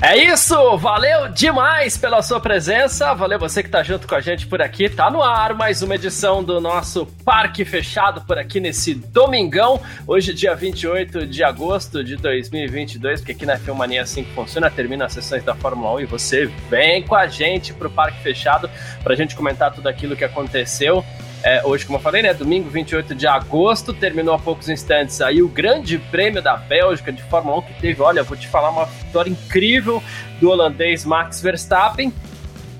[0.00, 4.46] É isso, valeu demais pela sua presença, valeu você que tá junto com a gente
[4.46, 4.88] por aqui.
[4.88, 10.32] Tá no ar mais uma edição do nosso Parque Fechado por aqui nesse domingão, hoje
[10.32, 15.06] dia 28 de agosto de 2022, porque aqui na Filmania é assim que funciona, termina
[15.06, 18.70] as sessões da Fórmula 1 e você vem com a gente pro Parque Fechado
[19.02, 21.04] pra gente comentar tudo aquilo que aconteceu.
[21.42, 22.34] É, hoje, como eu falei, né?
[22.34, 27.22] Domingo 28 de agosto, terminou há poucos instantes aí o Grande Prêmio da Bélgica de
[27.22, 30.02] Fórmula 1 que teve, olha, vou te falar uma vitória incrível
[30.40, 32.12] do holandês Max Verstappen.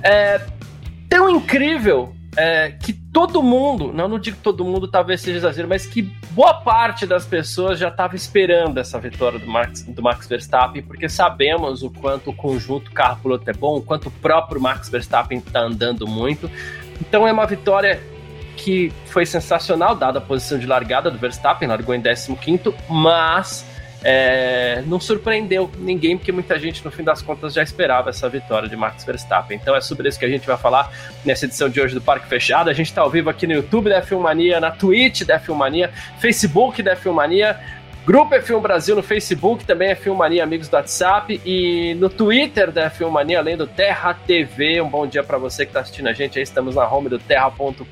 [0.02, 0.40] É,
[1.08, 5.86] tão incrível é, que todo mundo, não, não digo todo mundo, talvez seja exagero, mas
[5.86, 10.82] que boa parte das pessoas já estava esperando essa vitória do Max, do Max Verstappen,
[10.82, 15.38] porque sabemos o quanto o conjunto carro-piloto é bom, o quanto o próprio Max Verstappen
[15.38, 16.50] está andando muito.
[17.00, 18.00] Então é uma vitória
[18.58, 23.64] que foi sensacional, dada a posição de largada do Verstappen, largou em 15, mas
[24.02, 28.68] é, não surpreendeu ninguém, porque muita gente, no fim das contas, já esperava essa vitória
[28.68, 29.58] de Max Verstappen.
[29.60, 30.92] Então é sobre isso que a gente vai falar
[31.24, 32.68] nessa edição de hoje do Parque Fechado.
[32.68, 36.82] A gente está ao vivo aqui no YouTube da Filmania, na Twitch da Filmania, Facebook
[36.82, 37.58] da Filmania.
[38.08, 42.72] Grupo é Film Brasil no Facebook, também é Filmania Amigos do WhatsApp e no Twitter
[42.72, 44.80] da Filmania, além do Terra TV.
[44.80, 46.42] Um bom dia para você que está assistindo a gente aí.
[46.42, 47.84] Estamos na home do terra.com.br.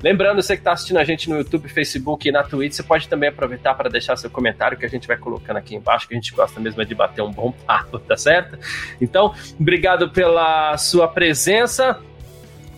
[0.00, 3.08] Lembrando, você que está assistindo a gente no YouTube, Facebook e na Twitch, você pode
[3.08, 6.16] também aproveitar para deixar seu comentário que a gente vai colocando aqui embaixo, que a
[6.16, 8.56] gente gosta mesmo de bater um bom papo, tá certo?
[9.00, 11.98] Então, obrigado pela sua presença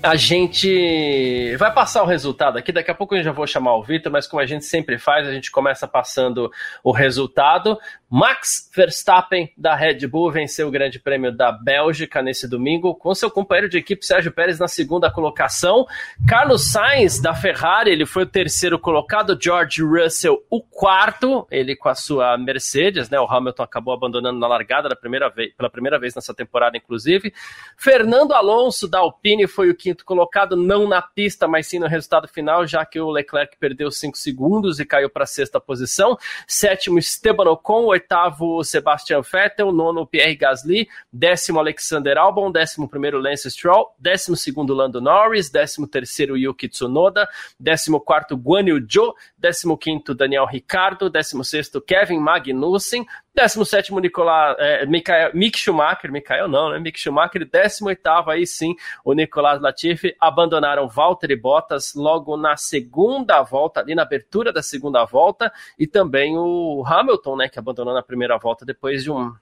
[0.07, 2.71] a gente vai passar o resultado aqui.
[2.71, 5.27] Daqui a pouco eu já vou chamar o Vitor, mas como a gente sempre faz,
[5.27, 6.51] a gente começa passando
[6.85, 7.77] o resultado.
[8.09, 13.29] Max Verstappen da Red Bull venceu o Grande Prêmio da Bélgica nesse domingo, com seu
[13.31, 15.85] companheiro de equipe Sérgio Pérez na segunda colocação.
[16.29, 19.37] Carlos Sainz da Ferrari, ele foi o terceiro colocado.
[19.41, 23.19] George Russell, o quarto, ele com a sua Mercedes, né?
[23.19, 27.33] O Hamilton acabou abandonando na largada primeira vez, pela primeira vez nessa temporada, inclusive.
[27.77, 32.29] Fernando Alonso da Alpine foi o quinto colocado, não na pista, mas sim no resultado
[32.29, 36.17] final, já que o Leclerc perdeu cinco segundos e caiu para a sexta posição.
[36.47, 43.51] Sétimo, Esteban Ocon, oitavo, Sebastian Vettel, nono, Pierre Gasly, décimo, Alexander Albon, décimo primeiro, Lance
[43.51, 47.29] Stroll, décimo segundo, Lando Norris, décimo terceiro, Yuki Tsunoda,
[47.59, 53.05] décimo quarto, Guan Yu Zhou, décimo quinto, Daniel Ricciardo, décimo sexto, Kevin Magnussen,
[53.37, 56.79] 17 Nicolás, é, Michael, Mick Schumacher, Michael não, né?
[56.79, 58.75] Mick Schumacher, 18 aí sim,
[59.05, 65.05] o Nicolás Latifi abandonaram Valtteri Bottas logo na segunda volta, ali na abertura da segunda
[65.05, 69.35] volta, e também o Hamilton, né, que abandonou na primeira volta depois de um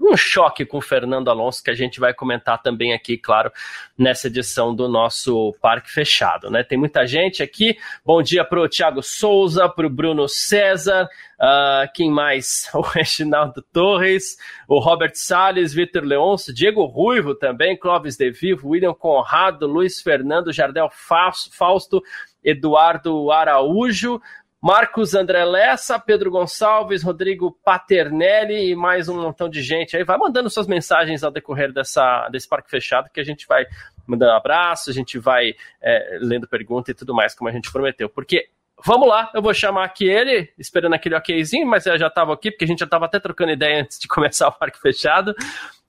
[0.00, 3.50] um choque com o Fernando Alonso que a gente vai comentar também aqui, claro,
[3.96, 6.62] nessa edição do nosso Parque Fechado, né?
[6.62, 7.76] Tem muita gente aqui.
[8.04, 11.08] Bom dia para o Thiago Souza, para o Bruno César,
[11.40, 12.70] uh, quem mais?
[12.74, 14.36] O Reginaldo Torres,
[14.68, 20.52] o Robert Salles, Vitor Leonço, Diego Ruivo também, Clóvis De Vivo, William Conrado, Luiz Fernando,
[20.52, 22.02] Jardel Fausto,
[22.42, 24.20] Eduardo Araújo,
[24.64, 30.02] Marcos André Lessa, Pedro Gonçalves, Rodrigo Paternelli e mais um montão de gente aí.
[30.04, 33.66] Vai mandando suas mensagens ao decorrer dessa, desse parque fechado que a gente vai
[34.06, 35.52] mandando abraço, a gente vai
[35.82, 38.08] é, lendo pergunta e tudo mais, como a gente prometeu.
[38.08, 38.48] Porque
[38.82, 42.50] Vamos lá, eu vou chamar aqui ele, esperando aquele okzinho, mas eu já estava aqui,
[42.50, 45.34] porque a gente já estava até trocando ideia antes de começar o parque fechado.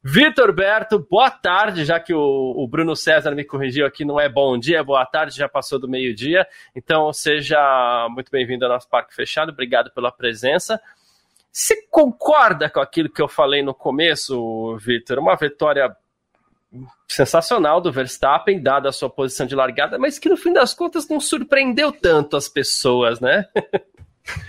[0.04, 4.30] Vitor Berto, boa tarde, já que o, o, Bruno César me corrigiu aqui, não é
[4.30, 6.48] bom dia, boa tarde, já passou do meio-dia.
[6.76, 10.80] Então, seja muito bem-vindo ao nosso Parque Fechado, obrigado pela presença.
[11.52, 15.18] Você concorda com aquilo que eu falei no começo, Vitor?
[15.18, 15.96] Uma vitória
[17.08, 21.08] sensacional do Verstappen, dada a sua posição de largada, mas que no fim das contas
[21.08, 23.46] não surpreendeu tanto as pessoas, né?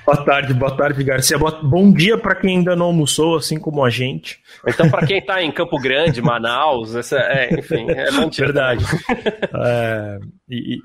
[0.06, 1.36] Boa tarde, boa tarde, Garcia.
[1.36, 4.40] Bom dia para quem ainda não almoçou, assim como a gente.
[4.66, 8.84] Então, para quem está em Campo Grande, Manaus, essa, é, enfim, é Verdade.
[9.54, 10.18] é,
[10.48, 10.78] e,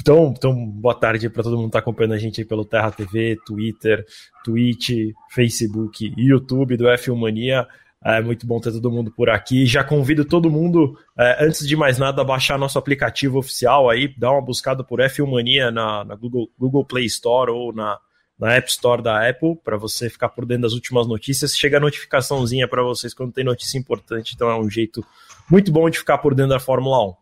[0.00, 2.92] então, então, boa tarde para todo mundo que está acompanhando a gente aí pelo Terra
[2.92, 4.04] TV, Twitter,
[4.44, 4.90] Twitch,
[5.30, 7.66] Facebook, YouTube do F1 Mania.
[8.04, 9.66] É muito bom ter todo mundo por aqui.
[9.66, 14.14] Já convido todo mundo, é, antes de mais nada, a baixar nosso aplicativo oficial aí,
[14.16, 17.98] dar uma buscada por F1 Mania na, na Google, Google Play Store ou na,
[18.38, 21.56] na App Store da Apple, para você ficar por dentro das últimas notícias.
[21.56, 25.04] Chega a notificaçãozinha para vocês quando tem notícia importante, então é um jeito
[25.50, 27.14] muito bom de ficar por dentro da Fórmula 1.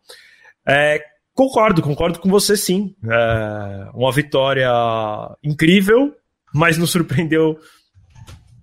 [0.67, 1.03] É,
[1.33, 2.95] concordo, concordo com você sim.
[3.03, 4.69] É, uma vitória
[5.43, 6.13] incrível,
[6.53, 7.57] mas nos surpreendeu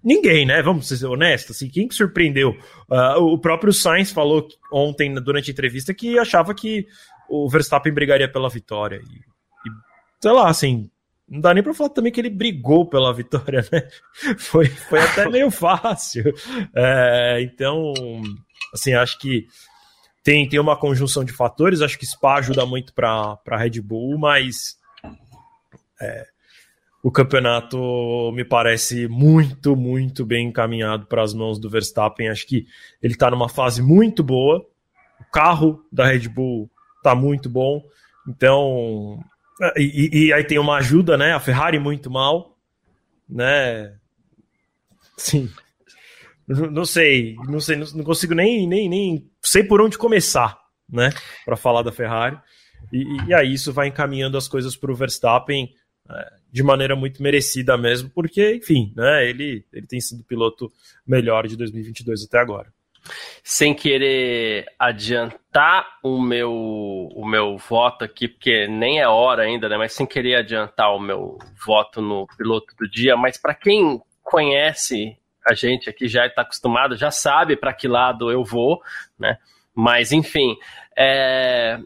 [0.05, 0.61] ninguém, né?
[0.63, 2.51] Vamos ser honestos, assim, quem que surpreendeu?
[2.91, 6.87] Uh, o próprio Sainz falou ontem, durante a entrevista, que achava que
[7.29, 8.97] o Verstappen brigaria pela vitória.
[8.97, 9.73] E, e
[10.21, 10.91] sei lá, assim,
[11.29, 13.89] não dá nem pra falar também que ele brigou pela vitória, né?
[14.39, 16.33] Foi, foi até meio fácil.
[16.75, 17.93] É, então,
[18.73, 19.47] assim, acho que
[20.23, 21.81] tem, tem uma conjunção de fatores.
[21.81, 24.79] Acho que Spa ajuda muito para a Red Bull, mas
[26.01, 26.27] é,
[27.05, 32.31] o campeonato me parece muito, muito bem encaminhado para as mãos do Verstappen.
[32.31, 32.67] Acho que
[33.03, 34.67] ele está numa fase muito boa.
[35.21, 37.85] O carro da Red Bull está muito bom.
[38.27, 39.23] Então,
[39.77, 41.35] e, e, aí tem uma ajuda, né?
[41.35, 42.57] A Ferrari muito mal,
[43.29, 43.95] né?
[45.19, 45.51] Sim.
[46.49, 50.59] Não sei, não sei, não consigo nem, nem, nem sei por onde começar,
[50.91, 51.11] né?
[51.45, 52.39] Para falar da Ferrari.
[52.91, 55.69] E, e, aí isso vai encaminhando as coisas para o Verstappen
[56.11, 59.29] é, de maneira muito merecida mesmo, porque, enfim, né?
[59.29, 60.71] Ele, ele tem sido o piloto
[61.05, 62.73] melhor de 2022 até agora
[63.43, 69.77] sem querer adiantar o meu, o meu voto aqui, porque nem é hora ainda, né?
[69.77, 71.37] Mas sem querer adiantar o meu
[71.67, 76.97] voto no piloto do dia, mas para quem conhece a gente aqui já está acostumado,
[76.97, 78.81] já sabe para que lado eu vou,
[79.19, 79.37] né?
[79.75, 80.57] Mas enfim,
[80.97, 81.79] é,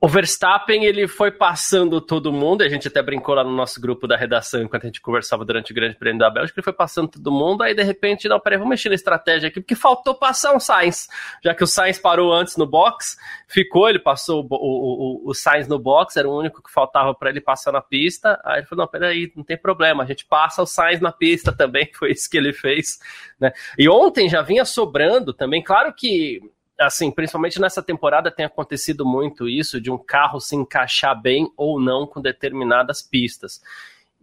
[0.00, 4.06] o Verstappen, ele foi passando todo mundo, a gente até brincou lá no nosso grupo
[4.06, 7.08] da redação enquanto a gente conversava durante o Grande Prêmio da Bélgica, ele foi passando
[7.08, 10.54] todo mundo, aí de repente, não, peraí, vamos mexer na estratégia aqui, porque faltou passar
[10.54, 11.08] um Sainz,
[11.42, 13.16] já que o Sainz parou antes no box,
[13.48, 17.12] ficou, ele passou o, o, o, o Sainz no box, era o único que faltava
[17.12, 20.24] para ele passar na pista, aí ele falou, não, peraí, não tem problema, a gente
[20.24, 23.00] passa o Sainz na pista também, foi isso que ele fez,
[23.40, 23.50] né?
[23.76, 26.40] E ontem já vinha sobrando também, claro que
[26.78, 31.80] assim, principalmente nessa temporada tem acontecido muito isso de um carro se encaixar bem ou
[31.80, 33.60] não com determinadas pistas.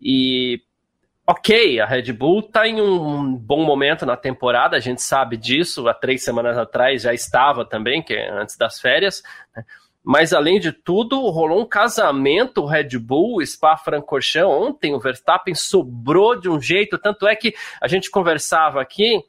[0.02, 0.62] E
[1.28, 5.88] ok, a Red Bull está em um bom momento na temporada, a gente sabe disso,
[5.88, 9.24] há três semanas atrás já estava também, que é antes das férias,
[9.56, 9.66] né?
[10.04, 16.48] mas além de tudo, rolou um casamento Red Bull, Spa-Francorchamps, ontem o Verstappen sobrou de
[16.48, 19.20] um jeito, tanto é que a gente conversava aqui,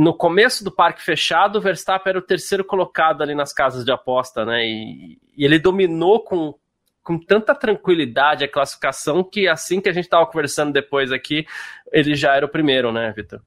[0.00, 3.92] no começo do parque fechado, o Verstappen era o terceiro colocado ali nas casas de
[3.92, 4.64] aposta, né?
[4.64, 6.54] E, e ele dominou com,
[7.02, 11.44] com tanta tranquilidade a classificação que assim que a gente estava conversando depois aqui,
[11.92, 13.42] ele já era o primeiro, né, Vitor?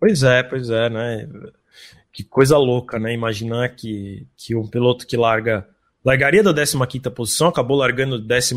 [0.00, 1.28] Pois é, pois é, né?
[2.10, 3.12] Que coisa louca, né?
[3.12, 5.68] Imaginar que, que um piloto que larga.
[6.02, 8.54] Largaria da 15 posição, acabou largando 14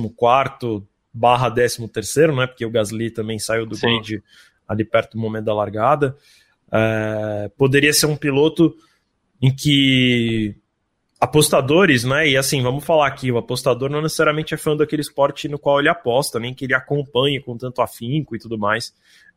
[1.13, 1.81] barra 13,
[2.33, 2.47] né?
[2.47, 4.23] Porque o Gasly também saiu do grid
[4.65, 6.15] ali perto do momento da largada.
[6.71, 8.75] É, poderia ser um piloto
[9.41, 10.55] em que
[11.19, 12.27] apostadores, né?
[12.29, 15.79] E assim, vamos falar aqui, o apostador não necessariamente é fã daquele esporte no qual
[15.79, 18.93] ele aposta, nem que ele acompanhe com tanto afinco e tudo mais.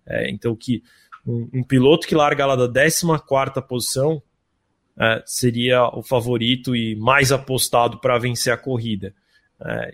[0.07, 0.83] É, então, que
[1.27, 4.23] um, um, piloto que larga lá da 14 posição
[4.99, 9.15] é, seria o favorito e mais apostado para vencer a corrida.
[9.61, 9.91] É,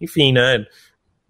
[0.00, 0.66] enfim, né?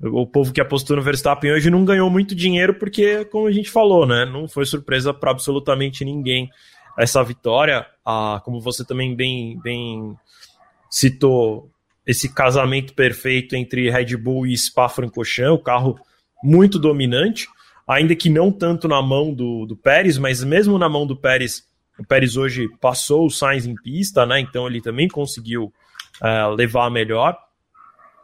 [0.03, 3.71] O povo que apostou no Verstappen hoje não ganhou muito dinheiro porque, como a gente
[3.71, 6.49] falou, né, não foi surpresa para absolutamente ninguém
[6.97, 7.87] essa vitória.
[8.05, 10.17] Ah, como você também bem, bem
[10.91, 11.71] citou,
[12.07, 15.99] esse casamento perfeito entre Red Bull e Spa-Francorchamps, o carro
[16.43, 17.49] muito dominante,
[17.87, 21.65] ainda que não tanto na mão do, do Pérez, mas mesmo na mão do Pérez,
[21.99, 25.73] o Pérez hoje passou o Sainz em pista, né, então ele também conseguiu
[26.23, 27.37] uh, levar melhor.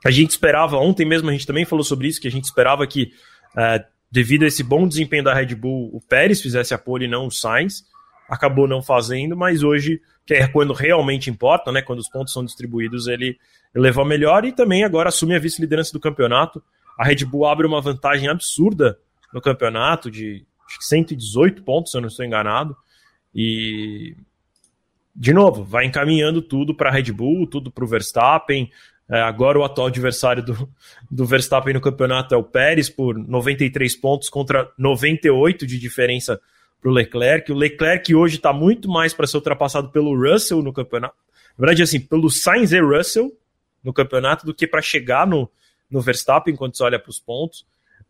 [0.04, 2.86] A gente esperava, ontem mesmo a gente também falou sobre isso, que a gente esperava
[2.86, 3.12] que,
[3.56, 7.08] uh, devido a esse bom desempenho da Red Bull, o Pérez fizesse a pole e
[7.08, 7.84] não o Sainz.
[8.28, 12.44] Acabou não fazendo, mas hoje, que é quando realmente importa, né, quando os pontos são
[12.44, 13.38] distribuídos, ele
[13.74, 16.62] levou melhor e também agora assume a vice-liderança do campeonato.
[16.98, 18.98] A Red Bull abre uma vantagem absurda
[19.32, 20.46] no campeonato de
[20.80, 22.76] 118 pontos, se eu não estou enganado.
[23.34, 24.14] E
[25.14, 28.70] de novo, vai encaminhando tudo para a Red Bull, tudo para o Verstappen.
[29.08, 30.68] É, agora o atual adversário do,
[31.10, 36.40] do Verstappen no campeonato é o Pérez, por 93 pontos contra 98 de diferença
[36.80, 37.52] para o Leclerc.
[37.52, 41.16] O Leclerc hoje está muito mais para ser ultrapassado pelo Russell no campeonato.
[41.56, 43.32] Na verdade, assim, pelo Sainz e Russell
[43.82, 45.50] no campeonato do que para chegar no,
[45.90, 47.66] no Verstappen quando você olha para os pontos.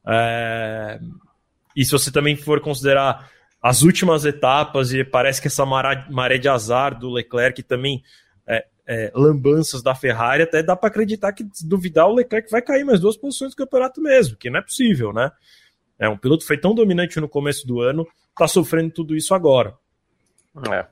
[0.06, 1.00] É...
[1.76, 3.28] E se você também for considerar
[3.60, 8.02] as últimas etapas, e parece que essa maré de azar do Leclerc também
[8.86, 12.84] é, lambanças da Ferrari, até dá para acreditar que, se duvidar, o Leclerc vai cair
[12.84, 15.30] mais duas posições do campeonato mesmo, que não é possível, né?
[15.98, 19.74] É um piloto foi tão dominante no começo do ano, tá sofrendo tudo isso agora.
[20.70, 20.86] É.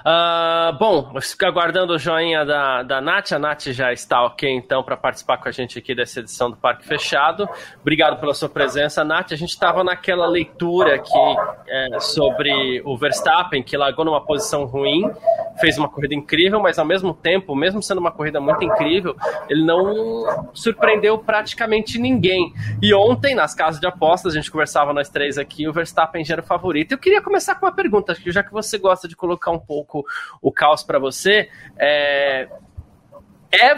[0.00, 3.32] Uh, bom, fico aguardando o joinha da, da Nath.
[3.32, 6.56] A Nath já está ok, então, para participar com a gente aqui dessa edição do
[6.56, 7.48] Parque Fechado.
[7.80, 9.32] Obrigado pela sua presença, Nath.
[9.32, 11.36] A gente estava naquela leitura aqui
[11.68, 15.10] é, sobre o Verstappen, que largou numa posição ruim,
[15.60, 19.14] fez uma corrida incrível, mas ao mesmo tempo, mesmo sendo uma corrida muito incrível,
[19.50, 22.54] ele não surpreendeu praticamente ninguém.
[22.80, 26.34] E ontem, nas casas de apostas, a gente conversava nós três aqui, o Verstappen já
[26.34, 26.92] era o favorito.
[26.92, 30.06] Eu queria começar com uma pergunta, já que você gosta de colocar um pouco pouco
[30.40, 31.48] o caos para você.
[31.76, 32.48] É,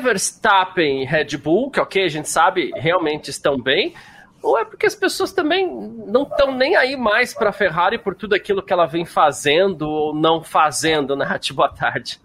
[0.02, 3.94] Verstappen e Red Bull, que ok, a gente sabe, realmente estão bem,
[4.42, 5.66] ou é porque as pessoas também
[6.06, 9.88] não estão nem aí mais para a Ferrari por tudo aquilo que ela vem fazendo
[9.88, 11.26] ou não fazendo, né?
[11.54, 12.20] Boa tarde.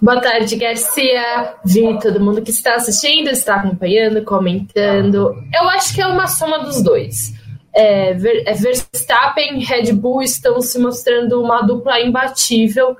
[0.00, 1.54] Boa tarde, Garcia.
[1.64, 5.34] Vi todo mundo que está assistindo, está acompanhando, comentando.
[5.54, 7.32] Eu acho que é uma soma dos dois
[7.74, 12.96] é, é, Verstappen e Red Bull estão se mostrando uma dupla imbatível.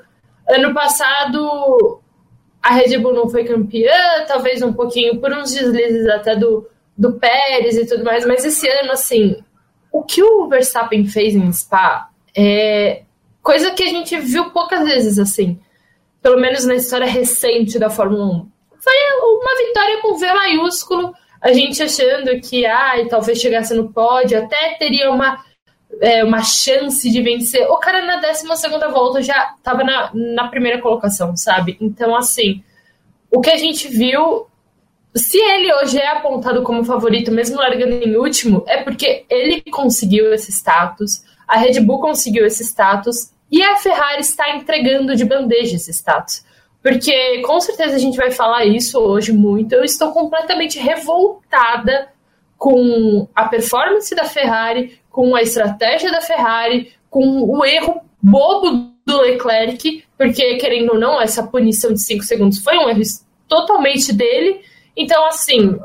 [0.49, 2.01] Ano passado,
[2.61, 7.13] a Red Bull não foi campeã, talvez um pouquinho por uns deslizes até do, do
[7.13, 9.37] Pérez e tudo mais, mas esse ano, assim,
[9.93, 13.03] o que o Verstappen fez em Spa é
[13.41, 15.61] coisa que a gente viu poucas vezes, assim,
[16.21, 18.49] pelo menos na história recente da Fórmula 1.
[18.81, 24.43] Foi uma vitória com V maiúsculo a gente achando que ai, talvez chegasse no pódio,
[24.43, 25.45] até teria uma,
[26.01, 27.69] é, uma chance de vencer.
[27.71, 28.47] O cara na 12
[28.91, 31.77] volta já estava na, na primeira colocação, sabe?
[31.83, 32.65] Então, assim,
[33.31, 34.47] o que a gente viu.
[35.15, 40.33] Se ele hoje é apontado como favorito, mesmo largando em último, é porque ele conseguiu
[40.35, 45.77] esse status, a Red Bull conseguiu esse status e a Ferrari está entregando de bandeja
[45.77, 46.44] esse status.
[46.85, 49.75] Porque com certeza a gente vai falar isso hoje muito.
[49.75, 52.13] Eu estou completamente revoltada
[52.59, 59.19] com a performance da Ferrari, com a estratégia da Ferrari, com o erro bobo do
[59.19, 63.01] Leclerc, porque querendo ou não, essa punição de 5 segundos foi um erro
[63.49, 64.61] totalmente dele.
[64.95, 65.79] Então, assim,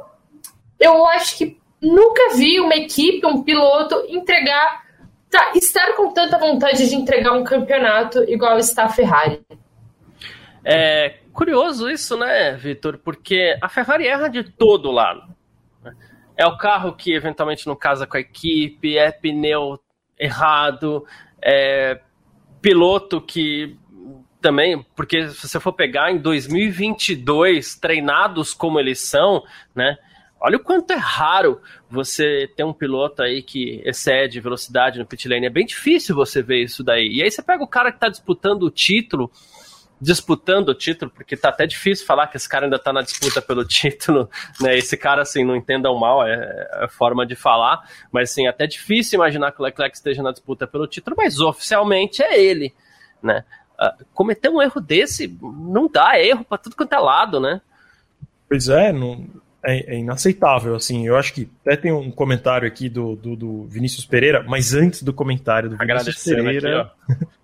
[0.77, 4.83] eu acho que nunca vi uma equipe, um piloto entregar,
[5.31, 9.39] tá, estar com tanta vontade de entregar um campeonato igual está a Ferrari.
[10.63, 12.97] É curioso isso, né, Vitor?
[12.97, 15.33] Porque a Ferrari erra de todo lado.
[16.35, 19.79] É o carro que eventualmente não casa com a equipe, é pneu
[20.17, 21.05] errado,
[21.41, 21.99] é
[22.61, 23.77] piloto que
[24.41, 29.43] também, porque se você for pegar em 2022, treinados como eles são,
[29.75, 29.97] né?
[30.41, 35.27] Olha o quanto é raro você ter um piloto aí que excede velocidade no pit
[35.27, 35.47] lane.
[35.47, 37.09] É bem difícil você ver isso daí.
[37.11, 39.29] E aí você pega o cara que está disputando o título
[40.01, 43.41] disputando o título, porque tá até difícil falar que esse cara ainda tá na disputa
[43.41, 44.29] pelo título,
[44.61, 44.77] né?
[44.77, 49.17] Esse cara, assim, não entendam mal, é, é forma de falar, mas, assim, até difícil
[49.17, 52.73] imaginar que o Leclerc esteja na disputa pelo título, mas oficialmente é ele,
[53.21, 53.43] né?
[53.79, 57.61] Uh, cometer um erro desse não dá é erro para tudo quanto é lado, né?
[58.47, 59.25] Pois é, não,
[59.63, 63.63] é, é, inaceitável, assim, eu acho que até tem um comentário aqui do, do, do
[63.67, 66.91] Vinícius Pereira, mas antes do comentário do Vinícius Pereira...
[67.09, 67.25] Aqui,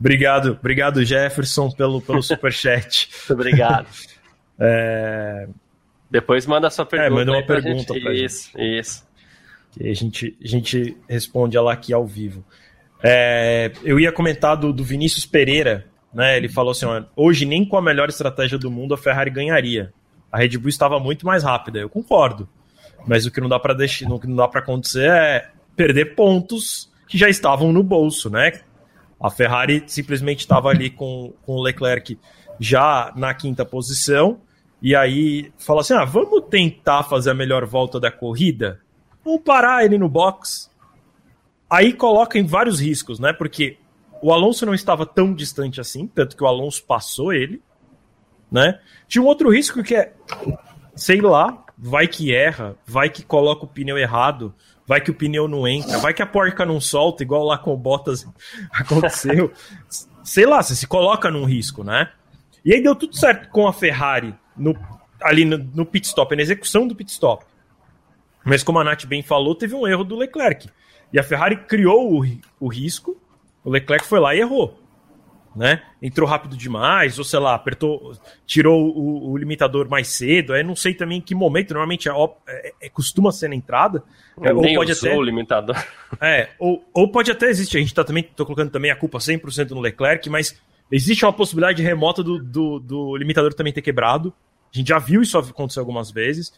[0.00, 3.10] Obrigado, obrigado Jefferson pelo, pelo superchat.
[3.30, 3.86] obrigado.
[4.58, 5.46] é...
[6.10, 7.12] Depois manda a sua pergunta.
[7.12, 8.24] É, manda uma pergunta pra gente.
[8.24, 9.06] Isso, isso.
[9.70, 12.44] Que a gente, a gente responde ela aqui ao vivo.
[13.02, 16.36] É, eu ia comentar do, do Vinícius Pereira, né?
[16.36, 19.92] Ele falou assim: ó, hoje nem com a melhor estratégia do mundo a Ferrari ganharia.
[20.32, 21.78] A Red Bull estava muito mais rápida.
[21.78, 22.48] Eu concordo.
[23.06, 26.14] Mas o que não dá para deixar, o que não dá para acontecer é perder
[26.14, 28.60] pontos que já estavam no bolso, né?
[29.20, 32.18] A Ferrari simplesmente estava ali com, com o Leclerc
[32.58, 34.40] já na quinta posição,
[34.82, 38.80] e aí falou assim: ah, vamos tentar fazer a melhor volta da corrida?
[39.24, 40.70] Vamos parar ele no box.
[41.68, 43.32] Aí coloca em vários riscos, né?
[43.32, 43.76] Porque
[44.22, 47.62] o Alonso não estava tão distante assim, tanto que o Alonso passou ele,
[48.50, 48.80] né?
[49.06, 50.12] Tinha um outro risco que é,
[50.94, 54.54] sei lá, vai que erra, vai que coloca o pneu errado,
[54.86, 57.72] vai que o pneu não entra, vai que a porca não solta, igual lá com
[57.72, 58.26] o Bottas
[58.70, 59.50] aconteceu.
[60.22, 62.10] Sei lá, você se coloca num risco, né?
[62.64, 64.76] E aí deu tudo certo com a Ferrari no,
[65.22, 67.44] ali no, no pit stop, na execução do pit stop.
[68.44, 70.68] Mas como a Nath bem falou, teve um erro do Leclerc.
[71.12, 73.18] E a Ferrari criou o, o risco,
[73.64, 74.78] o Leclerc foi lá e errou
[75.54, 75.82] né?
[76.00, 78.12] Entrou rápido demais, ou sei lá, apertou,
[78.46, 80.52] tirou o, o limitador mais cedo.
[80.52, 82.12] Aí não sei também em que momento, normalmente é,
[82.48, 84.02] é, é costuma ser na entrada.
[84.40, 85.76] É, ou pode até o limitador.
[86.20, 89.18] É, ou, ou pode até existir, a gente tá também, tô colocando também a culpa
[89.18, 94.34] 100% no Leclerc, mas existe uma possibilidade remota do, do, do limitador também ter quebrado.
[94.74, 96.52] A gente já viu isso acontecer algumas vezes,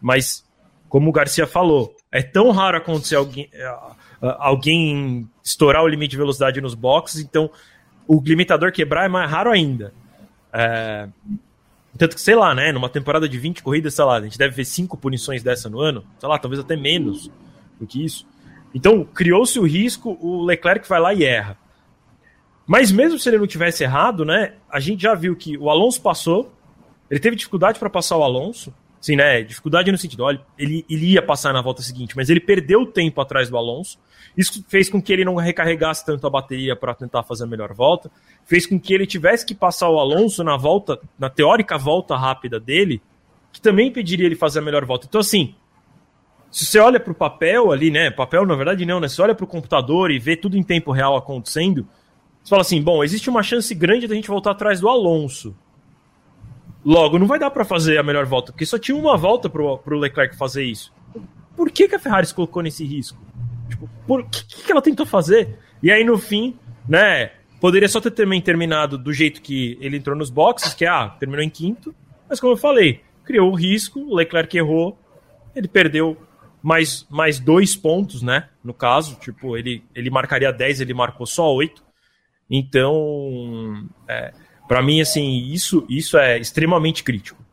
[0.00, 0.46] mas
[0.88, 3.50] como o Garcia falou, é tão raro acontecer alguém,
[4.20, 7.50] alguém estourar o limite de velocidade nos boxes, então
[8.06, 9.92] o limitador quebrar é mais raro ainda.
[10.52, 11.08] É,
[11.96, 12.72] tanto que, sei lá, né?
[12.72, 15.80] Numa temporada de 20 corridas, sei lá, a gente deve ver cinco punições dessa no
[15.80, 17.30] ano, sei lá, talvez até menos
[17.78, 18.26] do que isso.
[18.74, 21.58] Então, criou-se o risco, o Leclerc vai lá e erra.
[22.66, 24.54] Mas mesmo se ele não tivesse errado, né?
[24.70, 26.52] A gente já viu que o Alonso passou,
[27.10, 29.42] ele teve dificuldade para passar o Alonso, sim, né?
[29.42, 33.20] Dificuldade no sentido, olha, ele, ele ia passar na volta seguinte, mas ele perdeu tempo
[33.20, 33.98] atrás do Alonso.
[34.36, 37.74] Isso fez com que ele não recarregasse tanto a bateria para tentar fazer a melhor
[37.74, 38.10] volta.
[38.46, 42.58] Fez com que ele tivesse que passar o Alonso na volta, na teórica volta rápida
[42.60, 43.02] dele,
[43.52, 45.06] que também impediria ele fazer a melhor volta.
[45.06, 45.54] Então, assim,
[46.50, 48.10] se você olha para o papel ali, né?
[48.10, 49.08] Papel, na verdade, não, né?
[49.08, 51.86] Se olha para o computador e vê tudo em tempo real acontecendo,
[52.42, 55.56] você fala assim: bom, existe uma chance grande da gente voltar atrás do Alonso.
[56.84, 59.78] Logo, não vai dar para fazer a melhor volta, porque só tinha uma volta pro,
[59.78, 60.92] pro Leclerc fazer isso.
[61.56, 63.18] Por que, que a Ferrari se colocou nesse risco?
[63.68, 65.58] Tipo, por que, que ela tentou fazer?
[65.82, 66.56] E aí, no fim,
[66.88, 71.08] né, poderia só ter também terminado do jeito que ele entrou nos boxes, que ah,
[71.20, 71.94] terminou em quinto,
[72.28, 74.98] mas como eu falei, criou o risco, o Leclerc errou,
[75.54, 76.16] ele perdeu
[76.62, 78.48] mais, mais dois pontos, né?
[78.62, 81.82] No caso, tipo, ele, ele marcaria 10, ele marcou só 8.
[82.50, 84.32] Então, é,
[84.72, 87.44] para mim, assim, isso, isso é extremamente crítico.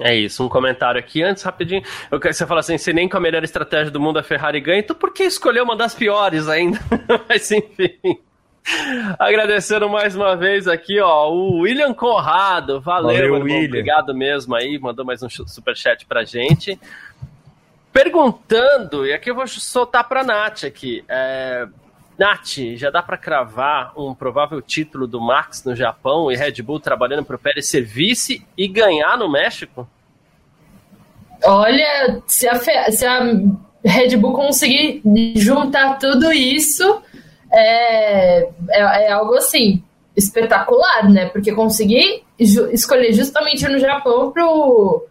[0.00, 1.84] É isso, um comentário aqui antes, rapidinho.
[2.10, 4.80] Eu, você fala assim: se nem com a melhor estratégia do mundo a Ferrari ganha,
[4.80, 6.80] então por que escolheu uma das piores ainda?
[7.28, 7.96] Mas enfim.
[9.20, 12.80] Agradecendo mais uma vez aqui, ó, o William Conrado.
[12.80, 13.66] Valeu, Valeu William.
[13.68, 16.76] Obrigado mesmo aí, mandou mais um superchat pra gente.
[17.92, 21.04] Perguntando, e aqui eu vou soltar pra Nath aqui.
[21.08, 21.68] É,
[22.22, 26.78] Nath, já dá para cravar um provável título do Max no Japão e Red Bull
[26.78, 29.88] trabalhando para o Pérez ser vice e ganhar no México?
[31.44, 32.54] Olha, se a,
[32.92, 33.24] se a
[33.84, 35.02] Red Bull conseguir
[35.34, 37.02] juntar tudo isso,
[37.52, 39.82] é, é, é algo assim
[40.16, 41.26] espetacular, né?
[41.26, 45.08] Porque conseguir escolher justamente no Japão pro,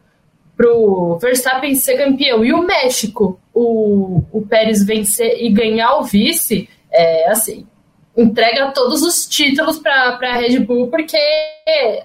[0.55, 6.69] pro Verstappen ser campeão e o México, o, o Pérez vencer e ganhar o vice,
[6.91, 7.67] é assim,
[8.15, 11.17] entrega todos os títulos para a Red Bull, porque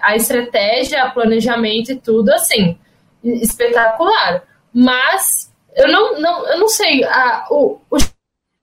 [0.00, 2.78] a estratégia, planejamento e tudo, assim,
[3.22, 4.42] espetacular.
[4.72, 7.96] Mas eu não, não, eu não sei, a, o, o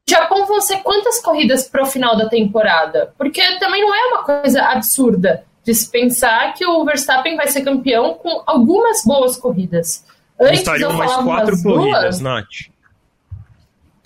[0.08, 3.14] Japão vão ser quantas corridas para o final da temporada?
[3.18, 7.62] Porque também não é uma coisa absurda de se pensar que o Verstappen vai ser
[7.62, 10.06] campeão com algumas boas corridas.
[10.40, 12.73] Antes Estariam mais quatro corridas, duas, Nath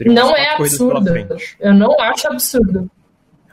[0.05, 1.11] não é absurdo.
[1.59, 2.89] Eu não acho absurdo.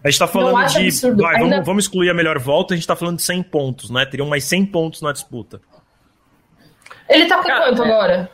[0.03, 0.91] A gente tá falando de.
[1.13, 1.49] Vai, Ainda...
[1.49, 4.05] vamos, vamos, excluir a melhor volta, a gente tá falando de 100 pontos, né?
[4.05, 5.63] Teriam mais 100 pontos na disputa.
[7.09, 7.87] Ele tá com Cara, quanto é...
[7.87, 8.31] agora?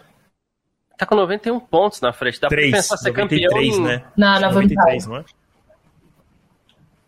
[0.99, 2.41] Tá com 91 pontos na frente.
[2.41, 3.63] Dá 3, pra pensar ser 93, campeão.
[3.63, 3.89] Em...
[3.89, 4.05] né?
[4.17, 5.25] Não, na 93, não é?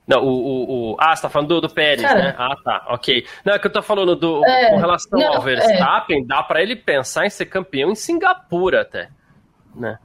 [0.06, 2.34] Não, o, o, o, Ah, você tá falando do, do Pérez, Cara, né?
[2.36, 3.26] Ah, tá, ok.
[3.44, 4.44] Não, é que eu tô falando do.
[4.44, 6.26] É, com relação não, ao Verstappen, é.
[6.26, 9.08] dá pra ele pensar em ser campeão em Singapura até.
[9.74, 9.98] Né?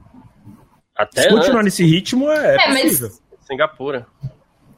[0.98, 3.08] Até Se continuar nesse ritmo, é, é possível.
[3.08, 3.22] Mas...
[3.46, 4.06] Singapura.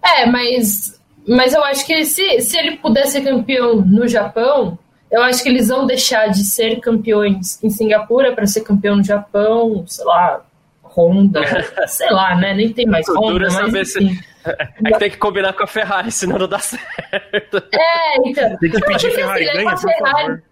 [0.03, 4.79] É, mas, mas eu acho que se, se ele puder ser campeão no Japão,
[5.11, 9.03] eu acho que eles vão deixar de ser campeões em Singapura para ser campeão no
[9.03, 10.45] Japão, sei lá,
[10.85, 11.41] Honda,
[11.89, 12.53] sei lá, né?
[12.53, 14.15] Nem tem mais Honda, mas enfim.
[14.15, 14.31] Se...
[14.45, 17.63] É que tem que combinar com a Ferrari, senão não dá certo.
[17.73, 18.57] É, então.
[18.59, 20.43] Tem que pedir Ferrari, ganha, por favor.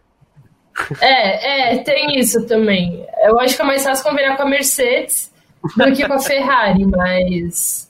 [1.01, 3.07] É, é, tem isso também.
[3.23, 5.33] Eu acho que é mais fácil combinar com a Mercedes
[5.77, 7.88] do que com a Ferrari, mas.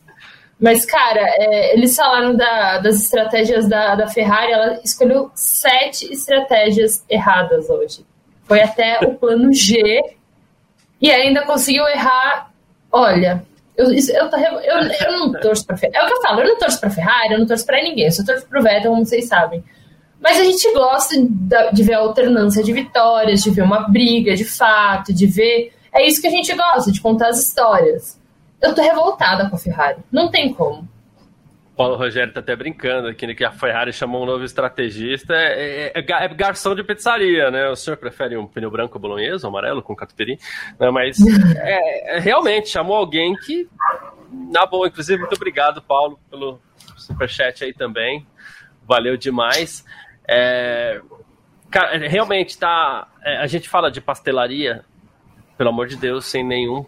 [0.61, 7.05] Mas, cara, é, eles falaram da, das estratégias da, da Ferrari, ela escolheu sete estratégias
[7.09, 8.05] erradas hoje.
[8.45, 10.03] Foi até o plano G
[11.01, 12.51] e ainda conseguiu errar.
[12.91, 13.45] Olha,
[13.77, 14.31] eu, eu,
[14.65, 15.97] eu, eu não torço pra Ferrari.
[15.97, 18.07] É o que eu falo, eu não torço pra Ferrari, eu não torço pra ninguém,
[18.07, 19.63] eu só torço pro Vettel, como vocês sabem.
[20.21, 21.15] Mas a gente gosta
[21.73, 26.07] de ver a alternância de vitórias, de ver uma briga de fato, de ver é
[26.07, 28.21] isso que a gente gosta, de contar as histórias.
[28.61, 29.99] Eu tô revoltada com a Ferrari.
[30.11, 30.89] Não tem como.
[31.77, 35.33] Paulo Rogério tá até brincando aqui, né, que a Ferrari chamou um novo estrategista.
[35.33, 37.69] É, é, é, garçom de pizzaria, né?
[37.69, 40.39] O senhor prefere um pneu branco bolonhesa, amarelo, com catupiry?
[40.79, 41.19] Não, mas
[41.57, 43.69] é, é, realmente chamou alguém que,
[44.51, 46.61] na boa, inclusive, muito obrigado, Paulo, pelo
[46.97, 48.27] superchat aí também.
[48.85, 49.85] Valeu demais.
[50.27, 51.01] É,
[51.71, 53.07] cara, realmente tá.
[53.25, 54.85] a gente fala de pastelaria
[55.59, 56.87] pelo amor de Deus, sem nenhum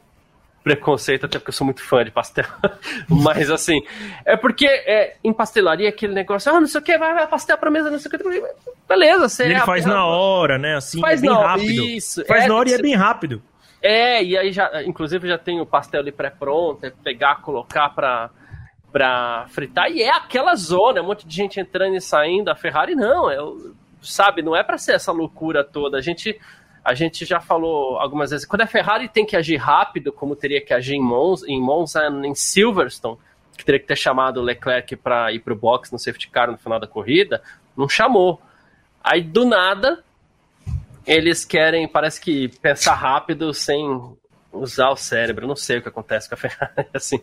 [0.63, 2.45] preconceito, até porque eu sou muito fã de pastel.
[3.09, 3.83] Mas assim,
[4.25, 7.59] é porque é, em pastelaria aquele negócio, ah, não sei o que, vai, vai pastel
[7.59, 8.43] pra mesa, não sei o que.
[8.89, 9.45] Beleza, você.
[9.45, 10.77] ele é faz na hora, né?
[10.77, 11.85] Assim, faz é bem rápido.
[11.85, 12.25] Isso.
[12.27, 13.43] Faz é, na hora e é bem rápido.
[13.83, 18.31] É, e aí já, inclusive já tem o pastel ali pré-pronto, é pegar, colocar pra.
[18.93, 22.51] para fritar e é aquela zona, um monte de gente entrando e saindo.
[22.51, 23.39] A Ferrari não, é,
[24.03, 25.97] sabe, não é para ser essa loucura toda.
[25.97, 26.39] A gente
[26.85, 30.61] a gente já falou algumas vezes, quando a Ferrari tem que agir rápido, como teria
[30.61, 33.19] que agir em Monza, em, Monza, em Silverstone,
[33.57, 36.51] que teria que ter chamado o Leclerc para ir para o box no safety car
[36.51, 37.43] no final da corrida,
[37.77, 38.41] não chamou.
[39.03, 40.03] Aí do nada
[41.07, 43.85] eles querem, parece que pensar rápido sem
[44.53, 45.47] usar o cérebro.
[45.47, 47.21] Não sei o que acontece com a Ferrari assim.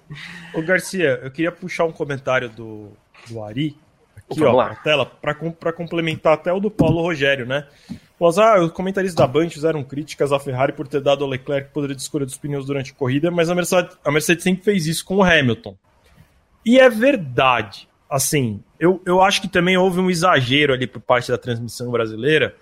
[0.53, 2.91] Ô Garcia, eu queria puxar um comentário do,
[3.27, 3.77] do Ari
[4.15, 4.69] aqui, Vamos ó, lá.
[4.69, 7.67] na tela, para complementar até o do Paulo Rogério, né?
[8.19, 11.71] Mas, ah, os comentaristas da Band fizeram críticas à Ferrari por ter dado ao Leclerc
[11.71, 14.87] poder de escolha dos pneus durante a corrida, mas a Mercedes, a Mercedes sempre fez
[14.87, 15.77] isso com o Hamilton.
[16.65, 17.87] E é verdade.
[18.09, 22.55] Assim, eu, eu acho que também houve um exagero ali por parte da transmissão brasileira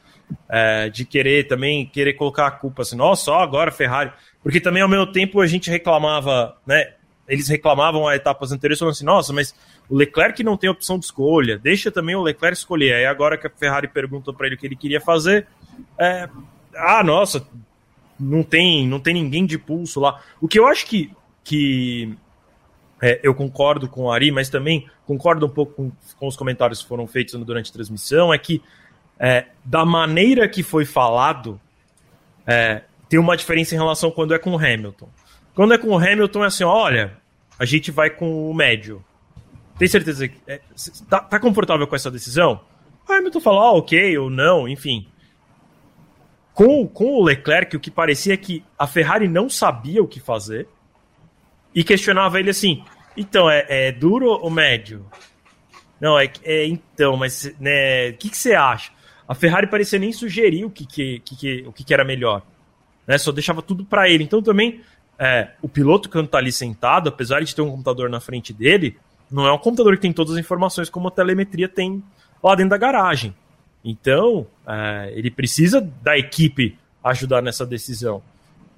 [0.49, 4.11] é, de querer também querer colocar a culpa assim, nossa, só agora Ferrari.
[4.43, 6.93] Porque também ao mesmo tempo a gente reclamava, né?
[7.27, 9.55] Eles reclamavam a etapas anteriores falando assim, nossa, mas
[9.89, 12.93] o Leclerc não tem opção de escolha, deixa também o Leclerc escolher.
[12.93, 15.47] Aí agora que a Ferrari perguntou para ele o que ele queria fazer,
[15.97, 16.29] é,
[16.75, 17.47] ah, nossa,
[18.19, 20.21] não tem, não tem ninguém de pulso lá.
[20.39, 21.11] O que eu acho que,
[21.43, 22.15] que
[23.01, 26.81] é, eu concordo com o Ari, mas também concordo um pouco com, com os comentários
[26.81, 28.61] que foram feitos durante a transmissão, é que
[29.19, 31.59] é, da maneira que foi falado,
[32.45, 35.09] é, tem uma diferença em relação quando é com o Hamilton.
[35.55, 37.17] Quando é com o Hamilton é assim, olha,
[37.57, 39.03] a gente vai com o médio.
[39.79, 40.37] Tem certeza que.
[40.45, 40.59] É,
[41.09, 42.59] tá, tá, confortável com essa decisão?
[43.07, 45.07] O Hamilton fala, ah, ok ou não, enfim.
[46.53, 50.19] Com, com o Leclerc, o que parecia é que a Ferrari não sabia o que
[50.19, 50.67] fazer
[51.73, 52.83] e questionava ele assim:
[53.15, 55.05] então, é, é duro ou médio?
[55.99, 58.91] Não, é, é então, mas né, o que, que você acha?
[59.27, 62.43] A Ferrari parecia nem sugerir o que, que, que, o que, que era melhor.
[63.07, 63.17] Né?
[63.17, 64.23] Só deixava tudo para ele.
[64.23, 64.81] Então também
[65.17, 68.97] é, o piloto quando está ali sentado, apesar de ter um computador na frente dele,
[69.31, 72.03] não é um computador que tem todas as informações como a telemetria tem
[72.43, 73.33] lá dentro da garagem.
[73.83, 78.21] Então, é, ele precisa da equipe ajudar nessa decisão.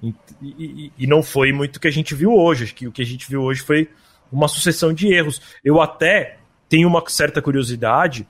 [0.02, 2.64] E, e, e, não foi muito o que a gente viu hoje.
[2.64, 3.90] Acho que o que a gente viu hoje foi
[4.30, 5.40] uma sucessão de erros.
[5.64, 8.28] Eu até tenho uma certa curiosidade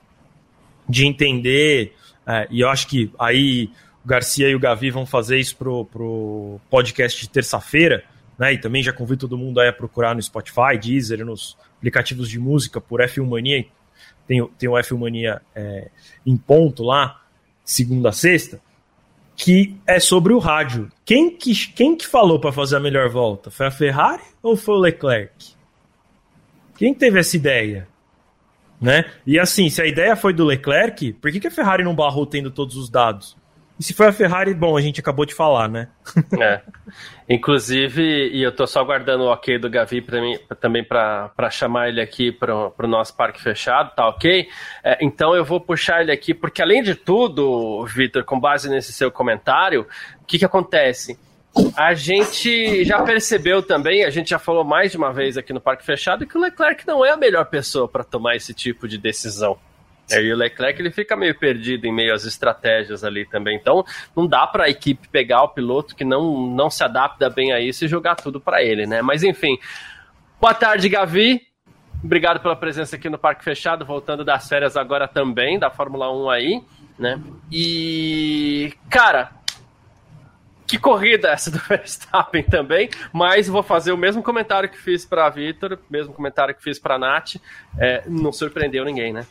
[0.87, 1.93] de entender,
[2.25, 3.69] é, e eu acho que aí
[4.09, 8.03] Garcia e o Gavi vão fazer isso pro, pro podcast de terça-feira,
[8.37, 8.53] né?
[8.53, 12.81] E também já convido todo mundo a procurar no Spotify, Deezer, nos aplicativos de música
[12.81, 13.65] por F1 Mania.
[14.27, 15.89] Tem, tem o F1 Mania é,
[16.25, 17.21] em ponto lá,
[17.63, 18.59] segunda a sexta,
[19.35, 20.91] que é sobre o rádio.
[21.05, 23.51] Quem que, quem que falou para fazer a melhor volta?
[23.51, 25.53] Foi a Ferrari ou foi o Leclerc?
[26.77, 27.87] Quem teve essa ideia?
[28.81, 29.05] Né?
[29.27, 32.25] E assim, se a ideia foi do Leclerc, por que, que a Ferrari não barrou
[32.25, 33.37] tendo todos os dados?
[33.79, 35.87] E se foi a Ferrari, bom, a gente acabou de falar, né?
[36.37, 36.61] é.
[37.29, 41.87] Inclusive, e eu tô só aguardando o ok do Gavi pra mim, também para chamar
[41.87, 44.49] ele aqui para o nosso parque fechado, tá ok?
[44.83, 48.91] É, então eu vou puxar ele aqui, porque além de tudo, Vitor, com base nesse
[48.91, 49.87] seu comentário,
[50.21, 51.17] o que, que acontece?
[51.75, 55.61] A gente já percebeu também, a gente já falou mais de uma vez aqui no
[55.61, 58.97] Parque Fechado, que o Leclerc não é a melhor pessoa para tomar esse tipo de
[58.97, 59.57] decisão.
[60.11, 63.55] É, e o Leclerc ele fica meio perdido em meio às estratégias ali também.
[63.55, 63.83] Então,
[64.15, 67.59] não dá para a equipe pegar o piloto que não, não se adapta bem a
[67.59, 69.01] isso e jogar tudo para ele, né?
[69.01, 69.57] Mas enfim.
[70.41, 71.41] Boa tarde, Gavi.
[72.03, 76.29] Obrigado pela presença aqui no Parque Fechado, voltando das férias agora também, da Fórmula 1
[76.29, 76.63] aí,
[76.97, 77.21] né?
[77.51, 79.31] E, cara,
[80.65, 85.29] que corrida essa do Verstappen também, mas vou fazer o mesmo comentário que fiz para
[85.29, 87.35] Vitor, mesmo comentário que fiz para Nath,
[87.77, 89.25] é, não surpreendeu ninguém, né?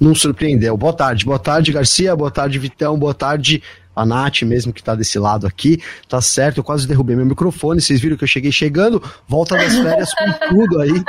[0.00, 0.76] Não surpreendeu.
[0.76, 3.62] Boa tarde, boa tarde, Garcia, boa tarde, Vitão, boa tarde,
[3.94, 7.80] a Nath mesmo que tá desse lado aqui, tá certo, eu quase derrubei meu microfone,
[7.80, 11.02] vocês viram que eu cheguei chegando, volta das férias com tudo aí.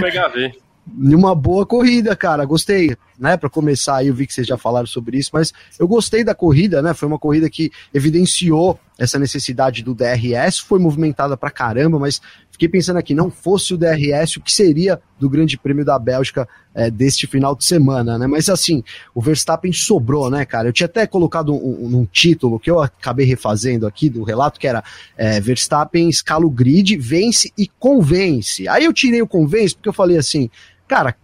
[0.00, 0.56] Pegar ver.
[0.94, 3.36] Numa boa corrida, cara, gostei, né?
[3.36, 6.34] Para começar aí, eu vi que vocês já falaram sobre isso, mas eu gostei da
[6.34, 6.92] corrida, né?
[6.92, 12.20] Foi uma corrida que evidenciou essa necessidade do DRS, foi movimentada pra caramba, mas
[12.52, 16.46] fiquei pensando aqui, não fosse o DRS, o que seria do Grande Prêmio da Bélgica
[16.74, 18.26] é, deste final de semana, né?
[18.26, 18.84] Mas assim,
[19.14, 20.68] o Verstappen sobrou, né, cara?
[20.68, 24.66] Eu tinha até colocado um, um, título que eu acabei refazendo aqui do relato, que
[24.66, 24.84] era
[25.16, 28.68] é, Verstappen escala o grid, vence e convence.
[28.68, 30.50] Aí eu tirei o convence porque eu falei assim,
[30.86, 31.16] cara,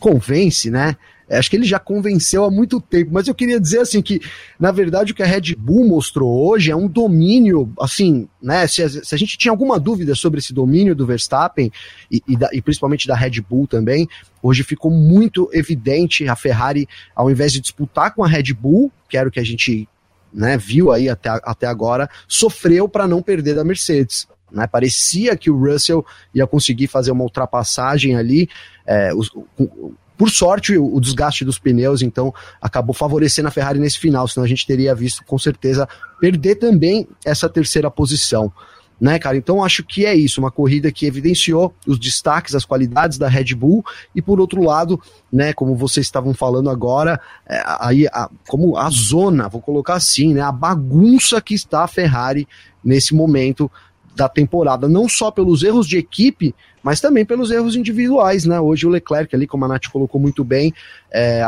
[0.00, 0.96] convence, né?
[1.28, 4.20] É, acho que ele já convenceu há muito tempo, mas eu queria dizer assim que,
[4.60, 8.66] na verdade, o que a Red Bull mostrou hoje é um domínio, assim, né?
[8.68, 11.72] Se a, se a gente tinha alguma dúvida sobre esse domínio do Verstappen
[12.10, 14.08] e, e, da, e, principalmente da Red Bull também,
[14.40, 19.16] hoje ficou muito evidente a Ferrari, ao invés de disputar com a Red Bull, que
[19.16, 19.88] era o que a gente
[20.32, 24.28] né, viu aí até, até agora, sofreu para não perder da Mercedes.
[24.50, 24.66] Né?
[24.66, 28.48] Parecia que o Russell ia conseguir fazer uma ultrapassagem ali.
[28.86, 33.78] É, os, o, por sorte, o, o desgaste dos pneus, então, acabou favorecendo a Ferrari
[33.78, 35.88] nesse final, senão a gente teria visto com certeza
[36.20, 38.52] perder também essa terceira posição
[39.00, 39.36] né, cara?
[39.36, 43.54] Então acho que é isso, uma corrida que evidenciou os destaques, as qualidades da Red
[43.54, 45.00] Bull e por outro lado,
[45.30, 50.34] né, como vocês estavam falando agora, é, aí a, como a zona, vou colocar assim,
[50.34, 52.48] né, a bagunça que está a Ferrari
[52.82, 53.70] nesse momento
[54.16, 58.58] da temporada, não só pelos erros de equipe, mas também pelos erros individuais, né?
[58.58, 60.72] Hoje o Leclerc ali, como a Nath colocou muito bem,
[61.12, 61.44] é,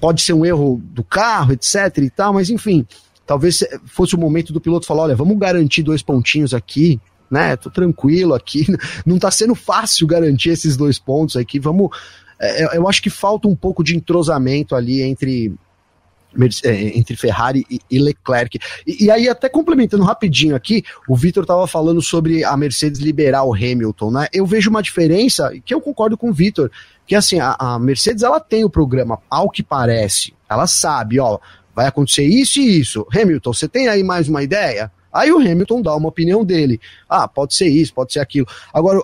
[0.00, 2.86] pode ser um erro do carro, etc e tal, mas enfim,
[3.26, 7.56] talvez fosse o momento do piloto falar: olha, vamos garantir dois pontinhos aqui, né?
[7.56, 8.66] Tô tranquilo aqui,
[9.04, 11.58] não tá sendo fácil garantir esses dois pontos aqui.
[11.58, 11.90] Vamos.
[12.38, 15.52] É, eu acho que falta um pouco de entrosamento ali entre é,
[16.94, 18.58] entre Ferrari e, Leclerc.
[18.86, 23.44] E, e, aí, até complementando rapidinho aqui, o Vitor estava falando sobre a Mercedes liberar
[23.44, 24.28] o Hamilton, né?
[24.32, 26.70] Eu vejo uma diferença, que eu concordo com o Vitor,
[27.06, 31.38] que assim, a, a, Mercedes ela tem o programa, ao que parece, ela sabe, ó,
[31.74, 33.06] vai acontecer isso e isso.
[33.14, 34.90] Hamilton, você tem aí mais uma ideia?
[35.12, 36.80] Aí o Hamilton dá uma opinião dele.
[37.08, 38.46] Ah, pode ser isso, pode ser aquilo.
[38.72, 39.00] Agora,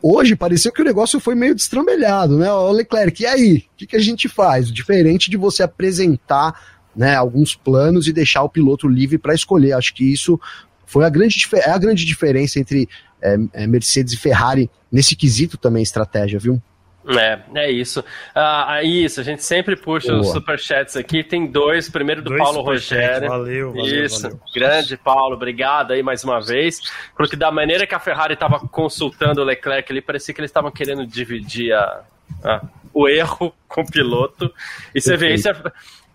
[0.00, 2.52] hoje pareceu que o negócio foi meio destrambelhado, né?
[2.52, 3.56] O Leclerc, e aí?
[3.56, 4.70] O que, que a gente faz?
[4.70, 9.72] Diferente de você apresentar né, alguns planos e deixar o piloto livre para escolher.
[9.72, 10.40] Acho que isso
[10.86, 12.88] foi a grande, é a grande diferença entre
[13.20, 16.60] é, Mercedes e Ferrari nesse quesito também estratégia, viu?
[17.08, 18.04] É, é isso.
[18.34, 20.20] Ah, isso, a gente sempre puxa Boa.
[20.20, 21.22] os superchats aqui.
[21.22, 21.88] Tem dois.
[21.88, 23.28] Primeiro do dois Paulo Rogério.
[23.28, 24.04] Valeu, valeu.
[24.04, 24.40] Isso, valeu.
[24.52, 26.80] grande Paulo, obrigado aí mais uma vez.
[27.16, 30.70] Porque da maneira que a Ferrari estava consultando o Leclerc ali, parecia que eles estavam
[30.72, 32.02] querendo dividir a,
[32.42, 34.52] a, o erro com o piloto.
[34.92, 35.48] E você vê isso.
[35.48, 35.54] É,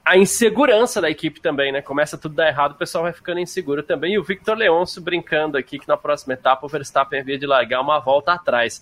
[0.03, 1.81] a insegurança da equipe também, né?
[1.81, 4.13] Começa tudo dar errado, o pessoal vai ficando inseguro também.
[4.13, 7.81] E o Victor Leôncio brincando aqui que na próxima etapa o Verstappen havia de largar
[7.81, 8.81] uma volta atrás.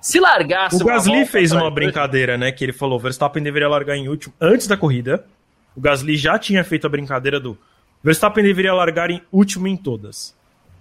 [0.00, 0.82] Se largasse.
[0.82, 2.52] O Gasly fez uma brincadeira, né?
[2.52, 5.24] Que ele falou: Verstappen deveria largar em último antes da corrida.
[5.76, 7.56] O Gasly já tinha feito a brincadeira do
[8.02, 10.36] Verstappen deveria largar em último em todas.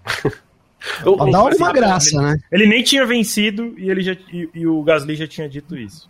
[1.03, 2.37] pra dar alguma graça, né?
[2.51, 6.09] Ele nem tinha vencido e, ele já, e, e, o Gasly já tinha dito isso.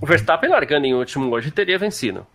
[0.00, 2.26] O Verstappen largando em último hoje teria vencido.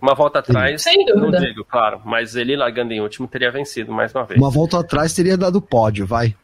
[0.00, 4.14] Uma volta atrás, Sem não digo, claro, mas ele largando em último teria vencido mais
[4.14, 4.40] uma vez.
[4.40, 6.36] Uma volta atrás teria dado pódio, vai.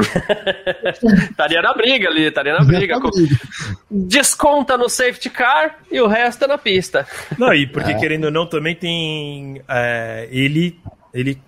[1.30, 2.98] estaria na briga ali, estaria na briga.
[3.90, 7.06] Desconta no safety car e o resto é na pista.
[7.38, 7.98] Não, e porque é.
[7.98, 9.60] querendo ou não, também tem.
[9.68, 10.80] É, ele,
[11.12, 11.40] ele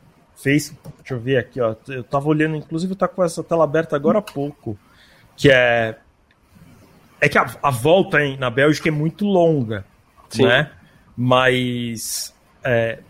[0.43, 0.75] fez.
[0.99, 1.75] Deixa eu ver aqui, ó.
[1.89, 4.79] Eu tava olhando, inclusive tá com essa tela aberta agora há pouco.
[5.37, 5.97] Que é.
[7.21, 9.85] É que a, a volta hein, na Bélgica é muito longa,
[10.29, 10.45] Sim.
[10.45, 10.71] né?
[11.17, 13.01] Mas é,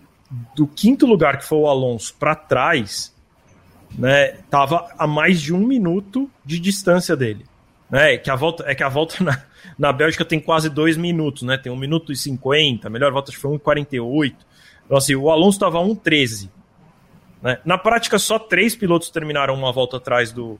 [0.54, 3.14] do quinto lugar que foi o Alonso para trás,
[3.96, 7.44] né, tava a mais de um minuto de distância dele.
[7.90, 9.42] Né, que a volta, é que a volta na,
[9.78, 11.58] na Bélgica tem quase dois minutos, né?
[11.58, 14.34] Tem um minuto e cinquenta, a melhor volta foi 1,48.
[14.84, 16.48] Então, assim, o Alonso estava 1,13.
[17.42, 17.58] Né?
[17.64, 20.58] Na prática, só três pilotos terminaram uma volta atrás do,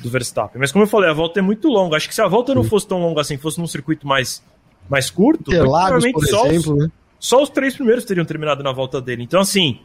[0.00, 0.60] do Verstappen.
[0.60, 1.96] Mas como eu falei, a volta é muito longa.
[1.96, 4.44] Acho que se a volta não fosse tão longa assim, fosse num circuito mais,
[4.88, 6.90] mais curto, provavelmente só, exemplo, os, né?
[7.18, 9.22] só os três primeiros teriam terminado na volta dele.
[9.22, 9.80] Então, assim,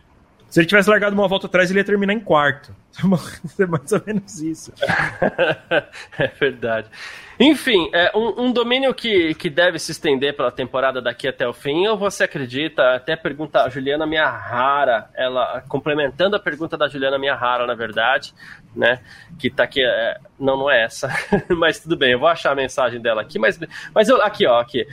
[0.54, 2.76] se ele tivesse largado uma volta atrás, ele ia terminar em quarto.
[3.60, 4.72] É mais ou menos isso.
[6.18, 6.88] é verdade.
[7.40, 11.54] Enfim, é um, um, domínio que, que deve se estender pela temporada daqui até o
[11.54, 12.96] fim, ou você acredita?
[12.96, 17.74] Até pergunta a Juliana Minha Rara, ela complementando a pergunta da Juliana Minha Rara, na
[17.74, 18.32] verdade,
[18.76, 19.02] né?
[19.40, 19.84] Que tá aqui.
[19.84, 21.10] É, não, não é essa,
[21.50, 23.60] mas tudo bem, eu vou achar a mensagem dela aqui, mas,
[23.94, 24.86] mas eu, aqui, ó, aqui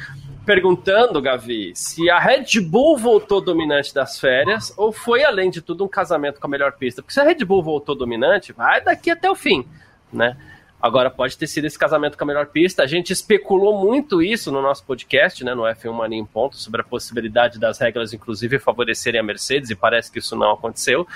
[0.44, 5.84] perguntando, Gavi, se a Red Bull voltou dominante das férias ou foi, além de tudo,
[5.84, 7.02] um casamento com a melhor pista.
[7.02, 9.66] Porque se a Red Bull voltou dominante, vai daqui até o fim,
[10.12, 10.36] né?
[10.82, 12.82] Agora, pode ter sido esse casamento com a melhor pista.
[12.82, 16.80] A gente especulou muito isso no nosso podcast, né, no F1 Mania em Ponto, sobre
[16.80, 21.06] a possibilidade das regras, inclusive, favorecerem a Mercedes, e parece que isso não aconteceu.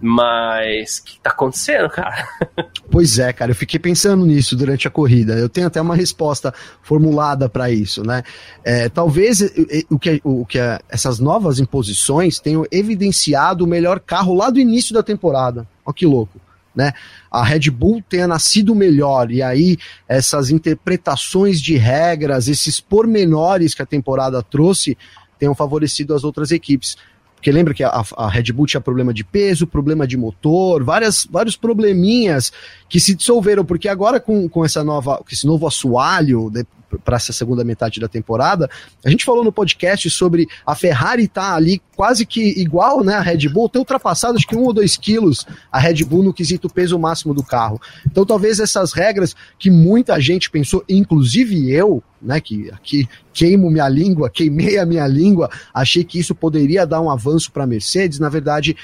[0.00, 2.28] Mas o que tá acontecendo, cara?
[2.88, 5.34] Pois é, cara, eu fiquei pensando nisso durante a corrida.
[5.34, 8.22] Eu tenho até uma resposta formulada para isso, né?
[8.64, 9.42] É, talvez
[9.90, 14.94] o que, o que essas novas imposições tenham evidenciado o melhor carro lá do início
[14.94, 15.66] da temporada.
[15.84, 16.40] Olha que louco.
[16.74, 16.92] Né?
[17.30, 23.82] A Red Bull tenha nascido melhor, e aí essas interpretações de regras, esses pormenores que
[23.82, 24.96] a temporada trouxe,
[25.38, 26.96] tenham favorecido as outras equipes.
[27.36, 31.26] Porque lembra que a, a, Red Bull tinha problema de peso, problema de motor, várias,
[31.30, 32.50] vários probleminhas
[32.88, 36.66] que se dissolveram, porque agora com, com essa nova, com esse novo assoalho, de,
[37.04, 38.68] para essa segunda metade da temporada.
[39.04, 43.20] A gente falou no podcast sobre a Ferrari tá ali quase que igual, né, a
[43.20, 46.68] Red Bull, ter ultrapassado acho que um ou dois quilos a Red Bull no quesito
[46.68, 47.80] peso máximo do carro.
[48.06, 53.88] Então talvez essas regras que muita gente pensou, inclusive eu, né, que aqui queimo minha
[53.88, 58.18] língua, queimei a minha língua, achei que isso poderia dar um avanço para a Mercedes,
[58.18, 58.76] na verdade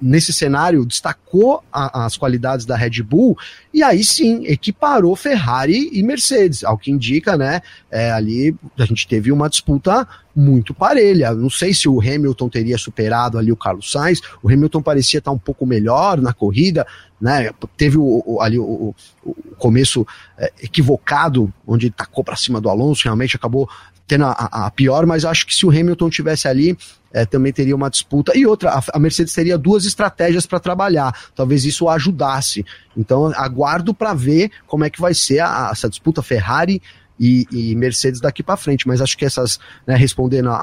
[0.00, 3.36] nesse cenário, destacou a, as qualidades da Red Bull
[3.72, 6.64] e aí sim equiparou Ferrari e Mercedes.
[6.64, 7.60] Ao que indica, né?
[7.90, 11.34] É, ali a gente teve uma disputa muito parelha.
[11.34, 14.20] Não sei se o Hamilton teria superado ali o Carlos Sainz.
[14.42, 16.86] O Hamilton parecia estar um pouco melhor na corrida,
[17.20, 17.50] né?
[17.76, 18.94] Teve o, o ali o,
[19.24, 20.06] o, começo
[20.38, 23.68] é, equivocado, onde tacou para cima do Alonso, realmente acabou
[24.08, 26.76] tendo a, a, pior, mas acho que se o Hamilton tivesse ali,
[27.12, 28.36] é, também teria uma disputa.
[28.36, 31.12] E outra, a, Mercedes teria duas estratégias para trabalhar.
[31.34, 32.64] Talvez isso ajudasse.
[32.96, 36.82] Então, aguardo para ver como é que vai ser a, essa disputa Ferrari
[37.18, 38.86] e, e, Mercedes daqui para frente.
[38.86, 40.56] Mas acho que essas, né, respondendo a,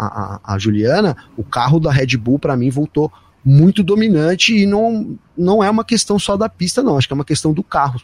[0.43, 3.11] a, a Juliana, o carro da Red Bull para mim voltou
[3.43, 6.97] muito dominante e não, não é uma questão só da pista, não.
[6.97, 8.01] Acho que é uma questão do carro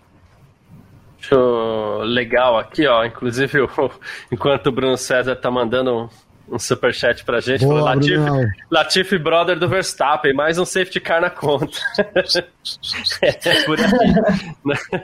[2.04, 3.06] legal aqui, ó.
[3.06, 3.92] Inclusive, o,
[4.32, 6.10] enquanto o Bruno César tá mandando
[6.52, 11.22] um, superchat pra gente, Boa, falou Latifi, Latifi brother do Verstappen, mais um safety car
[11.22, 11.80] na conta.
[13.22, 13.32] é,
[13.66, 15.04] por aí.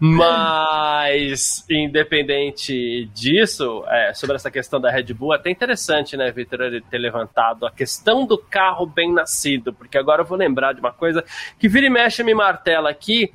[0.00, 6.60] Mas, independente disso, é, sobre essa questão da Red Bull, é até interessante, né, Vitor,
[6.62, 10.80] ele ter levantado a questão do carro bem nascido, porque agora eu vou lembrar de
[10.80, 11.24] uma coisa
[11.58, 13.30] que vira e mexe me martela aqui,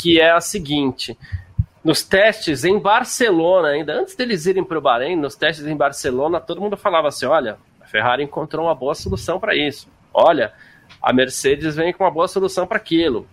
[0.00, 1.16] que é a seguinte
[1.84, 6.40] nos testes em Barcelona, ainda antes deles irem para o Bahrein, nos testes em Barcelona,
[6.40, 9.86] todo mundo falava assim: olha, a Ferrari encontrou uma boa solução para isso.
[10.12, 10.52] Olha,
[11.02, 13.26] a Mercedes vem com uma boa solução para aquilo.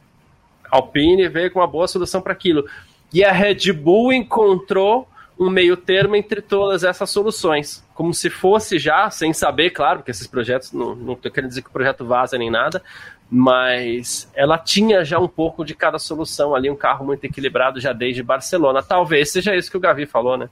[0.69, 2.67] A Alpine veio com uma boa solução para aquilo.
[3.13, 5.07] E a Red Bull encontrou
[5.41, 7.83] um meio termo entre todas essas soluções.
[7.95, 11.69] Como se fosse já, sem saber, claro, porque esses projetos, não estou querendo dizer que
[11.69, 12.83] o projeto vaza nem nada,
[13.27, 17.91] mas ela tinha já um pouco de cada solução ali, um carro muito equilibrado já
[17.91, 18.83] desde Barcelona.
[18.83, 20.47] Talvez seja isso que o Gavi falou, né?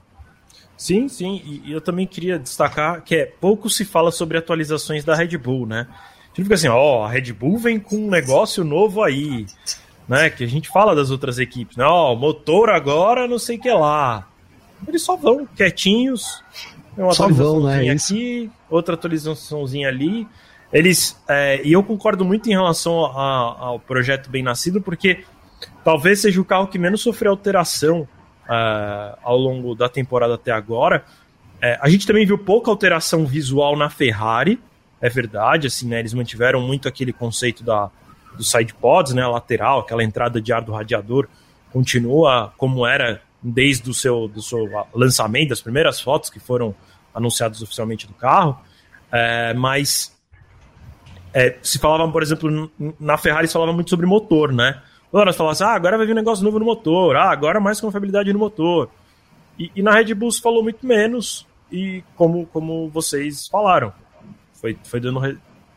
[0.76, 5.14] Sim, sim, e eu também queria destacar que é pouco se fala sobre atualizações da
[5.14, 5.86] Red Bull, né?
[5.88, 9.46] A gente fica assim, ó, a Red Bull vem com um negócio novo aí,
[10.08, 10.30] né?
[10.30, 11.84] Que a gente fala das outras equipes, né?
[11.84, 14.29] Ó, motor agora não sei o que lá.
[14.86, 16.42] Eles só vão quietinhos,
[16.96, 17.90] uma só vão, né?
[17.90, 20.26] aqui, outra atualizaçãozinha ali.
[20.72, 21.20] Eles.
[21.28, 25.24] É, e eu concordo muito em relação a, ao projeto Bem Nascido, porque
[25.84, 28.08] talvez seja o carro que menos sofreu alteração
[28.50, 31.04] uh, ao longo da temporada até agora.
[31.60, 34.58] É, a gente também viu pouca alteração visual na Ferrari,
[35.00, 35.98] é verdade, assim, né?
[35.98, 37.90] Eles mantiveram muito aquele conceito da,
[38.36, 39.22] do side pods, né?
[39.22, 41.28] A lateral, aquela entrada de ar do radiador,
[41.72, 46.74] continua como era desde o seu, do seu lançamento, das primeiras fotos que foram
[47.14, 48.58] anunciadas oficialmente do carro.
[49.10, 50.16] É, mas
[51.32, 54.80] é, se falava, por exemplo, na Ferrari se falava muito sobre motor, né?
[55.10, 57.58] Toda hora falava assim, ah, agora vai vir um negócio novo no motor, ah, agora
[57.58, 58.88] mais confiabilidade no motor.
[59.58, 63.92] E, e, na Red Bull se falou muito menos, e como, como vocês falaram,
[64.54, 65.20] foi, foi, dando,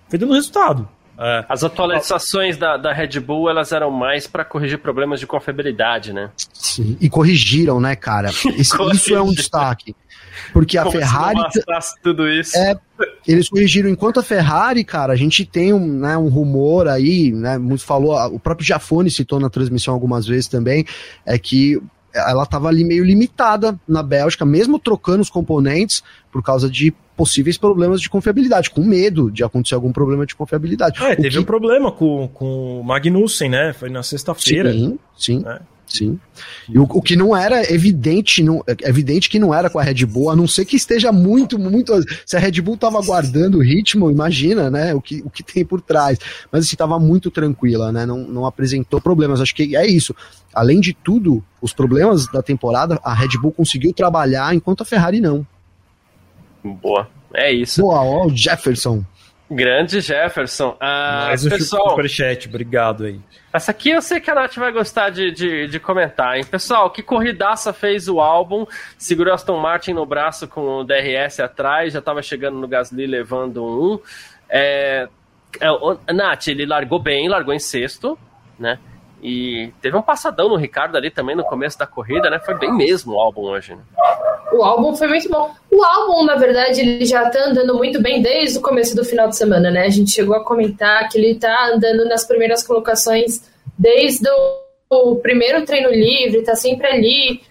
[0.08, 0.88] foi dando resultado.
[1.18, 1.46] É.
[1.48, 6.32] As atualizações da, da Red Bull elas eram mais para corrigir problemas de confiabilidade, né?
[6.54, 8.30] Sim, e corrigiram, né, cara?
[8.58, 9.96] Isso, isso é um destaque.
[10.52, 11.40] Porque a Como Ferrari.
[12.02, 12.58] tudo isso.
[12.58, 12.76] É,
[13.28, 13.90] eles corrigiram.
[13.90, 17.58] Enquanto a Ferrari, cara, a gente tem um, né, um rumor aí, né?
[17.58, 20.86] Muito falou, o próprio Jafone citou na transmissão algumas vezes também,
[21.26, 21.80] é que
[22.14, 27.58] ela estava ali meio limitada na Bélgica, mesmo trocando os componentes por causa de possíveis
[27.58, 31.04] problemas de confiabilidade, com medo de acontecer algum problema de confiabilidade.
[31.04, 31.40] É, teve que...
[31.40, 33.74] um problema com, com o Magnussen, né?
[33.74, 34.72] Foi na sexta-feira.
[34.72, 35.44] Sim, sim.
[35.46, 35.60] É.
[35.94, 36.20] Sim.
[36.68, 39.84] E o, o, que não era evidente, não, é evidente que não era com a
[39.84, 41.94] Red Bull, a não ser que esteja muito, muito.
[42.26, 44.96] Se a Red Bull estava guardando o ritmo, imagina, né?
[44.96, 46.18] O que, o que tem por trás.
[46.52, 48.08] Mas assim, estava muito tranquila, né?
[48.08, 49.40] Não, não apresentou problemas.
[49.40, 50.16] Acho que é isso.
[50.52, 55.22] Além de tudo, os problemas da temporada, a Red Bull conseguiu trabalhar enquanto a Ferrari
[55.22, 55.46] não.
[56.64, 57.08] Boa.
[57.36, 57.82] É isso.
[57.82, 59.06] Boa, ó, o Jefferson.
[59.52, 60.76] Grande Jefferson.
[60.80, 63.20] Ah, Mais um pessoal, superchat, obrigado aí.
[63.54, 66.44] Essa aqui eu sei que a Nath vai gostar de, de, de, comentar, hein?
[66.44, 68.66] Pessoal, que corridaça fez o álbum?
[68.98, 73.64] Segurou Aston Martin no braço com o DRS atrás, já estava chegando no Gasly levando
[73.64, 74.00] um.
[74.50, 75.08] É,
[75.62, 78.18] é, o, Nath, ele largou bem, largou em sexto,
[78.58, 78.80] né?
[79.22, 82.40] E teve um passadão no Ricardo ali também no começo da corrida, né?
[82.40, 83.76] Foi bem mesmo o álbum hoje.
[83.76, 83.82] Né?
[84.54, 85.52] O álbum foi muito bom.
[85.72, 89.28] O álbum, na verdade, ele já tá andando muito bem desde o começo do final
[89.28, 89.86] de semana, né?
[89.86, 93.42] A gente chegou a comentar que ele tá andando nas primeiras colocações
[93.78, 94.30] desde
[94.90, 97.42] o, primeiro treino livre, tá sempre ali.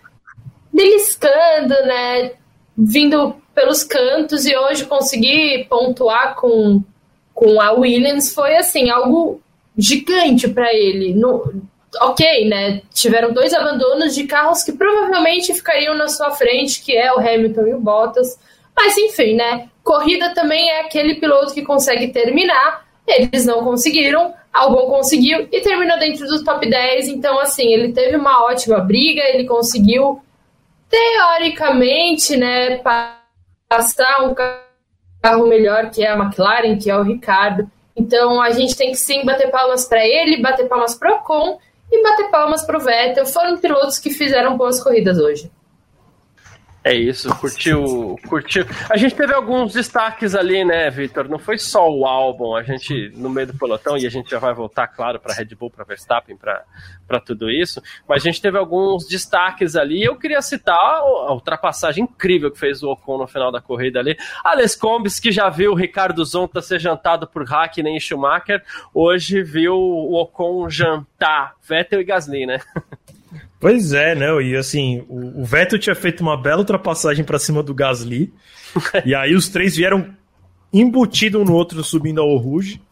[0.73, 2.33] beliscando, né?
[2.79, 6.83] Vindo pelos cantos e hoje conseguir pontuar com,
[7.35, 9.41] com a Williams foi assim algo
[9.77, 11.15] gigante para ele.
[11.15, 11.63] No,
[12.01, 12.83] ok, né?
[12.93, 17.67] Tiveram dois abandonos de carros que provavelmente ficariam na sua frente, que é o Hamilton
[17.67, 18.39] e o Bottas.
[18.77, 19.69] Mas enfim, né?
[19.83, 22.87] Corrida também é aquele piloto que consegue terminar.
[23.07, 27.09] Eles não conseguiram, Albon conseguiu e terminou dentro do top 10.
[27.09, 30.23] Então, assim, ele teve uma ótima briga, ele conseguiu,
[30.89, 32.81] teoricamente, né,
[33.69, 37.69] passar um carro melhor que é a McLaren, que é o Ricardo.
[37.97, 41.59] Então, a gente tem que sim bater palmas para ele, bater palmas para o Ocon
[41.93, 43.27] e bater palmas para o Vettel.
[43.27, 45.51] Foram pilotos que fizeram boas corridas hoje.
[46.85, 48.67] É isso, curtiu, curtiu.
[48.91, 51.29] A gente teve alguns destaques ali, né, Victor?
[51.29, 54.41] Não foi só o álbum, a gente no meio do pelotão e a gente já
[54.41, 57.81] vai voltar, claro, para Red Bull, para Verstappen, para tudo isso.
[58.09, 60.03] Mas a gente teve alguns destaques ali.
[60.03, 64.17] Eu queria citar a ultrapassagem incrível que fez o Ocon no final da corrida ali.
[64.43, 68.61] Alex Combs, que já viu o Ricardo Zonta ser jantado por Hackney e Schumacher,
[68.93, 72.59] hoje viu o Ocon jantar Vettel e Gasly, né?
[73.63, 74.27] Pois é, né?
[74.43, 78.35] E assim, o, o Vettel tinha feito uma bela ultrapassagem para cima do Gasly.
[79.07, 80.17] e aí os três vieram
[80.73, 82.83] embutido um no outro subindo ao Rouge.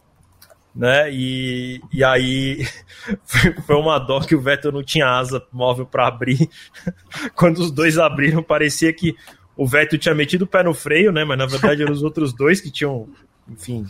[0.73, 1.11] Né?
[1.11, 2.65] E, e aí
[3.67, 6.49] foi uma dó que o Vettel não tinha asa móvel para abrir.
[7.35, 9.13] Quando os dois abriram, parecia que
[9.57, 11.25] o Vettel tinha metido o pé no freio, né?
[11.25, 13.09] Mas na verdade eram os outros dois que tinham,
[13.45, 13.85] enfim,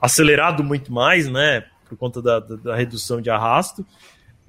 [0.00, 1.66] acelerado muito mais, né?
[1.86, 3.84] Por conta da, da, da redução de arrasto.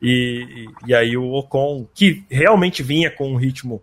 [0.04, 3.82] E, e aí o Ocon, que realmente vinha com um ritmo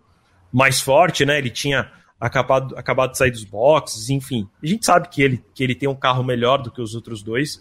[0.53, 1.39] mais forte, né?
[1.39, 4.47] Ele tinha acabado, acabado de sair dos boxes, enfim.
[4.61, 7.23] A gente sabe que ele, que ele tem um carro melhor do que os outros
[7.23, 7.55] dois.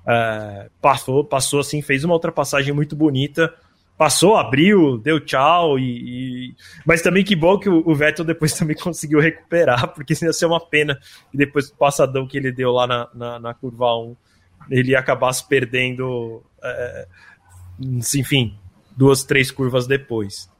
[0.00, 3.54] Uh, passou, passou assim, fez uma ultrapassagem muito bonita.
[3.96, 6.54] Passou, abriu, deu tchau, e, e...
[6.86, 10.46] mas também que bom que o, o, Vettel depois também conseguiu recuperar, porque ia ser
[10.46, 10.98] uma pena
[11.30, 14.16] que depois do passadão que ele deu lá na, na, na curva 1,
[14.70, 17.06] ele acabasse perdendo é,
[17.80, 18.58] enfim,
[18.96, 20.50] duas, três curvas depois.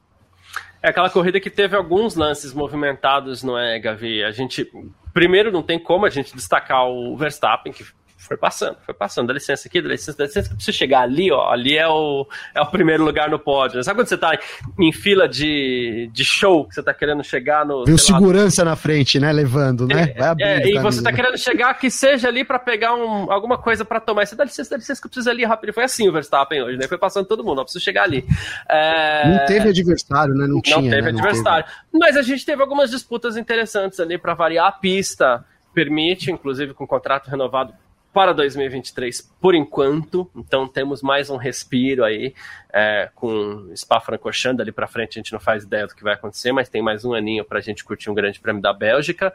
[0.83, 4.23] É aquela corrida que teve alguns lances movimentados, não é, Gavi?
[4.23, 4.67] A gente.
[5.13, 7.85] Primeiro, não tem como a gente destacar o Verstappen, que
[8.21, 9.27] foi passando, foi passando.
[9.27, 10.53] Dá licença aqui, dá licença, dá licença.
[10.53, 11.49] Precisa chegar ali, ó.
[11.49, 13.83] Ali é o, é o primeiro lugar no pódio.
[13.83, 14.37] Sabe quando você tá
[14.79, 17.83] em fila de, de show, que você tá querendo chegar no.
[17.83, 19.31] Viu segurança lá, na frente, né?
[19.31, 20.13] Levando, né?
[20.39, 23.83] É, é e você tá querendo chegar que seja ali para pegar um, alguma coisa
[23.83, 24.25] para tomar.
[24.25, 25.73] Você dá licença, dá licença que eu preciso ali rápido.
[25.73, 26.87] Foi assim o Verstappen hoje, né?
[26.87, 27.63] Foi passando todo mundo, ó.
[27.63, 28.23] Preciso chegar ali.
[28.69, 29.27] É...
[29.27, 30.45] Não teve adversário, né?
[30.45, 30.91] Não, não tinha.
[30.91, 31.19] Teve né?
[31.19, 31.65] adversário.
[31.65, 31.77] Teve.
[31.99, 35.43] Mas a gente teve algumas disputas interessantes ali para variar a pista
[35.73, 37.73] permite, inclusive com contrato renovado
[38.13, 40.29] para 2023 por enquanto.
[40.35, 42.33] Então temos mais um respiro aí
[42.71, 44.57] é, com Spa-Francorchamps.
[44.57, 47.05] Dali para frente a gente não faz ideia do que vai acontecer, mas tem mais
[47.05, 49.33] um aninho para a gente curtir um grande prêmio da Bélgica.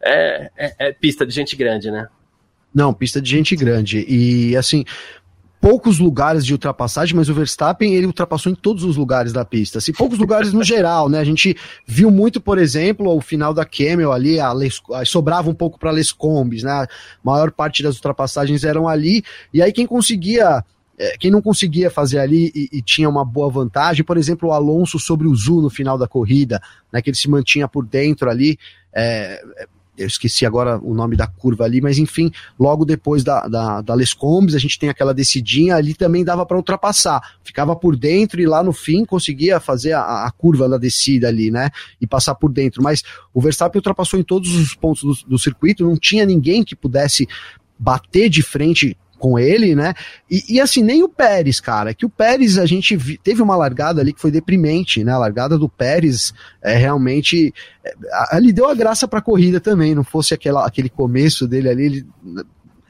[0.00, 2.08] É, é, é, pista de gente grande, né?
[2.74, 4.04] Não, pista de gente grande.
[4.08, 4.84] E assim,
[5.64, 9.78] poucos lugares de ultrapassagem, mas o Verstappen ele ultrapassou em todos os lugares da pista.
[9.78, 11.18] Assim, poucos lugares no geral, né?
[11.18, 11.56] A gente
[11.86, 15.90] viu muito, por exemplo, o final da Camel ali, a Les, sobrava um pouco para
[15.90, 16.70] Les Combis, né?
[16.70, 16.88] A
[17.24, 20.62] maior parte das ultrapassagens eram ali, e aí quem conseguia
[20.98, 24.52] é, quem não conseguia fazer ali e, e, tinha uma boa vantagem, por exemplo, o
[24.52, 26.60] Alonso sobre o Zu no final da corrida,
[26.92, 28.58] né, que ele se mantinha por dentro ali,
[28.94, 29.42] é,
[29.96, 33.94] eu esqueci agora o nome da curva ali, mas enfim, logo depois da, da, da
[33.94, 38.40] Les Combes, a gente tem aquela descidinha, ali também dava para ultrapassar, ficava por dentro
[38.40, 41.70] e lá no fim conseguia fazer a, a, curva da descida ali, né,
[42.00, 45.84] e passar por dentro, mas o Verstappen ultrapassou em todos os pontos do, do circuito,
[45.84, 47.28] não tinha ninguém que pudesse
[47.78, 49.94] bater de frente com ele, né?
[50.30, 53.56] E, e, assim, nem o Pérez, cara, que o Pérez a gente vi, teve uma
[53.56, 55.12] largada ali que foi deprimente, né?
[55.12, 57.54] A largada do Pérez é realmente
[57.84, 57.94] é,
[58.30, 61.84] ali deu a graça para a corrida também, não fosse aquela, aquele começo dele ali,
[61.84, 62.06] ele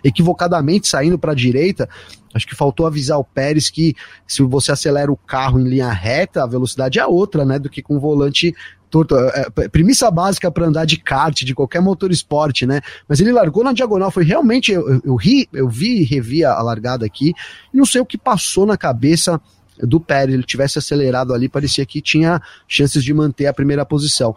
[0.05, 1.89] equivocadamente saindo para a direita,
[2.35, 3.97] acho que faltou avisar o Pérez que
[4.27, 7.83] se você acelera o carro em linha reta, a velocidade é outra, né, do que
[7.83, 8.55] com o volante
[8.95, 9.17] torto.
[9.17, 12.81] É, premissa básica para andar de kart, de qualquer motor esporte, né?
[13.09, 14.71] Mas ele largou na diagonal, foi realmente.
[14.71, 17.33] Eu, eu, eu ri, eu vi e revi a, a largada aqui,
[17.73, 19.41] e não sei o que passou na cabeça
[19.81, 24.37] do Pérez, ele tivesse acelerado ali, parecia que tinha chances de manter a primeira posição.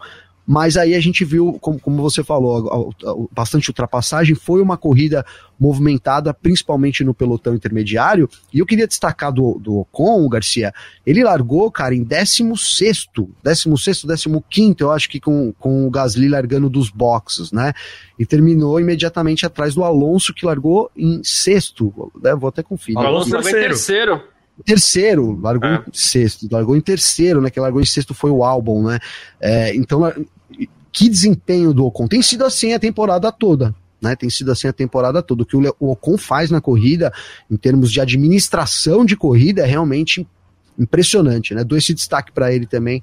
[0.50, 2.90] Mas aí a gente viu, como, como você falou,
[3.30, 4.34] bastante ultrapassagem.
[4.34, 5.22] Foi uma corrida
[5.60, 8.30] movimentada, principalmente no pelotão intermediário.
[8.50, 10.72] E eu queria destacar do, do Ocon, o Garcia.
[11.04, 13.08] Ele largou, cara, em 16,
[13.44, 17.74] 16, 15, eu acho que com, com o Gasly largando dos boxes, né?
[18.18, 22.10] E terminou imediatamente atrás do Alonso, que largou em sexto.
[22.22, 22.34] Né?
[22.34, 22.96] Vou até conferir.
[22.96, 23.68] Alonso, Alonso terceiro.
[23.68, 24.22] terceiro.
[24.64, 25.84] terceiro, largou é.
[25.86, 27.50] em sexto, largou em terceiro, né?
[27.50, 28.98] Que largou em sexto foi o álbum, né?
[29.38, 30.10] É, então,
[30.92, 32.06] que desempenho do Ocon?
[32.06, 33.74] Tem sido assim a temporada toda.
[34.00, 35.42] Né, tem sido assim a temporada toda.
[35.42, 37.12] O que o Ocon faz na corrida,
[37.50, 40.26] em termos de administração de corrida, é realmente
[40.78, 41.52] impressionante.
[41.52, 41.64] Né?
[41.64, 43.02] Dou esse destaque para ele também,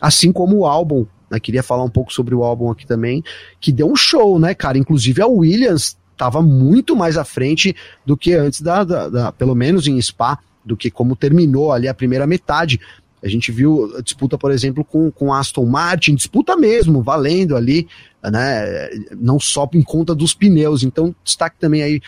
[0.00, 1.06] assim como o álbum.
[1.30, 1.38] Né?
[1.38, 3.22] Queria falar um pouco sobre o álbum aqui também,
[3.60, 4.78] que deu um show, né, cara?
[4.78, 7.74] Inclusive a Williams estava muito mais à frente
[8.04, 11.88] do que antes da, da, da, pelo menos em Spa, do que como terminou ali
[11.88, 12.80] a primeira metade.
[13.22, 17.86] A gente viu a disputa, por exemplo, com, com Aston Martin, disputa mesmo, valendo ali,
[18.22, 18.88] né?
[19.18, 20.82] Não só em conta dos pneus.
[20.82, 22.00] Então, destaque também aí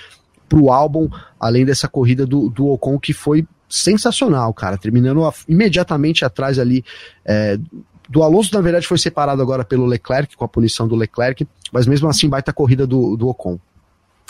[0.48, 1.08] pro álbum,
[1.38, 4.76] além dessa corrida do, do Ocon, que foi sensacional, cara.
[4.76, 6.84] Terminando a, imediatamente atrás ali
[7.24, 7.58] é,
[8.08, 11.86] do Alonso, na verdade, foi separado agora pelo Leclerc, com a punição do Leclerc, mas
[11.86, 13.58] mesmo assim, baita corrida do, do Ocon.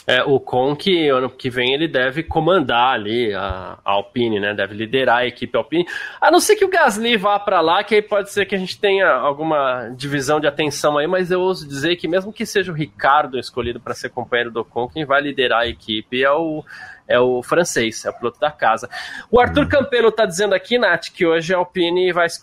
[0.05, 4.53] É, o Con que ano que vem ele deve comandar ali a, a, Alpine, né?
[4.53, 5.87] Deve liderar a equipe Alpine.
[6.21, 8.59] A não ser que o Gasly vá para lá, que aí pode ser que a
[8.59, 12.73] gente tenha alguma divisão de atenção aí, mas eu ouso dizer que mesmo que seja
[12.73, 16.65] o Ricardo escolhido para ser companheiro do Con, quem vai liderar a equipe é o
[17.07, 18.89] é o francês, é o piloto da casa.
[19.31, 22.41] O Arthur Campelo está dizendo aqui, Nath, que hoje a Alpine vai se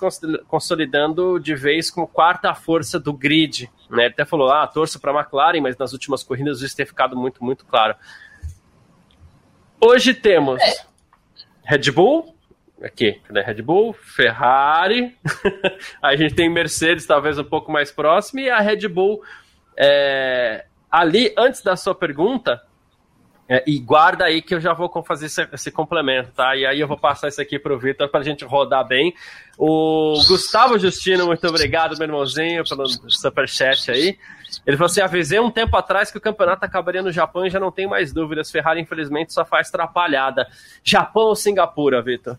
[0.47, 3.69] consolidando de vez como quarta força do grid.
[3.89, 4.03] Né?
[4.03, 7.15] Ele até falou, ah, torço para a McLaren, mas nas últimas corridas isso tem ficado
[7.15, 7.95] muito, muito claro.
[9.81, 10.61] Hoje temos
[11.63, 12.35] Red Bull,
[12.83, 13.93] aqui, cadê Red Bull?
[13.93, 15.17] Ferrari,
[16.01, 19.21] a gente tem Mercedes talvez um pouco mais próximo, e a Red Bull
[19.77, 22.61] é, ali, antes da sua pergunta,
[23.51, 26.55] é, e guarda aí que eu já vou fazer esse, esse, complemento, tá?
[26.55, 29.11] E aí eu vou passar isso aqui para o Vitor para a gente rodar bem.
[29.57, 34.19] O Gustavo Justino, muito obrigado, meu irmãozinho, pelo superchat aí.
[34.67, 37.59] Ele falou assim: avisei um tempo atrás que o campeonato acabaria no Japão e já
[37.59, 38.51] não tem mais dúvidas.
[38.51, 40.47] Ferrari, infelizmente, só faz atrapalhada.
[40.83, 42.37] Japão ou Singapura, Vitor?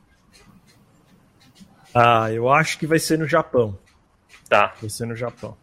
[1.92, 3.76] Ah, eu acho que vai ser no Japão.
[4.48, 4.74] Tá.
[4.80, 5.56] Vai ser no Japão.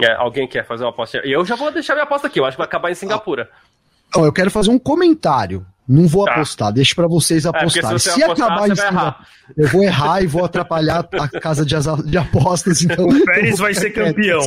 [0.00, 1.18] É, alguém quer fazer uma aposta?
[1.18, 2.40] Eu já vou deixar minha aposta aqui.
[2.40, 3.48] Eu acho que vai acabar em Singapura.
[3.52, 3.71] Ah.
[4.14, 5.66] Não, eu quero fazer um comentário.
[5.88, 6.32] Não vou tá.
[6.32, 7.96] apostar, deixa para vocês apostarem.
[7.96, 11.74] É, se, se apostar, acabar eu vou errar e vou atrapalhar a casa de,
[12.06, 12.82] de apostas.
[12.82, 14.40] Então, o Pérez vai ser campeão.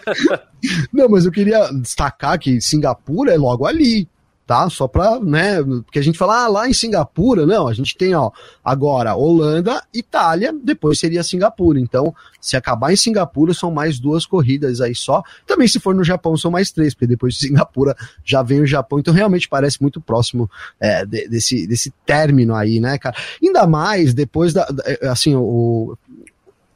[0.92, 4.08] Não, mas eu queria destacar que Singapura é logo ali
[4.50, 4.68] tá?
[4.68, 8.16] Só para, né, porque a gente fala, ah, lá em Singapura, não, a gente tem,
[8.16, 8.32] ó,
[8.64, 11.78] agora Holanda, Itália, depois seria Singapura.
[11.78, 15.22] Então, se acabar em Singapura, são mais duas corridas aí só.
[15.46, 17.94] Também se for no Japão, são mais três, porque depois de Singapura
[18.24, 18.98] já vem o Japão.
[18.98, 23.14] Então, realmente parece muito próximo é, desse, desse término aí, né, cara?
[23.40, 24.66] Ainda mais depois da,
[25.12, 25.96] assim, o,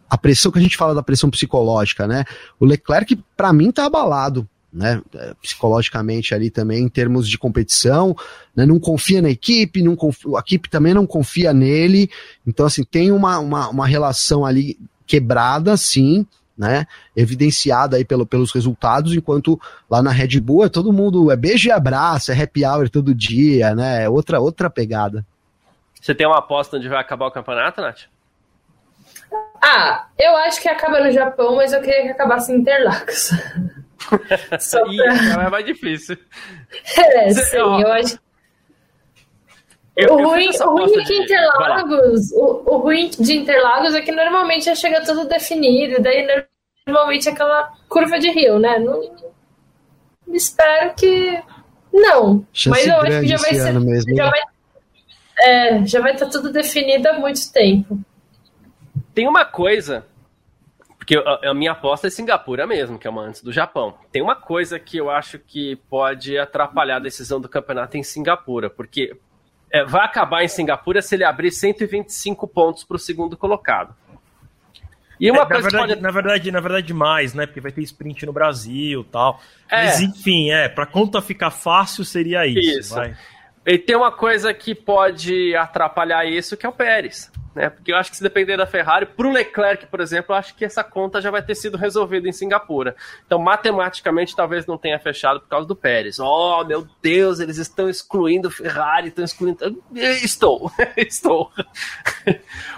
[0.08, 2.24] a pressão que a gente fala da pressão psicológica, né?
[2.60, 5.00] O Leclerc, para mim, tá abalado né,
[5.40, 8.14] psicologicamente ali também em termos de competição,
[8.54, 12.10] né, não confia na equipe, não confia, a equipe também não confia nele,
[12.44, 16.26] então assim, tem uma, uma, uma relação ali quebrada, sim,
[16.58, 21.36] né, evidenciada aí pelo, pelos resultados, enquanto lá na Red Bull é todo mundo, é
[21.36, 25.24] beijo e abraço, é happy hour todo dia, né, é outra, outra pegada.
[26.00, 28.02] Você tem uma aposta onde vai acabar o campeonato, Nath?
[29.62, 33.30] Ah, eu acho que acaba no Japão, mas eu queria que acabasse em Interlagos.
[34.61, 35.44] Só pra...
[35.44, 36.16] é mais difícil.
[36.98, 38.18] É, sim, eu acho.
[39.96, 44.11] Eu, o, ruim, o ruim é que Interlagos, o, o, ruim de Interlagos é que
[44.11, 46.26] normalmente já chega tudo definido, daí
[46.84, 48.80] normalmente é aquela curva de rio, né?
[48.80, 49.00] Não,
[50.32, 51.40] espero que
[51.92, 52.44] não.
[52.52, 53.80] Chance mas eu acho que já vai ser.
[53.80, 54.30] Mesmo, já, né?
[54.30, 54.40] vai,
[55.48, 57.96] é, já vai estar tudo definido há muito tempo.
[59.14, 60.05] Tem uma coisa
[61.05, 63.94] porque a, a, minha aposta é Singapura mesmo, que é uma antes do Japão.
[64.11, 68.70] Tem uma coisa que eu acho que pode atrapalhar a decisão do campeonato em Singapura,
[68.70, 69.14] porque
[69.70, 73.94] é, vai acabar em Singapura se ele abrir 125 pontos para o segundo colocado.
[75.20, 76.02] E uma é, coisa na verdade, pode...
[76.02, 77.46] na verdade, na verdade, mais, né?
[77.46, 79.40] Porque vai ter sprint no Brasil tal.
[79.70, 79.84] É.
[79.84, 82.80] Mas enfim, é, para conta ficar fácil seria isso.
[82.80, 82.94] Isso.
[83.66, 87.70] E tem uma coisa que pode atrapalhar isso, que é o Pérez né?
[87.70, 90.54] Porque eu acho que se depender da Ferrari, para o Leclerc, por exemplo, eu acho
[90.54, 92.96] que essa conta já vai ter sido resolvida em Singapura.
[93.24, 96.18] Então, matematicamente, talvez não tenha fechado por causa do Pérez.
[96.18, 99.82] Oh, meu Deus, eles estão excluindo Ferrari, estão excluindo.
[99.94, 101.50] Estou, estou.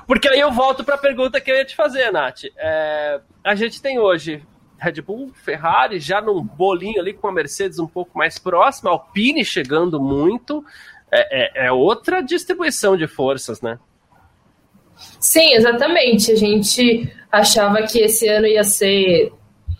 [0.07, 2.45] Porque aí eu volto para a pergunta que eu ia te fazer, Nath.
[2.57, 4.43] É, a gente tem hoje
[4.79, 9.45] Red Bull, Ferrari, já num bolinho ali com a Mercedes um pouco mais próxima, Alpine
[9.45, 10.65] chegando muito.
[11.11, 13.79] É, é, é outra distribuição de forças, né?
[15.21, 16.33] Sim, exatamente.
[16.33, 19.33] A gente achava que esse ano ia ser,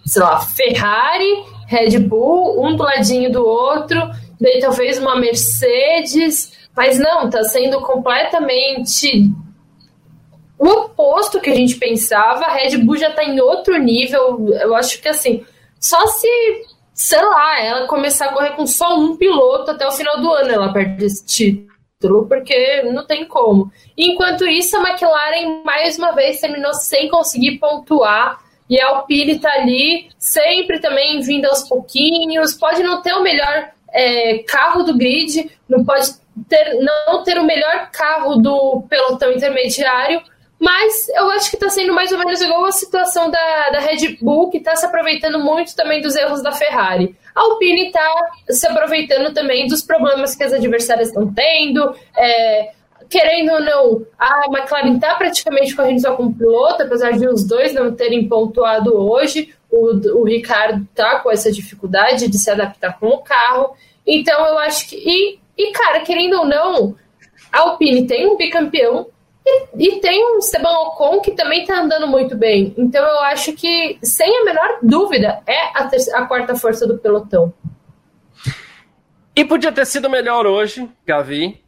[0.05, 3.99] sei lá, Ferrari, Red Bull, um do ladinho do outro,
[4.41, 9.31] daí talvez uma Mercedes, mas não, tá sendo completamente
[10.59, 12.45] o oposto que a gente pensava.
[12.45, 14.49] A Red Bull já tá em outro nível.
[14.55, 15.45] Eu acho que assim,
[15.79, 16.29] só se,
[16.95, 20.51] sei lá, ela começar a correr com só um piloto até o final do ano,
[20.51, 23.71] ela perde esse título, porque não tem como.
[23.97, 28.45] Enquanto isso, a McLaren mais uma vez terminou sem conseguir pontuar.
[28.69, 32.55] E a Alpine tá ali, sempre também vindo aos pouquinhos.
[32.55, 36.11] Pode não ter o melhor é, carro do grid, não pode
[36.49, 40.21] ter, não ter o melhor carro do pelotão intermediário,
[40.59, 44.17] mas eu acho que está sendo mais ou menos igual a situação da, da Red
[44.21, 47.15] Bull, que está se aproveitando muito também dos erros da Ferrari.
[47.35, 51.95] A Alpine está se aproveitando também dos problemas que as adversárias estão tendo.
[52.17, 52.73] É,
[53.11, 57.45] querendo ou não, a McLaren está praticamente correndo só com o piloto, apesar de os
[57.45, 59.55] dois não terem pontuado hoje.
[59.71, 63.75] O, o Ricardo está com essa dificuldade de se adaptar com o carro.
[64.07, 64.97] Então eu acho que.
[64.97, 66.97] E, e cara, querendo ou não,
[67.53, 69.09] a Alpine tem um bicampeão
[69.79, 72.75] e, tem um Esteban Ocon que também está andando muito bem.
[72.77, 77.53] Então eu acho que, sem a menor dúvida, é a, a quarta força do pelotão.
[79.35, 81.63] E podia ter sido melhor hoje, Gavi,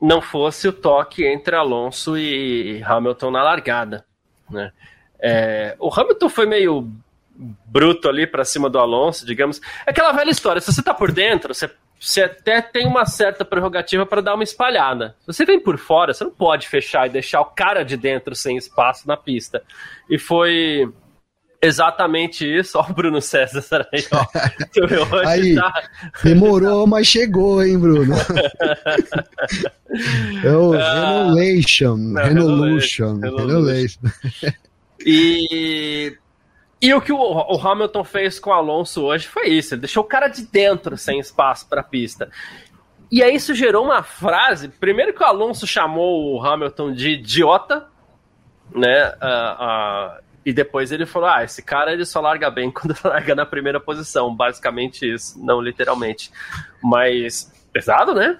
[0.00, 4.04] não fosse o toque entre Alonso e Hamilton na largada.
[4.50, 4.72] Né?
[5.18, 6.90] É, o Hamilton foi meio
[7.38, 9.60] bruto ali para cima do Alonso, digamos.
[9.86, 13.44] É aquela velha história: se você está por dentro, você você até tem uma certa
[13.44, 15.16] prerrogativa para dar uma espalhada.
[15.20, 18.34] Se você vem por fora, você não pode fechar e deixar o cara de dentro
[18.34, 19.62] sem espaço na pista.
[20.08, 20.92] E foi
[21.60, 22.78] exatamente isso.
[22.78, 24.26] Ó, o Bruno César aí, ó.
[25.26, 25.72] aí tá...
[26.22, 28.14] demorou, mas chegou, hein, Bruno?
[30.44, 33.20] é o ah, Renolation, Renolation.
[35.04, 36.16] E
[36.80, 40.02] e o que o, o, Hamilton fez com o Alonso hoje foi isso: ele deixou
[40.02, 42.30] o cara de dentro sem espaço para a pista.
[43.10, 44.68] E aí isso gerou uma frase.
[44.68, 47.86] Primeiro que o Alonso chamou o Hamilton de idiota,
[48.74, 49.10] né?
[49.10, 53.34] Uh, uh, e depois ele falou: ah, esse cara ele só larga bem quando larga
[53.34, 54.34] na primeira posição.
[54.34, 56.30] Basicamente isso, não literalmente.
[56.82, 58.38] Mas pesado, né?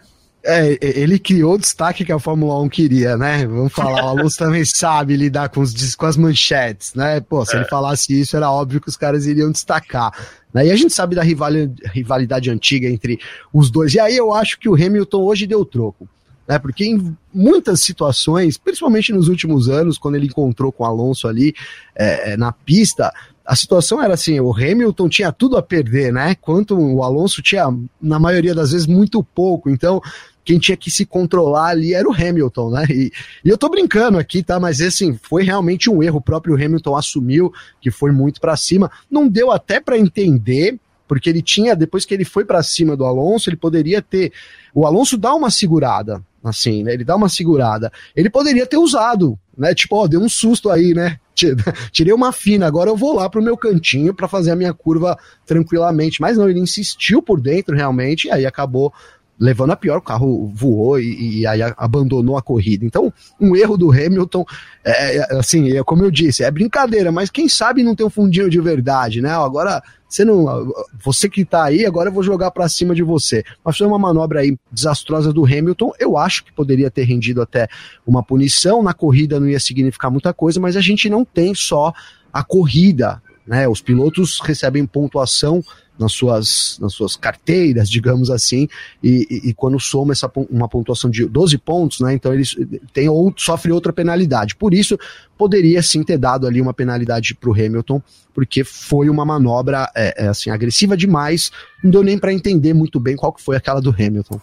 [0.48, 3.44] É, ele criou o destaque que a Fórmula 1 queria, né?
[3.46, 7.20] Vamos falar, o Alonso também sabe lidar com, os, com as manchetes, né?
[7.20, 7.58] Pô, se é.
[7.58, 10.12] ele falasse isso, era óbvio que os caras iriam destacar.
[10.54, 10.68] Né?
[10.68, 13.18] E a gente sabe da rivalidade antiga entre
[13.52, 13.92] os dois.
[13.94, 16.08] E aí eu acho que o Hamilton hoje deu troco.
[16.48, 21.26] Né, porque em muitas situações, principalmente nos últimos anos, quando ele encontrou com o Alonso
[21.26, 21.52] ali
[21.92, 23.12] é, é na pista,
[23.46, 26.34] a situação era assim, o Hamilton tinha tudo a perder, né?
[26.34, 27.64] Quanto o Alonso tinha,
[28.00, 29.70] na maioria das vezes, muito pouco.
[29.70, 30.00] Então,
[30.46, 32.86] quem tinha que se controlar ali era o Hamilton, né?
[32.88, 33.12] E,
[33.44, 34.60] e eu tô brincando aqui, tá?
[34.60, 36.18] Mas assim, foi realmente um erro.
[36.18, 38.88] O próprio Hamilton assumiu que foi muito para cima.
[39.10, 40.78] Não deu até para entender,
[41.08, 44.32] porque ele tinha, depois que ele foi para cima do Alonso, ele poderia ter.
[44.72, 46.94] O Alonso dá uma segurada, assim, né?
[46.94, 47.92] Ele dá uma segurada.
[48.14, 49.74] Ele poderia ter usado, né?
[49.74, 51.18] Tipo, ó, deu um susto aí, né?
[51.90, 55.18] Tirei uma fina, agora eu vou lá pro meu cantinho para fazer a minha curva
[55.44, 56.20] tranquilamente.
[56.20, 58.92] Mas não, ele insistiu por dentro realmente, e aí acabou
[59.38, 62.84] levando a pior, o carro voou e, e, aí abandonou a corrida.
[62.84, 64.44] Então, um erro do Hamilton,
[64.84, 68.10] é, é, assim, é, como eu disse, é brincadeira, mas quem sabe não tem um
[68.10, 69.30] fundinho de verdade, né?
[69.30, 70.72] Agora, você não,
[71.04, 73.44] você que tá aí, agora eu vou jogar para cima de você.
[73.64, 75.92] Mas foi uma manobra aí desastrosa do Hamilton.
[75.98, 77.68] Eu acho que poderia ter rendido até
[78.06, 78.82] uma punição.
[78.82, 81.92] Na corrida não ia significar muita coisa, mas a gente não tem só
[82.32, 83.68] a corrida, né?
[83.68, 85.62] Os pilotos recebem pontuação
[85.98, 88.68] nas suas, nas suas carteiras, digamos assim,
[89.02, 92.56] e, e, e, quando soma essa, uma pontuação de 12 pontos, né, então eles
[92.92, 94.54] tem ou, sofre outra penalidade.
[94.54, 94.98] Por isso,
[95.36, 98.02] poderia sim ter dado ali uma penalidade para o Hamilton,
[98.34, 101.50] porque foi uma manobra é, é, assim, agressiva demais,
[101.82, 104.40] não deu nem para entender muito bem qual que foi aquela do Hamilton.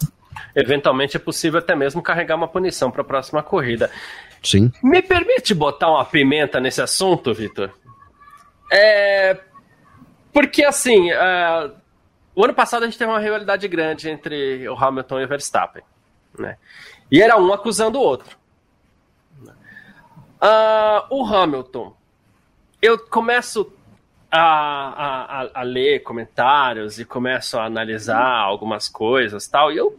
[0.55, 3.89] Eventualmente é possível até mesmo carregar uma punição para a próxima corrida.
[4.41, 4.71] Sim.
[4.83, 7.71] Me permite botar uma pimenta nesse assunto, Vitor?
[8.71, 9.39] É,
[10.33, 11.71] porque, assim, uh,
[12.35, 15.83] o ano passado a gente teve uma rivalidade grande entre o Hamilton e o Verstappen.
[16.37, 16.57] Né?
[17.11, 18.35] E era um acusando o outro.
[19.45, 21.95] Uh, o Hamilton,
[22.81, 23.71] eu começo
[24.29, 29.97] a, a, a, ler comentários e começo a analisar algumas coisas tal, e eu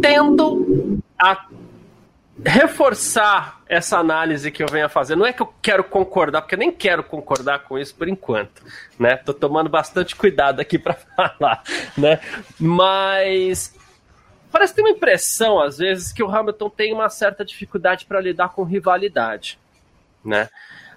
[0.00, 1.46] tendo a
[2.42, 5.14] reforçar essa análise que eu venho a fazer.
[5.14, 8.62] Não é que eu quero concordar, porque eu nem quero concordar com isso por enquanto,
[8.98, 9.16] né?
[9.16, 11.62] Tô tomando bastante cuidado aqui para falar,
[11.96, 12.20] né?
[12.58, 13.74] Mas
[14.50, 18.50] parece tem uma impressão às vezes que o Hamilton tem uma certa dificuldade para lidar
[18.50, 19.58] com rivalidade,
[20.24, 20.48] né?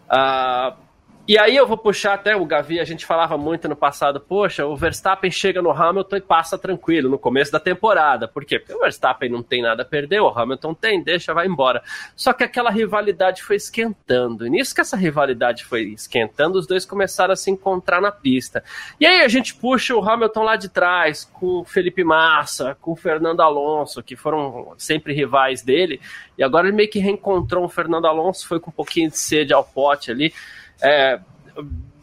[0.10, 0.87] Uh,
[1.28, 4.66] E aí eu vou puxar até o Gavi, a gente falava muito no passado, poxa,
[4.66, 8.30] o Verstappen chega no Hamilton e passa tranquilo no começo da temporada.
[8.30, 8.58] Por quê?
[8.58, 11.84] Porque o Verstappen não tem nada a perder, o Hamilton tem, deixa, vai embora.
[12.16, 14.48] Só que aquela rivalidade foi esquentando.
[14.48, 18.64] E nisso que essa rivalidade foi esquentando, os dois começaram a se encontrar na pista.
[18.98, 22.94] E aí a gente puxa o Hamilton lá de trás, com o Felipe Massa, com
[22.94, 26.00] o Fernando Alonso, que foram sempre rivais dele.
[26.38, 29.52] E agora ele meio que reencontrou o Fernando Alonso, foi com um pouquinho de sede
[29.52, 30.34] ao pote ali.
[30.82, 31.20] É,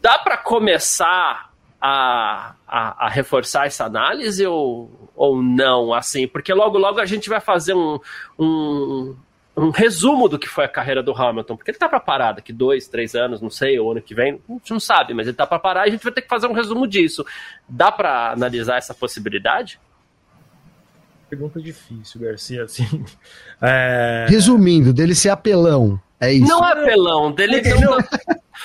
[0.01, 1.51] dá para começar
[1.81, 6.27] a, a, a, reforçar essa análise ou, ou não, assim?
[6.27, 7.99] Porque logo, logo a gente vai fazer um,
[8.37, 9.15] um,
[9.55, 12.51] um resumo do que foi a carreira do Hamilton, porque ele tá para parar daqui
[12.51, 15.37] dois, três anos, não sei, ou ano que vem, a gente não sabe, mas ele
[15.37, 17.25] tá para parar e a gente vai ter que fazer um resumo disso.
[17.67, 19.79] Dá para analisar essa possibilidade?
[21.29, 23.05] Pergunta difícil, Garcia, assim.
[23.61, 24.25] É...
[24.27, 26.47] Resumindo, dele ser apelão, é isso.
[26.47, 27.97] Não é apelão, dele não,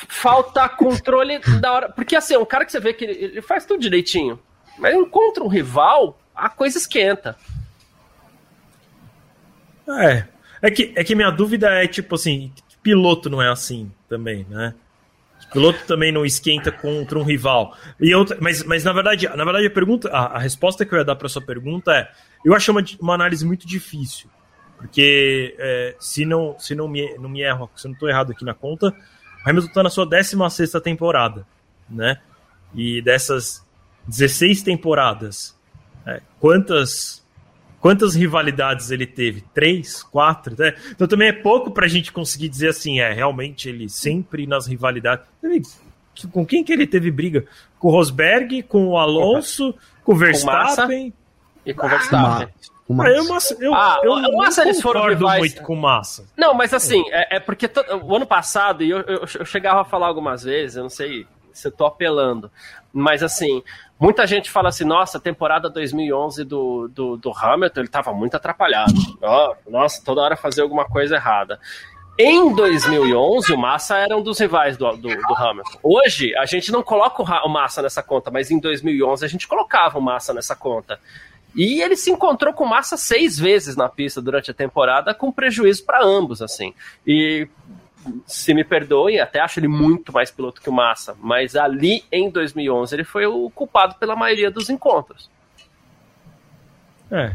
[0.09, 1.89] falta controle da hora.
[1.89, 4.39] Porque assim, é um cara que você vê que ele, ele faz tudo direitinho.
[4.79, 7.37] Mas encontra um rival, a coisa esquenta.
[9.89, 10.25] É.
[10.63, 14.75] É que, é que minha dúvida é, tipo assim, piloto não é assim também, né?
[15.53, 17.77] Piloto também não esquenta contra um rival.
[17.99, 20.99] E outra, mas, mas na verdade, na verdade a pergunta, a, a resposta que eu
[20.99, 22.11] ia dar para sua pergunta é,
[22.45, 24.29] eu acho uma, uma análise muito difícil,
[24.81, 28.33] porque é, se não se não me não me erro, se eu não estou errado
[28.33, 31.47] aqui na conta, o Hamilton está na sua 16 temporada,
[31.89, 32.19] né?
[32.75, 33.63] E dessas
[34.09, 35.55] 16 temporadas,
[36.07, 37.23] é, quantas
[37.79, 39.45] quantas rivalidades ele teve?
[39.53, 40.75] Três, quatro, né?
[40.91, 44.67] Então também é pouco para a gente conseguir dizer assim, é realmente ele sempre nas
[44.67, 45.27] rivalidades.
[46.33, 47.45] Com quem que ele teve briga?
[47.79, 51.11] Com o Rosberg, com o Alonso, com o Verstappen.
[51.11, 51.17] Com
[51.67, 52.49] e com o Verstappen.
[52.91, 53.11] Ah, o Massa.
[53.11, 55.39] Eu, Massa, eu, ah, eu o Massa eles foram rivais.
[55.39, 56.27] muito com Massa.
[56.37, 57.71] Não, mas assim, é, é porque
[58.03, 61.27] o ano passado, e eu, eu, eu, chegava a falar algumas vezes, eu não sei
[61.53, 62.51] se eu tô apelando,
[62.93, 63.63] mas assim,
[63.99, 68.37] muita gente fala assim, nossa, a temporada 2011 do, do, do Hamilton, ele tava muito
[68.37, 68.95] atrapalhado.
[69.23, 71.61] Oh, nossa, toda hora fazia alguma coisa errada.
[72.19, 75.79] Em 2011, o Massa era um dos rivais do, do, do, Hamilton.
[75.83, 79.99] Hoje, a gente não coloca o Massa nessa conta, mas em 2011 a gente colocava
[79.99, 81.01] o Massa nessa conta.
[81.55, 85.85] E ele se encontrou com Massa seis vezes na pista durante a temporada, com prejuízo
[85.85, 86.73] para ambos, assim.
[87.07, 87.49] E
[88.27, 92.31] se me perdoe, até acho ele muito mais piloto que o Massa, mas ali em
[92.31, 95.31] 2011 ele foi o culpado pela maioria dos encontros.
[97.11, 97.35] É.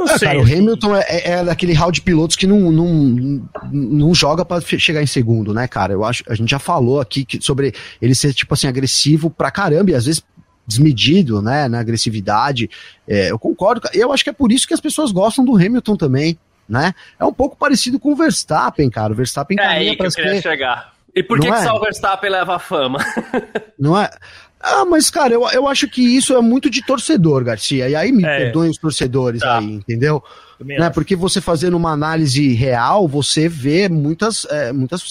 [0.00, 4.14] É, cara, o Hamilton é, é, é, daquele hall de pilotos que não, não, não
[4.14, 5.92] joga para chegar em segundo, né, cara?
[5.92, 9.50] Eu acho, a gente já falou aqui que, sobre ele ser, tipo assim, agressivo pra
[9.50, 10.22] caramba, e às vezes
[10.68, 12.68] desmedido, né, na agressividade.
[13.08, 13.88] É, eu concordo.
[13.94, 16.38] Eu acho que é por isso que as pessoas gostam do Hamilton também,
[16.68, 16.94] né?
[17.18, 19.14] É um pouco parecido com o Verstappen, cara.
[19.14, 20.42] O Verstappen é aí que eu queria que...
[20.42, 20.92] chegar.
[21.14, 21.62] E por que, que é?
[21.62, 22.98] só o Verstappen leva a fama?
[23.80, 24.10] Não é?
[24.60, 27.88] Ah, mas, cara, eu, eu acho que isso é muito de torcedor, Garcia.
[27.88, 28.38] E aí me é.
[28.38, 29.58] perdoem os torcedores tá.
[29.58, 30.22] aí, entendeu?
[30.60, 30.90] Né?
[30.90, 35.02] Porque você fazendo uma análise real, você vê muitas, é, muitas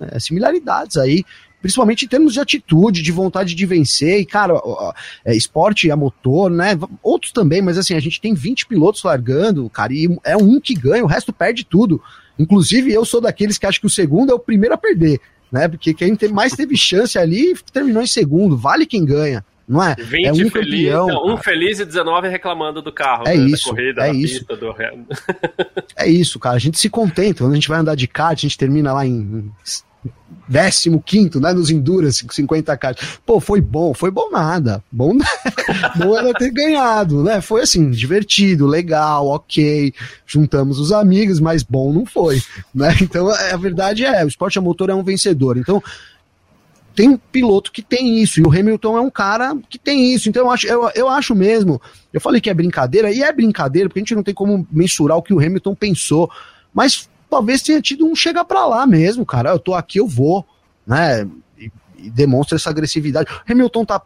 [0.00, 1.24] é, similaridades aí
[1.60, 4.54] principalmente em termos de atitude, de vontade de vencer, e cara,
[5.24, 9.68] é, esporte a motor, né, outros também, mas assim, a gente tem 20 pilotos largando,
[9.70, 12.00] cara, e é um que ganha, o resto perde tudo,
[12.38, 15.66] inclusive eu sou daqueles que acham que o segundo é o primeiro a perder, né,
[15.68, 19.94] porque quem mais teve chance ali terminou em segundo, vale quem ganha, não é?
[19.96, 23.24] 20 é um feliz, campeão, não, um feliz e 19 reclamando do carro.
[23.26, 24.46] É né, isso, corrida, é isso.
[24.46, 24.74] Pista, do...
[25.94, 26.56] é isso, cara.
[26.56, 27.44] A gente se contenta.
[27.44, 29.52] Quando a gente vai andar de kart, a gente termina lá em
[30.48, 33.18] décimo quinto, né, nos Endurance, 50 caras.
[33.24, 34.82] Pô, foi bom, foi bom nada.
[34.90, 35.16] Bom,
[35.96, 37.40] bom era ter ganhado, né?
[37.40, 39.92] Foi assim, divertido, legal, ok.
[40.26, 42.42] Juntamos os amigos, mas bom não foi,
[42.74, 42.96] né?
[43.08, 45.56] Então, a verdade é, o esporte a motor é um vencedor.
[45.56, 45.82] Então,
[46.94, 50.28] tem um piloto que tem isso, e o Hamilton é um cara que tem isso.
[50.28, 51.80] Então, eu acho, eu, eu acho mesmo.
[52.12, 55.16] Eu falei que é brincadeira, e é brincadeira, porque a gente não tem como mensurar
[55.16, 56.30] o que o Hamilton pensou.
[56.74, 59.50] Mas talvez tenha tido um chega para lá mesmo, cara.
[59.50, 60.46] Eu tô aqui, eu vou,
[60.86, 61.28] né?
[61.58, 63.28] E, e demonstra essa agressividade.
[63.48, 64.02] Hamilton tá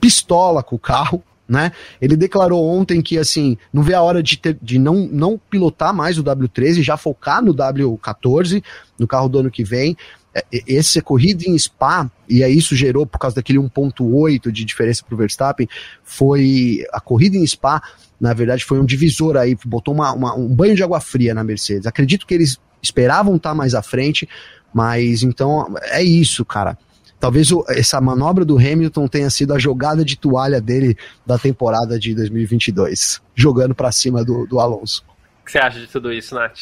[0.00, 1.72] pistola com o carro, né?
[2.00, 5.94] Ele declarou ontem que assim não vê a hora de, ter, de não, não pilotar
[5.94, 8.62] mais o W13, já focar no W14,
[8.98, 9.96] no carro do ano que vem.
[10.34, 15.02] É, essa corrida em Spa, e aí isso gerou por causa daquele 1.8 de diferença
[15.02, 15.66] para o Verstappen,
[16.04, 17.82] foi a corrida em Spa
[18.20, 21.44] na verdade foi um divisor aí, botou uma, uma, um banho de água fria na
[21.44, 21.86] Mercedes.
[21.86, 24.28] Acredito que eles esperavam estar mais à frente,
[24.72, 26.76] mas então é isso, cara.
[27.20, 30.96] Talvez o, essa manobra do Hamilton tenha sido a jogada de toalha dele
[31.26, 35.04] da temporada de 2022, jogando para cima do, do Alonso.
[35.42, 36.58] O que você acha de tudo isso, Nath?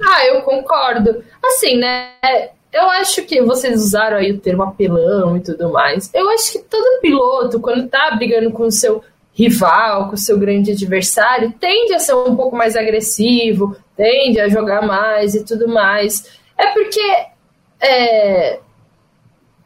[0.00, 1.24] Ah, eu concordo.
[1.42, 2.12] Assim, né?
[2.72, 6.10] eu acho que vocês usaram aí o termo apelão e tudo mais.
[6.14, 10.38] Eu acho que todo piloto, quando tá brigando com o seu rival, com o seu
[10.38, 15.66] grande adversário, tende a ser um pouco mais agressivo, tende a jogar mais e tudo
[15.68, 16.38] mais.
[16.56, 17.00] É porque
[17.80, 18.60] é,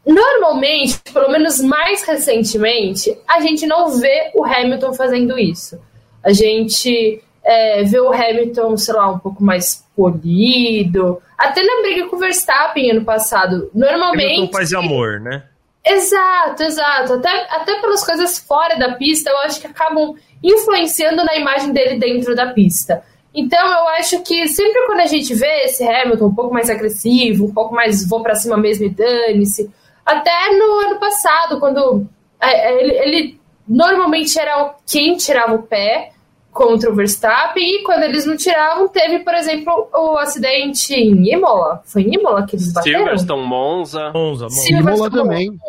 [0.05, 5.79] normalmente, pelo menos mais recentemente, a gente não vê o Hamilton fazendo isso.
[6.23, 11.21] A gente é, vê o Hamilton, sei lá, um pouco mais polido.
[11.37, 13.69] Até na briga com o Verstappen ano passado.
[13.73, 14.35] Normalmente.
[14.35, 15.43] Hamilton paz e amor, né?
[15.89, 17.13] Exato, exato.
[17.13, 21.97] Até, até pelas coisas fora da pista, eu acho que acabam influenciando na imagem dele
[21.97, 23.03] dentro da pista.
[23.33, 27.45] Então, eu acho que sempre quando a gente vê esse Hamilton um pouco mais agressivo,
[27.45, 29.71] um pouco mais vou para cima mesmo e dane-se,
[30.05, 32.07] até no ano passado, quando
[32.41, 36.11] é, é, ele, ele normalmente era quem tirava o pé,
[36.57, 41.83] contra o Verstappen e quando eles não tiravam, teve, por exemplo, o acidente em Imola.
[41.85, 43.01] Foi em Imola que eles bateram?
[43.01, 44.11] Silverstone, Monza.
[44.11, 44.69] Monza, Monza.
[44.71, 45.59] Imola também.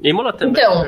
[0.00, 0.62] Imola também.
[0.62, 0.84] Então,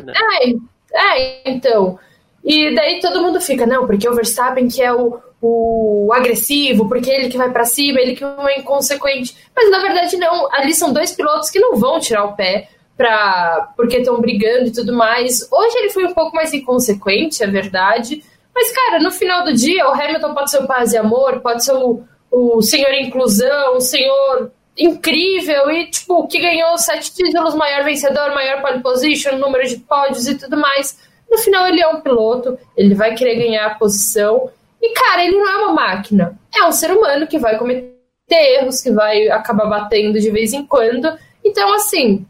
[0.94, 1.98] é, é, então.
[2.44, 7.11] E daí todo mundo fica, não, porque o Verstappen que é o, o agressivo, porque
[7.11, 9.34] ele que vai para cima, ele que é inconsequente.
[9.54, 13.72] Mas na verdade não, ali são dois pilotos que não vão tirar o pé pra,
[13.76, 15.48] porque estão brigando e tudo mais.
[15.50, 18.22] Hoje ele foi um pouco mais inconsequente, é verdade,
[18.55, 21.64] mas, cara, no final do dia, o Hamilton pode ser o paz e amor, pode
[21.64, 27.84] ser o, o senhor inclusão, o senhor incrível e, tipo, que ganhou sete títulos, maior
[27.84, 30.98] vencedor, maior pole position, número de pódios e tudo mais.
[31.30, 34.51] No final, ele é um piloto, ele vai querer ganhar a posição.
[34.80, 36.38] E, cara, ele não é uma máquina.
[36.55, 37.94] É um ser humano que vai cometer
[38.30, 41.16] erros, que vai acabar batendo de vez em quando.
[41.44, 42.26] Então, assim,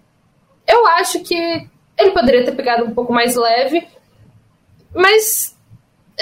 [0.66, 1.34] eu acho que
[1.98, 3.86] ele poderia ter pegado um pouco mais leve,
[4.94, 5.56] mas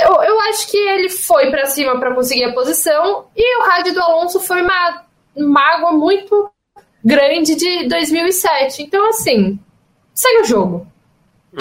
[0.03, 3.95] eu, eu acho que ele foi para cima para conseguir a posição e o rádio
[3.95, 5.05] do Alonso foi uma
[5.37, 6.51] mágoa muito
[7.05, 8.83] grande de 2007.
[8.83, 9.59] Então, assim,
[10.13, 10.87] segue o jogo.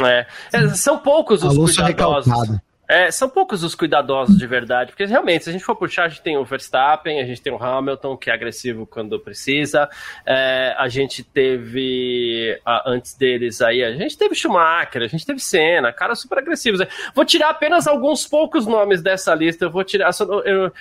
[0.03, 0.27] É.
[0.53, 2.25] é são poucos os Alonso cuidadosos.
[2.27, 2.66] Recalcado.
[2.87, 6.07] É, são poucos os cuidadosos de verdade, porque realmente, se a gente for puxar, a
[6.07, 9.89] gente tem o Verstappen, a gente tem o Hamilton, que é agressivo quando precisa,
[10.25, 15.39] é, a gente teve, a, antes deles aí, a gente teve Schumacher, a gente teve
[15.39, 16.79] Senna, caras super agressivos.
[17.13, 20.11] Vou tirar apenas alguns poucos nomes dessa lista, eu vou tirar,
[20.45, 20.71] eu,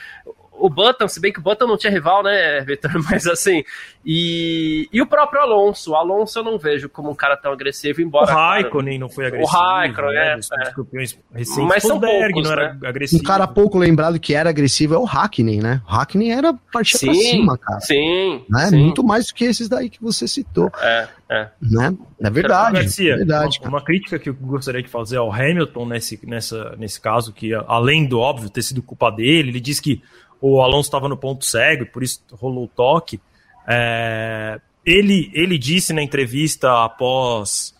[0.58, 2.90] o Button, se bem que o Button não tinha rival, né, Vitor?
[3.10, 3.64] Mas assim,
[4.04, 5.90] e, e o próprio Alonso.
[5.90, 8.30] O Alonso eu não vejo como um cara tão agressivo, embora.
[8.30, 9.50] O Raikkonen não foi agressivo.
[9.50, 10.38] O Raikkonen, né?
[10.52, 11.42] é.
[11.42, 11.64] é.
[11.64, 12.88] Mas são Berg, poucos, não era né?
[12.88, 13.22] agressivo.
[13.22, 15.82] Um cara pouco lembrado que era agressivo é o Hackney, né?
[15.86, 17.80] O Hackney era partir sim, pra cima, cara.
[17.80, 18.66] Sim, né?
[18.66, 18.76] sim.
[18.76, 20.70] Muito mais do que esses daí que você citou.
[20.80, 21.48] É, é.
[21.60, 21.96] Né?
[22.20, 22.74] É verdade.
[22.74, 26.76] Garcia, é verdade, uma, uma, crítica que eu gostaria de fazer ao Hamilton nesse, nessa,
[26.78, 30.00] nesse caso, que além do óbvio ter sido culpa dele, ele diz que
[30.40, 33.20] o Alonso estava no ponto cego e por isso rolou o toque.
[33.66, 37.74] É, ele, ele disse na entrevista após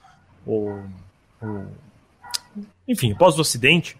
[0.46, 0.80] o,
[1.40, 1.66] o
[2.88, 3.96] enfim, após o acidente,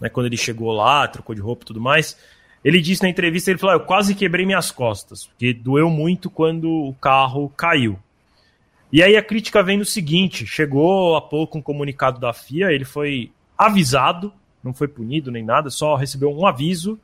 [0.00, 2.16] né, quando ele chegou lá, trocou de roupa e tudo mais,
[2.64, 6.30] ele disse na entrevista, ele falou, ah, eu quase quebrei minhas costas, porque doeu muito
[6.30, 7.98] quando o carro caiu.
[8.92, 12.84] E aí a crítica vem no seguinte, chegou há pouco um comunicado da FIA, ele
[12.84, 14.32] foi avisado,
[14.62, 16.98] não foi punido nem nada, só recebeu um aviso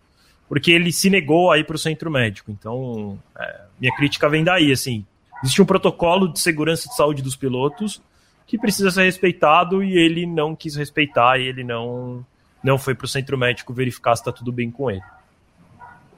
[0.49, 2.51] porque ele se negou a ir para o centro médico.
[2.51, 5.05] Então, é, minha crítica vem daí, assim,
[5.43, 8.01] existe um protocolo de segurança de saúde dos pilotos
[8.47, 12.25] que precisa ser respeitado e ele não quis respeitar e ele não
[12.65, 15.03] não foi para o centro médico verificar se está tudo bem com ele.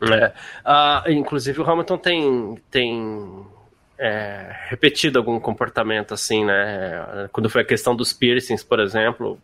[0.03, 0.33] É.
[0.65, 3.47] Uh, inclusive o Hamilton tem, tem
[3.99, 7.29] é, repetido algum comportamento assim, né?
[7.33, 9.39] Quando foi a questão dos piercings, por exemplo.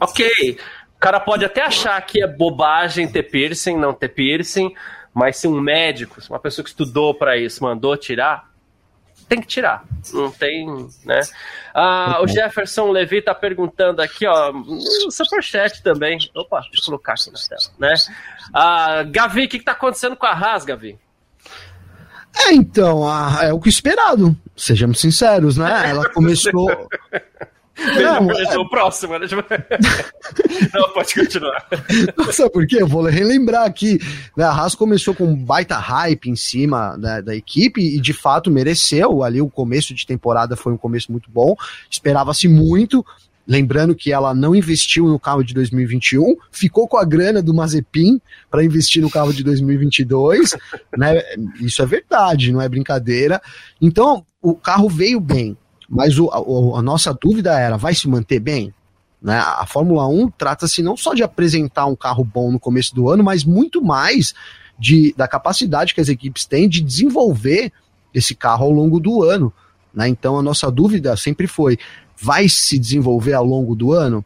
[0.00, 0.58] Ok,
[1.04, 4.74] cara pode até achar que é bobagem ter piercing, não ter piercing,
[5.12, 8.50] mas se um médico, se uma pessoa que estudou para isso mandou tirar,
[9.28, 9.84] tem que tirar.
[10.14, 10.66] Não tem,
[11.04, 11.20] né?
[11.74, 16.18] Ah, o Jefferson Levi tá perguntando aqui, ó, no Superchat também.
[16.34, 17.94] Opa, deixa eu colocar aqui na tela, né?
[18.54, 20.98] Ah, Gavi, o que, que tá acontecendo com a Haas, Gavi?
[22.46, 25.90] É, então, a, é o que esperado, sejamos sinceros, né?
[25.90, 26.88] Ela começou.
[27.76, 28.58] Não, é...
[28.58, 29.26] o próximo, né?
[30.72, 31.66] Não, pode continuar.
[32.32, 32.76] Sabe por quê?
[32.80, 33.98] Eu vou relembrar aqui.
[34.36, 34.44] Né?
[34.44, 38.50] A Haas começou com um baita hype em cima da, da, equipe e de fato
[38.50, 39.22] mereceu.
[39.22, 41.56] Ali o começo de temporada foi um começo muito bom.
[41.90, 43.04] Esperava-se muito.
[43.46, 48.18] Lembrando que ela não investiu no carro de 2021, ficou com a grana do Mazepin
[48.50, 50.56] para investir no carro de 2022,
[50.96, 51.20] né?
[51.60, 53.42] Isso é verdade, não é brincadeira.
[53.82, 55.58] Então, o carro veio bem.
[55.88, 58.72] Mas o, a, a nossa dúvida era: vai se manter bem?
[59.20, 59.38] Né?
[59.38, 63.24] A Fórmula 1 trata-se não só de apresentar um carro bom no começo do ano,
[63.24, 64.34] mas muito mais
[64.78, 67.72] de, da capacidade que as equipes têm de desenvolver
[68.12, 69.52] esse carro ao longo do ano.
[69.94, 70.08] Né?
[70.08, 71.78] Então a nossa dúvida sempre foi:
[72.20, 74.24] vai se desenvolver ao longo do ano?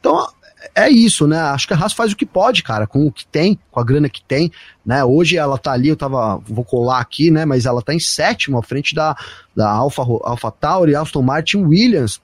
[0.00, 0.26] Então
[0.74, 1.38] é isso, né?
[1.38, 3.84] Acho que a Haas faz o que pode, cara, com o que tem, com a
[3.84, 4.50] grana que tem,
[4.84, 5.04] né?
[5.04, 7.44] Hoje ela tá ali, eu tava, vou colar aqui, né?
[7.44, 9.16] Mas ela tá em sétimo, à frente da,
[9.54, 12.20] da Alfa, Alfa Tauri, Aston Martin, Williams.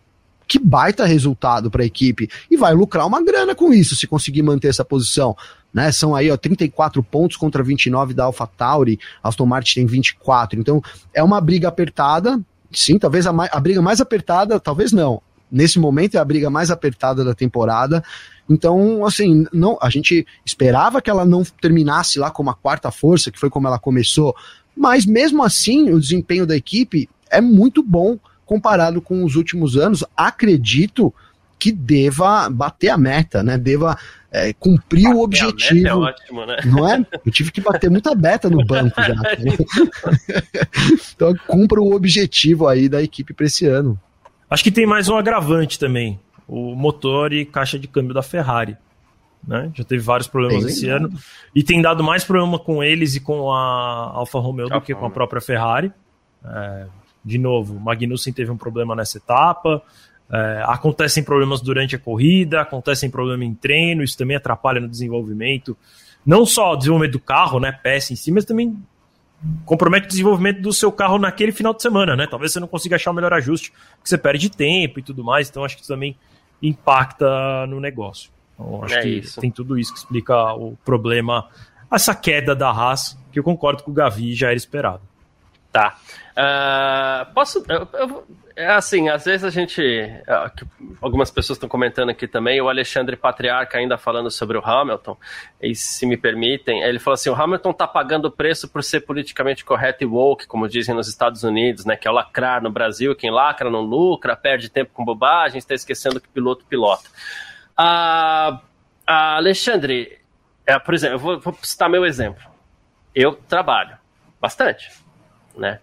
[0.48, 2.28] Que baita resultado para a equipe.
[2.48, 5.36] E vai lucrar uma grana com isso, se conseguir manter essa posição.
[5.74, 10.58] Né, são aí ó, 34 pontos contra 29 da Alpha Tauri, Aston Martin tem 24.
[10.58, 10.80] Então
[11.12, 12.40] é uma briga apertada.
[12.72, 15.20] Sim, talvez a, a briga mais apertada, talvez não.
[15.50, 18.02] Nesse momento é a briga mais apertada da temporada.
[18.48, 23.30] Então, assim, não, a gente esperava que ela não terminasse lá como a quarta força,
[23.30, 24.34] que foi como ela começou,
[24.76, 30.04] mas mesmo assim, o desempenho da equipe é muito bom comparado com os últimos anos.
[30.16, 31.12] Acredito
[31.58, 33.56] que deva bater a meta, né?
[33.56, 33.98] Deva
[34.30, 35.88] é, cumprir bater o objetivo.
[35.88, 36.56] é ótimo, né?
[36.66, 37.04] Não é?
[37.24, 39.14] Eu tive que bater muita beta no banco já.
[41.14, 43.98] então cumpra o objetivo aí da equipe para esse ano.
[44.48, 48.76] Acho que tem mais um agravante também o motor e caixa de câmbio da Ferrari.
[49.46, 49.70] Né?
[49.74, 51.12] Já teve vários problemas Bem esse ano.
[51.54, 55.06] E tem dado mais problema com eles e com a Alfa Romeo do que com
[55.06, 55.92] a própria Ferrari.
[56.44, 56.86] É,
[57.24, 59.82] de novo, Magnussen teve um problema nessa etapa.
[60.30, 65.76] É, acontecem problemas durante a corrida, acontecem problemas em treino, isso também atrapalha no desenvolvimento.
[66.24, 68.76] Não só o desenvolvimento do carro, né, peça em si, mas também
[69.64, 72.26] compromete o desenvolvimento do seu carro naquele final de semana, né?
[72.26, 75.48] Talvez você não consiga achar o melhor ajuste, porque você perde tempo e tudo mais.
[75.48, 76.16] Então acho que isso também
[76.62, 78.30] impacta no negócio.
[78.54, 79.40] Então, acho é que isso.
[79.40, 81.48] tem tudo isso que explica o problema,
[81.92, 85.02] essa queda da Haas, que eu concordo com o Gavi já era esperado.
[85.70, 85.96] Tá.
[86.32, 87.62] Uh, posso.
[87.68, 88.26] Eu, eu,
[88.56, 89.82] é assim, às vezes a gente.
[89.82, 90.66] Uh,
[91.02, 95.14] algumas pessoas estão comentando aqui também, o Alexandre Patriarca ainda falando sobre o Hamilton,
[95.60, 99.00] e se me permitem, ele falou assim: o Hamilton está pagando o preço por ser
[99.00, 101.96] politicamente correto e woke, como dizem nos Estados Unidos, né?
[101.96, 105.74] Que é o lacrar no Brasil, quem lacra não lucra, perde tempo com bobagem, está
[105.74, 107.10] esquecendo que piloto pilota.
[107.78, 108.58] Uh,
[109.06, 110.18] Alexandre,
[110.66, 112.42] é, por exemplo, eu vou, vou citar meu exemplo.
[113.14, 113.98] Eu trabalho
[114.40, 114.90] bastante,
[115.54, 115.78] né?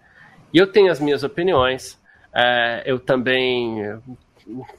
[0.52, 2.02] E eu tenho as minhas opiniões.
[2.34, 3.76] É, eu também,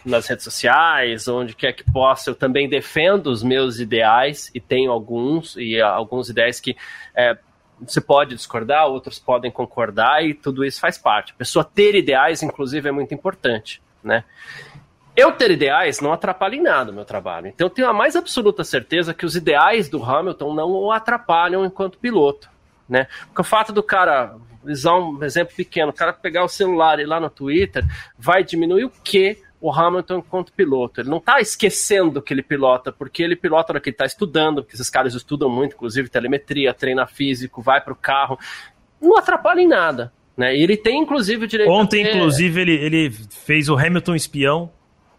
[0.05, 4.91] nas redes sociais, onde quer que possa, eu também defendo os meus ideais, e tenho
[4.91, 6.75] alguns, e alguns ideais que
[7.15, 7.37] é,
[7.79, 11.31] você pode discordar, outros podem concordar, e tudo isso faz parte.
[11.33, 14.23] A pessoa ter ideais, inclusive, é muito importante, né?
[15.15, 17.47] Eu ter ideais não atrapalha em nada o meu trabalho.
[17.47, 21.63] Então eu tenho a mais absoluta certeza que os ideais do Hamilton não o atrapalham
[21.63, 22.49] enquanto piloto,
[22.87, 23.07] né?
[23.27, 24.35] Porque o fato do cara
[24.68, 27.86] usar um exemplo pequeno, o cara pegar o celular e ir lá no Twitter,
[28.18, 31.01] vai diminuir o que o Hamilton enquanto piloto.
[31.01, 34.61] Ele não está esquecendo que ele pilota, porque ele pilota na que ele está estudando,
[34.61, 38.38] porque esses caras estudam muito, inclusive telemetria, treina físico, vai para o carro.
[39.01, 40.13] Não atrapalha em nada.
[40.38, 40.55] Né?
[40.55, 42.16] E ele tem, inclusive, o direito Ontem, ter...
[42.16, 44.72] inclusive, ele, ele fez o Hamilton espião,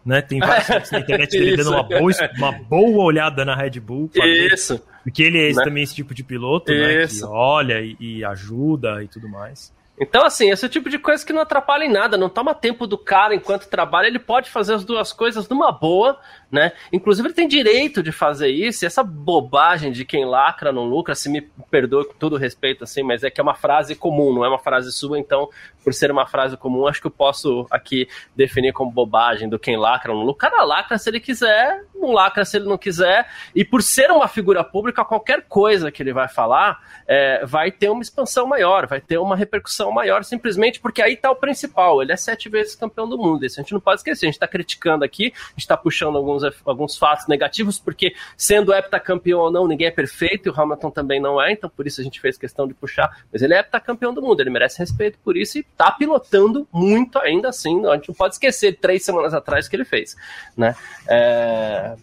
[0.05, 0.21] né?
[0.21, 4.09] Tem vários na internet dele dando uma boa, uma boa olhada na Red Bull.
[4.15, 4.81] Isso.
[5.07, 5.63] Porque ele é esse, né?
[5.63, 7.07] também esse tipo de piloto, né?
[7.07, 9.73] Que olha e, e ajuda e tudo mais.
[9.99, 12.53] Então, assim, esse é o tipo de coisa que não atrapalha em nada, não toma
[12.53, 16.19] tempo do cara enquanto trabalha, ele pode fazer as duas coisas numa boa,
[16.51, 16.71] né?
[16.93, 21.15] Inclusive, ele tem direito de fazer isso, e essa bobagem de quem lacra não lucra,
[21.15, 21.41] se me
[21.71, 24.59] perdoe com todo respeito, assim, mas é que é uma frase comum, não é uma
[24.59, 25.49] frase sua, então,
[25.83, 29.77] por ser uma frase comum, acho que eu posso aqui definir como bobagem do quem
[29.77, 30.47] lacra não lucra.
[30.47, 34.11] O cara lacra se ele quiser, não lacra se ele não quiser, e por ser
[34.11, 38.85] uma figura pública, qualquer coisa que ele vai falar é, vai ter uma expansão maior,
[38.85, 42.01] vai ter uma repercussão maior, simplesmente porque aí tá o principal.
[42.01, 43.45] Ele é sete vezes campeão do mundo.
[43.45, 44.25] Isso a gente não pode esquecer.
[44.25, 48.73] A gente tá criticando aqui, a gente tá puxando alguns, alguns fatos negativos, porque sendo
[48.73, 52.01] heptacampeão ou não, ninguém é perfeito, e o Hamilton também não é, então por isso
[52.01, 53.23] a gente fez questão de puxar.
[53.31, 57.19] Mas ele é heptacampeão do mundo, ele merece respeito por isso e tá pilotando muito
[57.19, 57.85] ainda assim.
[57.85, 60.15] A gente não pode esquecer três semanas atrás que ele fez,
[60.55, 60.75] né?
[61.07, 61.95] É,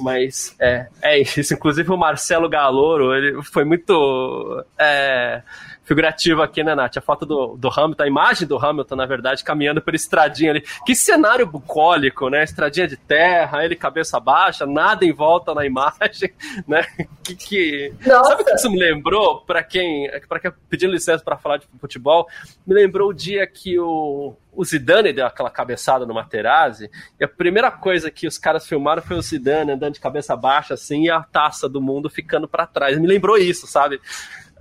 [0.00, 1.54] mas é, é isso.
[1.54, 4.64] Inclusive o Marcelo Galouro, ele foi muito.
[4.78, 5.42] É,
[5.84, 6.96] figurativo aqui, né, Nath?
[6.96, 10.64] A foto do, do Hamilton, a imagem do Hamilton, na verdade, caminhando por estradinha ali.
[10.86, 12.44] Que cenário bucólico, né?
[12.44, 16.32] Estradinha de terra, ele cabeça baixa, nada em volta na imagem,
[16.66, 16.86] né?
[17.22, 17.94] Que, que...
[18.02, 19.40] Sabe o que isso me lembrou?
[19.40, 22.26] Para quem, para quem pedindo licença para falar de futebol,
[22.66, 27.28] me lembrou o dia que o, o Zidane deu aquela cabeçada no Materazzi, e a
[27.28, 31.10] primeira coisa que os caras filmaram foi o Zidane andando de cabeça baixa assim e
[31.10, 32.98] a taça do mundo ficando para trás.
[32.98, 34.00] Me lembrou isso, sabe?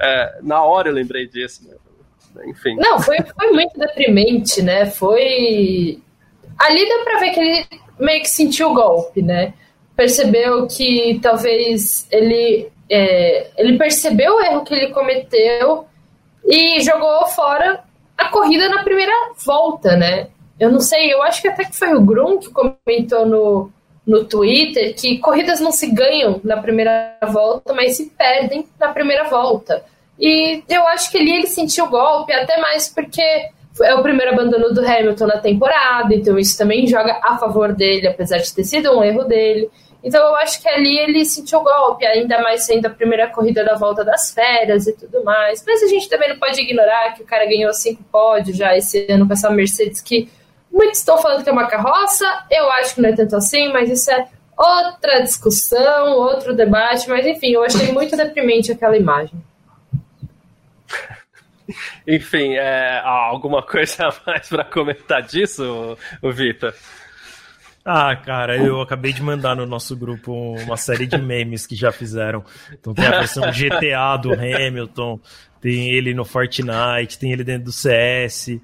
[0.02, 1.68] É, na hora eu lembrei disso.
[1.68, 2.44] Né?
[2.48, 2.76] Enfim.
[2.78, 4.88] Não, foi, foi muito deprimente, né?
[4.88, 6.00] Foi.
[6.58, 7.66] Ali dá pra ver que ele
[8.00, 9.54] meio que sentiu o golpe, né?
[9.96, 12.72] Percebeu que talvez ele.
[12.90, 15.86] É, ele percebeu o erro que ele cometeu
[16.44, 17.84] e jogou fora
[18.18, 19.14] a corrida na primeira
[19.46, 20.28] volta, né?
[20.60, 23.72] Eu não sei, eu acho que até que foi o Grum que comentou no,
[24.06, 29.24] no Twitter que corridas não se ganham na primeira volta, mas se perdem na primeira
[29.30, 29.86] volta.
[30.20, 33.22] E eu acho que ali ele sentiu o golpe, até mais porque
[33.82, 38.08] é o primeiro abandono do Hamilton na temporada, então isso também joga a favor dele,
[38.08, 39.70] apesar de ter sido um erro dele.
[40.04, 43.64] Então eu acho que ali ele sentiu o golpe, ainda mais sendo a primeira corrida
[43.64, 45.64] da volta das férias e tudo mais.
[45.66, 49.06] Mas a gente também não pode ignorar que o cara ganhou cinco pódios já esse
[49.10, 50.30] ano com essa Mercedes que
[50.72, 53.90] muitos estão falando que é uma carroça, eu acho que não é tanto assim, mas
[53.90, 59.40] isso é outra discussão, outro debate, mas enfim, eu achei muito deprimente aquela imagem.
[62.08, 66.74] Enfim, é, alguma coisa a mais para comentar disso, o Vitor?
[67.84, 71.92] Ah, cara, eu acabei de mandar no nosso grupo uma série de memes que já
[71.92, 72.44] fizeram.
[72.72, 75.20] Então tem a versão GTA do Hamilton,
[75.60, 78.60] tem ele no Fortnite, tem ele dentro do CS,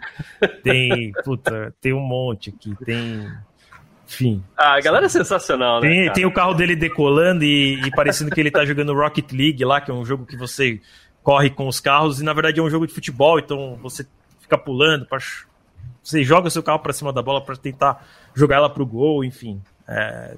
[0.63, 3.27] tem, puta, tem um monte aqui, tem
[4.07, 4.41] enfim.
[4.55, 5.89] Ah, a galera é sensacional, né?
[5.89, 9.65] Tem, tem o carro dele decolando e, e, parecendo que ele tá jogando Rocket League
[9.65, 10.79] lá, que é um jogo que você
[11.27, 14.07] corre com os carros, e na verdade é um jogo de futebol, então você
[14.39, 15.19] fica pulando, pra,
[16.01, 19.25] você joga o seu carro para cima da bola para tentar jogar ela pro gol,
[19.25, 19.61] enfim.
[19.85, 20.37] É,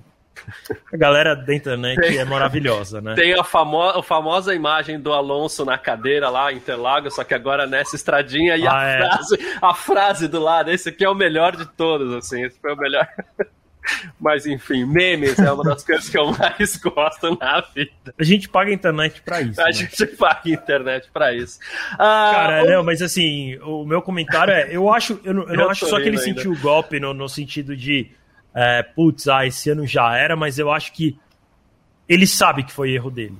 [0.91, 3.13] a galera da internet tem, é maravilhosa, né?
[3.13, 7.67] Tem a, famo a famosa imagem do Alonso na cadeira lá, Interlagos, só que agora
[7.67, 8.97] nessa estradinha e ah, a, é.
[8.97, 10.71] frase, a frase do lado.
[10.71, 12.43] Esse aqui é o melhor de todos, assim.
[12.45, 13.07] Esse foi o melhor.
[14.19, 18.13] Mas enfim, memes é uma das coisas que eu mais gosto na vida.
[18.17, 19.61] A gente paga a internet pra isso.
[19.61, 19.71] A né?
[19.71, 21.59] gente paga a internet pra isso.
[21.93, 22.69] Ah, Cara, o...
[22.69, 25.97] não, mas assim, o meu comentário é: eu acho, eu não, eu não acho só
[25.97, 26.21] que ele ainda.
[26.21, 28.11] sentiu o golpe no, no sentido de,
[28.53, 31.17] é, putz, ah, esse ano já era, mas eu acho que
[32.07, 33.37] ele sabe que foi erro dele.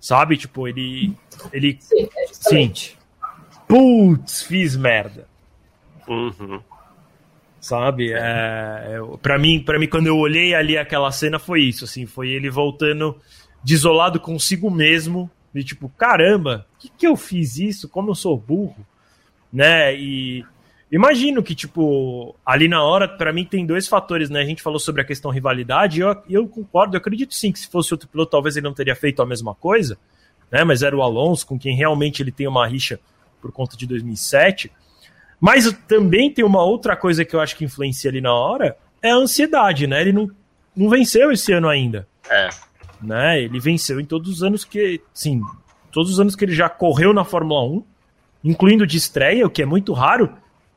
[0.00, 0.36] Sabe?
[0.36, 1.16] Tipo, ele.
[1.52, 2.72] ele sim, sim.
[3.66, 5.26] Putz, fiz merda.
[6.06, 6.60] Uhum
[7.60, 8.12] sabe?
[8.12, 12.06] É, é para mim, para mim quando eu olhei ali aquela cena foi isso, assim,
[12.06, 13.18] foi ele voltando
[13.64, 17.88] desolado consigo mesmo, de tipo, caramba, que que eu fiz isso?
[17.88, 18.86] Como eu sou burro,
[19.52, 19.94] né?
[19.96, 20.44] E
[20.92, 24.40] imagino que tipo, ali na hora para mim tem dois fatores, né?
[24.40, 27.58] A gente falou sobre a questão rivalidade, e eu, eu concordo, eu acredito sim que
[27.58, 29.98] se fosse outro piloto talvez ele não teria feito a mesma coisa,
[30.50, 30.62] né?
[30.62, 33.00] Mas era o Alonso com quem realmente ele tem uma rixa
[33.40, 34.70] por conta de 2007.
[35.40, 39.10] Mas também tem uma outra coisa que eu acho que influencia ali na hora, é
[39.10, 40.00] a ansiedade, né?
[40.00, 40.30] Ele não,
[40.74, 42.06] não venceu esse ano ainda.
[42.28, 42.48] É.
[43.02, 43.42] Né?
[43.42, 45.42] Ele venceu em todos os anos que, sim,
[45.92, 47.84] todos os anos que ele já correu na Fórmula 1,
[48.44, 50.32] incluindo de estreia, o que é muito raro,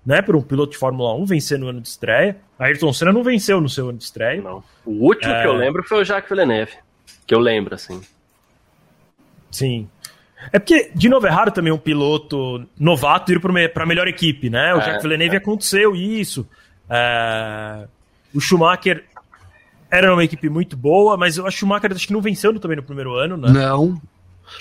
[0.05, 2.37] né, para um piloto de Fórmula 1 vencer no ano de estreia.
[2.57, 4.41] A Ayrton Senna não venceu no seu ano de estreia.
[4.41, 4.63] Não.
[4.85, 5.41] O último é...
[5.41, 6.73] que eu lembro foi o Jacques Villeneuve,
[7.25, 8.01] que eu lembro assim.
[9.51, 9.89] Sim.
[10.51, 14.49] É porque, de novo, é raro também um piloto novato ir para a melhor equipe,
[14.49, 14.73] né?
[14.73, 15.37] O é, Jacques Villeneuve é.
[15.37, 16.47] aconteceu isso.
[16.89, 17.85] É...
[18.33, 19.03] O Schumacher
[19.91, 23.15] era uma equipe muito boa, mas o Schumacher acho que não venceu também no primeiro
[23.15, 23.49] ano, né?
[23.51, 24.01] Não.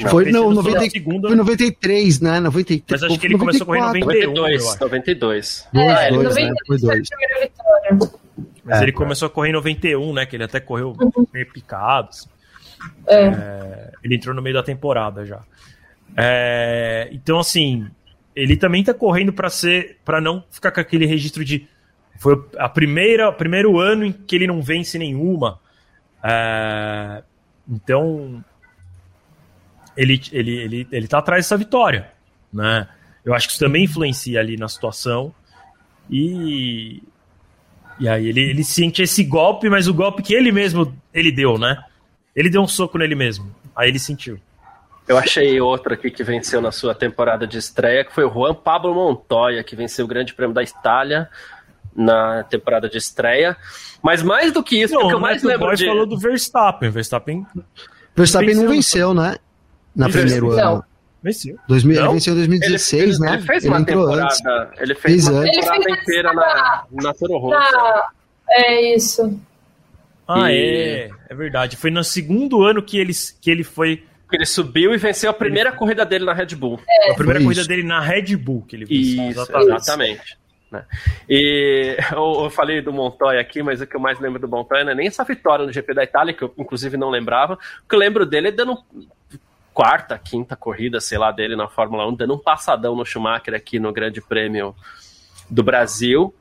[0.01, 2.41] Não, foi, não, 90, segunda, foi 93, né?
[2.41, 3.39] 93, mas acho que ele 94.
[3.39, 4.35] começou a correr em 91.
[4.35, 5.69] 92, 92.
[5.73, 6.55] É, 92, 92, né?
[6.67, 7.09] Foi dois.
[8.65, 10.27] Mas é, ele começou a correr em 91, né?
[10.27, 11.27] Que ele até correu uhum.
[11.33, 12.11] meio picado.
[12.11, 12.29] Assim.
[13.07, 13.27] É.
[13.27, 15.43] É, ele entrou no meio da temporada já.
[16.17, 17.89] É, então, assim,
[18.35, 21.69] ele também tá correndo para ser, para não ficar com aquele registro de
[22.19, 25.61] foi a primeira, primeiro ano em que ele não vence nenhuma.
[26.23, 27.23] É,
[27.69, 28.45] então,
[29.97, 32.11] ele, ele, ele, ele tá atrás dessa vitória,
[32.53, 32.89] né?
[33.25, 35.33] Eu acho que isso também influencia ali na situação.
[36.11, 37.03] E,
[38.01, 41.57] e aí ele, ele sente esse golpe, mas o golpe que ele mesmo ele deu,
[41.57, 41.83] né?
[42.39, 43.53] Ele deu um soco nele mesmo.
[43.75, 44.39] Aí ele sentiu.
[45.09, 48.55] Eu achei outro aqui que venceu na sua temporada de estreia, que foi o Juan
[48.55, 51.29] Pablo Montoya, que venceu o Grande Prêmio da Itália
[51.97, 53.57] na temporada de estreia.
[54.01, 55.85] Mas mais do que isso, não, o que eu mais lembro de...
[55.85, 56.91] falou do Verstappen.
[56.91, 57.45] Verstappen,
[58.15, 59.37] Verstappen venceu, não venceu, né?
[59.97, 60.63] Na primeiro ano.
[60.63, 60.85] Não.
[61.21, 61.59] Venceu.
[61.67, 63.35] 2000, ele venceu em 2016, ele, né?
[63.35, 64.41] Ele fez ele uma temporada, antes.
[64.79, 67.77] ele fez, fez uma temporada inteira na, na Toro Rosso.
[67.77, 68.09] Ah,
[68.49, 69.41] é isso.
[70.29, 70.57] Ah, e...
[70.57, 71.11] é.
[71.31, 71.77] É verdade.
[71.77, 75.71] Foi no segundo ano que ele, que ele foi ele subiu e venceu a primeira
[75.71, 75.79] ele...
[75.79, 76.79] corrida dele na Red Bull.
[76.87, 79.31] É, a primeira corrida dele na Red Bull que ele venceu.
[79.31, 79.75] Isso, exatamente.
[79.75, 80.39] exatamente.
[80.71, 80.85] Né?
[81.29, 84.85] E eu, eu, falei do Montoya aqui, mas o que eu mais lembro do Montoya
[84.85, 87.55] não é nem essa vitória no GP da Itália, que eu inclusive não lembrava.
[87.55, 88.79] O que eu lembro dele é dando
[89.73, 93.79] quarta, quinta corrida, sei lá, dele na Fórmula 1, dando um passadão no Schumacher aqui
[93.79, 94.75] no Grande Prêmio
[95.49, 96.35] do Brasil.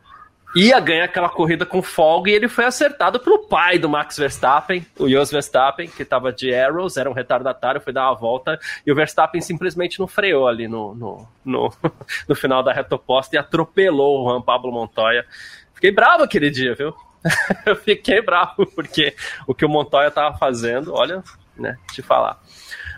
[0.56, 4.86] Ia ganhar aquela corrida com folga e ele foi acertado pelo pai do Max Verstappen,
[4.98, 8.92] o Jos Verstappen, que estava de Arrows, era um retardatário, foi dar uma volta e
[8.92, 11.74] o Verstappen simplesmente não freou ali no, no, no,
[12.28, 15.26] no final da reta oposta e atropelou o Juan Pablo Montoya.
[15.74, 16.94] Fiquei bravo aquele dia, viu?
[17.66, 19.16] Eu fiquei bravo, porque
[19.46, 21.24] o que o Montoya estava fazendo, olha,
[21.56, 22.42] né, te falar.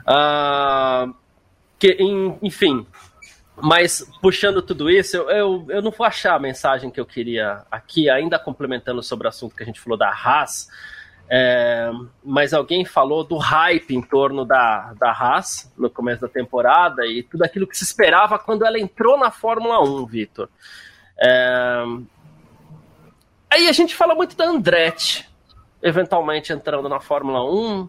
[0.02, 1.14] Uh,
[1.78, 1.98] que,
[2.42, 2.86] enfim,
[3.62, 7.64] mas puxando tudo isso, eu, eu, eu, não vou achar a mensagem que eu queria
[7.70, 10.70] aqui, ainda complementando sobre o assunto que a gente falou da Haas.
[11.32, 11.92] É,
[12.24, 17.22] mas alguém falou do hype em torno da, da Haas no começo da temporada e
[17.22, 20.50] tudo aquilo que se esperava quando ela entrou na Fórmula 1, Vitor.
[21.22, 21.84] É,
[23.50, 25.30] aí a gente fala muito da Andretti,
[25.84, 27.88] eventualmente entrando na Fórmula 1.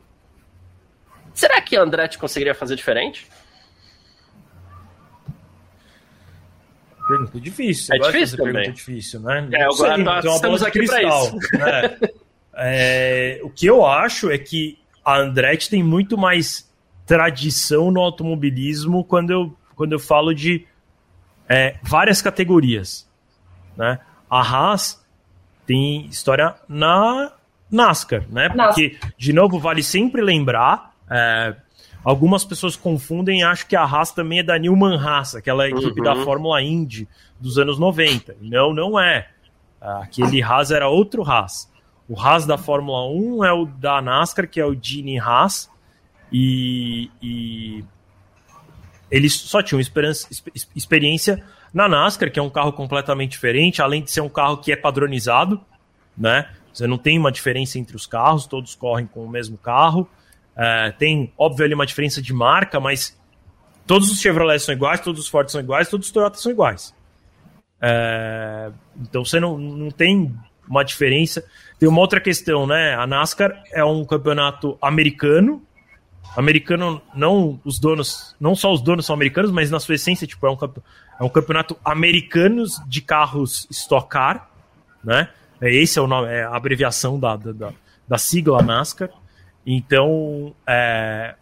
[1.33, 3.27] Será que a Andretti conseguiria fazer diferente?
[7.11, 7.87] Pergunta difícil.
[7.87, 8.53] Você é difícil também.
[8.53, 9.49] Pergunta difícil, né?
[9.53, 11.37] É, agora nós estamos aqui para isso.
[11.53, 11.99] Né?
[12.55, 16.71] é, o que eu acho é que a Andretti tem muito mais
[17.07, 20.67] tradição no automobilismo quando eu, quando eu falo de
[21.49, 23.09] é, várias categorias.
[23.77, 23.99] Né?
[24.31, 25.05] A Haas
[25.67, 27.33] tem história na
[27.71, 28.49] NASCAR, né?
[28.49, 30.95] Porque, de novo, vale sempre lembrar.
[31.11, 31.57] É,
[32.03, 36.01] Algumas pessoas confundem e acham que a Haas também é da Newman Haas, aquela equipe
[36.01, 36.05] uhum.
[36.05, 37.07] da Fórmula Indy
[37.39, 38.37] dos anos 90.
[38.41, 39.29] Não, não é.
[39.81, 41.71] Aquele Haas era outro Haas.
[42.09, 45.71] O Haas da Fórmula 1 é o da NASCAR, que é o Gene Haas,
[46.33, 47.85] e, e
[49.11, 49.81] eles só tinham
[50.75, 54.73] experiência na NASCAR, que é um carro completamente diferente, além de ser um carro que
[54.73, 55.61] é padronizado,
[56.17, 56.49] né?
[56.73, 60.09] Você não tem uma diferença entre os carros, todos correm com o mesmo carro.
[60.63, 63.19] É, tem, óbvio, ali uma diferença de marca, mas
[63.87, 66.95] todos os Chevrolet são iguais, todos os Ford são iguais, todos os Toyota são iguais.
[67.81, 68.71] É,
[69.01, 70.37] então você não, não tem
[70.69, 71.43] uma diferença.
[71.79, 72.95] Tem uma outra questão, né?
[72.95, 75.63] A NASCAR é um campeonato americano.
[76.37, 80.47] Americano, não os donos, não só os donos são americanos, mas na sua essência, tipo,
[80.47, 80.59] é um,
[81.19, 84.51] é um campeonato americanos de carros Stock Car,
[85.03, 85.31] né?
[85.63, 87.73] Esse é o nome, é a abreviação da, da,
[88.07, 89.11] da sigla NASCAR.
[89.67, 91.35] Então, é,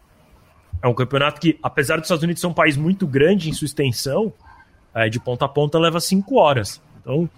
[0.81, 3.65] é um campeonato que, apesar dos Estados Unidos ser um país muito grande em sua
[3.65, 4.33] extensão,
[4.93, 6.81] é, de ponta a ponta leva cinco horas.
[6.99, 7.29] Então,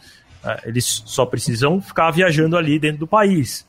[0.43, 3.67] é, eles só precisam ficar viajando ali dentro do país.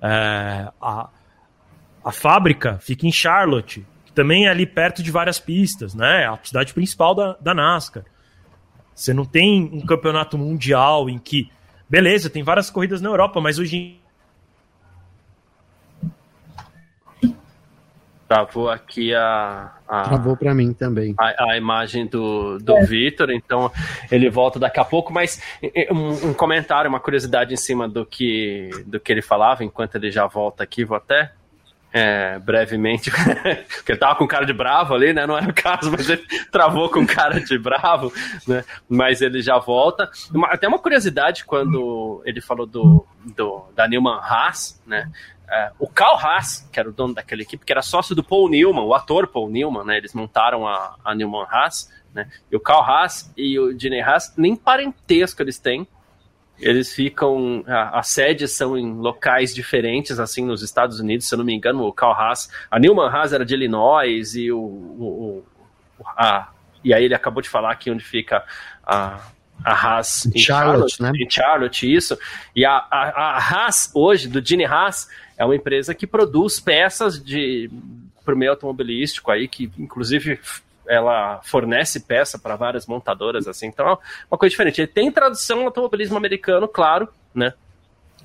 [0.00, 1.08] É, a,
[2.04, 6.26] a fábrica fica em Charlotte, que também é ali perto de várias pistas, né?
[6.26, 8.04] A cidade principal da, da NASCAR.
[8.94, 11.50] Você não tem um campeonato mundial em que,
[11.88, 13.98] beleza, tem várias corridas na Europa, mas hoje
[18.34, 19.70] Travou aqui a.
[19.86, 21.14] a Travou para mim também.
[21.16, 22.84] A, a, imagem do, do é.
[22.84, 23.70] Vitor, então
[24.10, 25.40] ele volta daqui a pouco, mas
[25.88, 30.10] um, um, comentário, uma curiosidade em cima do que, do que ele falava, enquanto ele
[30.10, 31.30] já volta aqui, vou até.
[31.96, 33.08] É, brevemente,
[33.76, 35.28] porque ele tava com cara de bravo ali, né?
[35.28, 38.12] Não era o caso, mas ele travou com cara de bravo,
[38.48, 38.64] né?
[38.88, 40.10] Mas ele já volta.
[40.34, 45.08] Uma, até uma curiosidade quando ele falou do, do da Newman Haas, né?
[45.48, 48.48] É, o Carl Haas, que era o dono daquela equipe, que era sócio do Paul
[48.48, 49.96] Newman, o ator Paul Newman, né?
[49.98, 52.28] Eles montaram a, a Newman Haas, né?
[52.50, 55.86] E o Carl Haas e o Gene Haas, nem parentesco eles têm.
[56.58, 57.64] Eles ficam.
[57.66, 61.54] A, as sedes são em locais diferentes, assim, nos Estados Unidos, se eu não me
[61.54, 62.48] engano, o Carl Haas.
[62.70, 64.58] A Newman Haas era de Illinois e o.
[64.58, 65.44] o,
[65.98, 66.48] o a,
[66.82, 68.44] e aí ele acabou de falar aqui onde fica
[68.86, 69.20] a,
[69.64, 71.12] a Haas em Charlotte, Charlotte, né?
[71.16, 72.18] Em Charlotte, isso.
[72.54, 77.22] E a, a, a Haas, hoje, do Gene Haas, é uma empresa que produz peças
[77.22, 77.70] de
[78.24, 80.40] para o meio automobilístico aí, que inclusive
[80.88, 83.98] ela fornece peça para várias montadoras, assim, então é
[84.30, 84.80] uma coisa diferente.
[84.80, 87.52] Ele tem tradução no automobilismo americano, claro, né?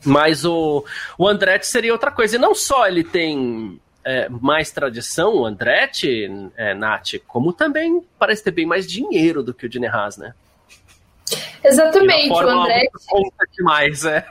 [0.06, 0.86] Mas o,
[1.18, 2.36] o Andretti seria outra coisa.
[2.36, 8.44] E não só ele tem é, mais tradição, o Andretti, é, Nath, como também parece
[8.44, 10.34] ter bem mais dinheiro do que o Gene Haas, né?
[11.64, 12.92] Exatamente, o Andretti.
[13.08, 14.26] Conta demais, é.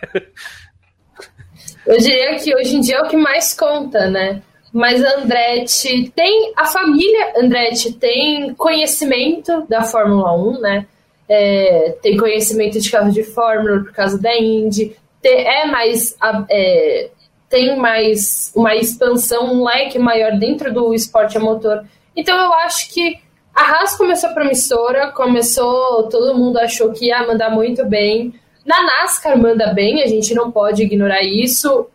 [1.87, 4.43] Eu diria que hoje em dia é o que mais conta, né?
[4.73, 6.53] Mas Andretti tem.
[6.57, 10.87] A família Andretti tem conhecimento da Fórmula 1, né?
[11.29, 14.97] É, tem conhecimento de carro de Fórmula por causa da Indy.
[15.25, 16.17] É mais.
[16.51, 17.11] É,
[17.49, 21.85] tem mais uma expansão, um leque maior dentro do esporte a motor.
[22.15, 23.19] Então eu acho que
[23.55, 28.35] a Haas começou promissora, começou, todo mundo achou que ia mandar muito bem.
[28.69, 31.87] Na NASCAR manda bem, a gente não pode ignorar isso,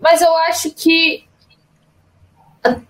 [0.00, 1.24] mas eu acho que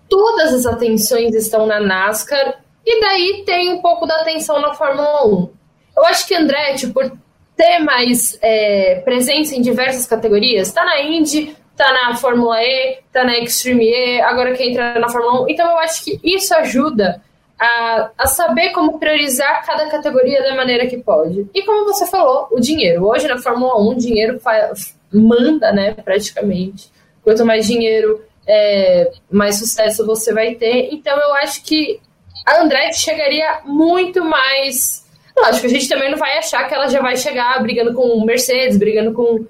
[0.08, 5.26] todas as atenções estão na NASCAR e daí tem um pouco da atenção na Fórmula
[5.26, 5.50] 1.
[5.96, 7.10] Eu acho que Andretti, por
[7.56, 10.68] ter mais é, presença em diversas categorias.
[10.68, 15.08] Está na Indy, tá na Fórmula E, tá na Extreme E, agora quer entrar na
[15.08, 15.50] Fórmula 1.
[15.50, 17.20] Então eu acho que isso ajuda
[17.58, 21.46] a, a saber como priorizar cada categoria da maneira que pode.
[21.54, 23.06] E como você falou, o dinheiro.
[23.06, 24.40] Hoje na Fórmula 1, o dinheiro
[25.12, 26.90] manda, né, praticamente.
[27.22, 30.88] Quanto mais dinheiro, é, mais sucesso você vai ter.
[30.92, 32.00] Então eu acho que
[32.46, 35.06] a Andretti chegaria muito mais.
[35.36, 38.24] Lógico, a gente também não vai achar que ela já vai chegar brigando com o
[38.24, 39.46] Mercedes, brigando com,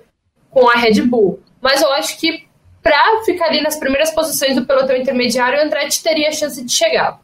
[0.51, 1.41] com a Red Bull.
[1.61, 2.47] Mas eu acho que
[2.83, 6.73] para ficar ali nas primeiras posições do pelotão intermediário, o Andretti teria a chance de
[6.73, 7.21] chegar.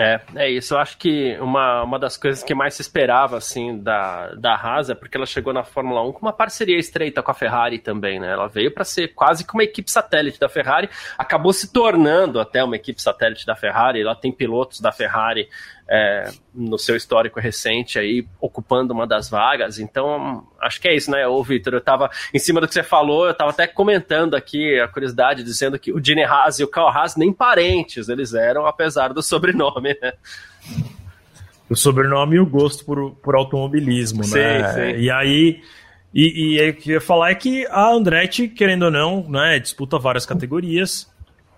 [0.00, 0.74] É, é isso.
[0.74, 4.90] Eu acho que uma, uma das coisas que mais se esperava, assim, da, da Haas
[4.90, 8.18] é porque ela chegou na Fórmula 1 com uma parceria estreita com a Ferrari também,
[8.18, 8.32] né?
[8.32, 12.62] Ela veio para ser quase que uma equipe satélite da Ferrari, acabou se tornando até
[12.64, 14.00] uma equipe satélite da Ferrari.
[14.00, 15.48] Ela tem pilotos da Ferrari
[15.88, 19.78] é, no seu histórico recente aí, ocupando uma das vagas.
[19.78, 21.74] Então, acho que é isso, né, ô Vitor?
[21.74, 25.42] Eu estava em cima do que você falou, eu estava até comentando aqui a curiosidade,
[25.42, 29.22] dizendo que o Gene Haas e o Carl Haas nem parentes eles eram, apesar do
[29.22, 30.12] sobrenome, né?
[31.68, 34.72] O sobrenome e o gosto por, por automobilismo, sim, né?
[34.72, 35.00] Sim.
[35.00, 35.62] E aí.
[36.16, 39.58] E, e o que eu ia falar é que a Andretti, querendo ou não, né,
[39.58, 41.12] disputa várias categorias.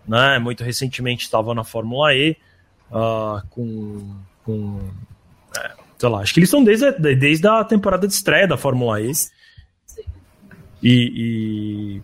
[0.09, 2.37] Né, muito recentemente estava na Fórmula E
[2.91, 4.15] uh, com.
[4.45, 4.81] com
[5.57, 9.01] é, sei lá, acho que eles estão desde, desde a temporada de estreia da Fórmula
[9.01, 9.13] E.
[10.83, 12.03] E, e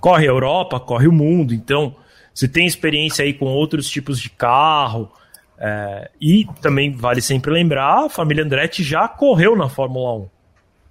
[0.00, 1.94] corre a Europa, corre o mundo, então
[2.36, 5.10] você tem experiência aí com outros tipos de carro.
[5.58, 10.28] É, e também vale sempre lembrar, a família Andretti já correu na Fórmula 1.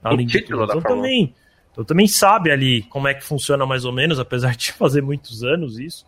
[0.04, 0.64] Além de tudo.
[0.64, 1.36] Então também,
[1.72, 5.44] então também sabe ali como é que funciona mais ou menos, apesar de fazer muitos
[5.44, 6.06] anos isso.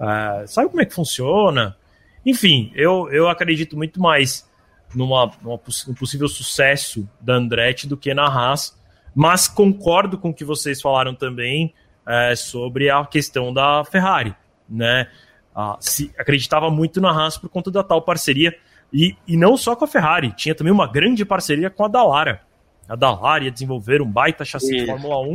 [0.00, 1.76] É, sabe como é que funciona,
[2.24, 4.48] enfim, eu, eu acredito muito mais
[4.94, 8.78] numa, numa num possível sucesso da Andretti do que na Haas,
[9.14, 11.74] mas concordo com o que vocês falaram também
[12.06, 14.34] é, sobre a questão da Ferrari,
[14.68, 15.08] né?
[15.54, 18.56] Ah, se acreditava muito na Haas por conta da tal parceria
[18.92, 22.40] e, e não só com a Ferrari, tinha também uma grande parceria com a Dallara.
[22.88, 25.34] A Dallara ia desenvolver um baita chassi de Fórmula 1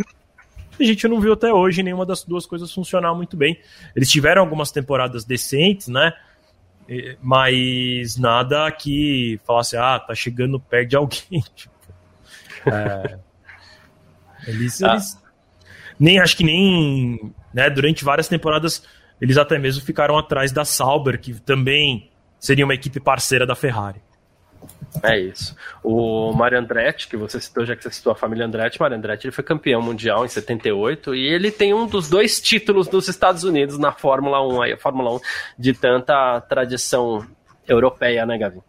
[0.79, 3.59] a gente não viu até hoje nenhuma das duas coisas funcionar muito bem.
[3.95, 6.13] Eles tiveram algumas temporadas decentes, né?
[7.21, 11.43] Mas nada que falasse, ah, tá chegando perto de alguém.
[11.55, 11.75] Tipo,
[12.65, 13.19] é,
[14.47, 14.93] eles, ah.
[14.93, 15.17] eles,
[15.99, 18.83] nem acho que nem né, durante várias temporadas
[19.19, 22.09] eles até mesmo ficaram atrás da Sauber, que também
[22.39, 24.01] seria uma equipe parceira da Ferrari.
[25.03, 25.55] É isso.
[25.83, 29.27] O Mario Andretti, que você citou, já que você citou a família Andretti, Mario Andretti
[29.27, 33.43] ele foi campeão mundial em 78 e ele tem um dos dois títulos dos Estados
[33.43, 35.19] Unidos na Fórmula 1, aí, a Fórmula 1
[35.57, 37.25] de tanta tradição
[37.67, 38.61] europeia, né, Gavi?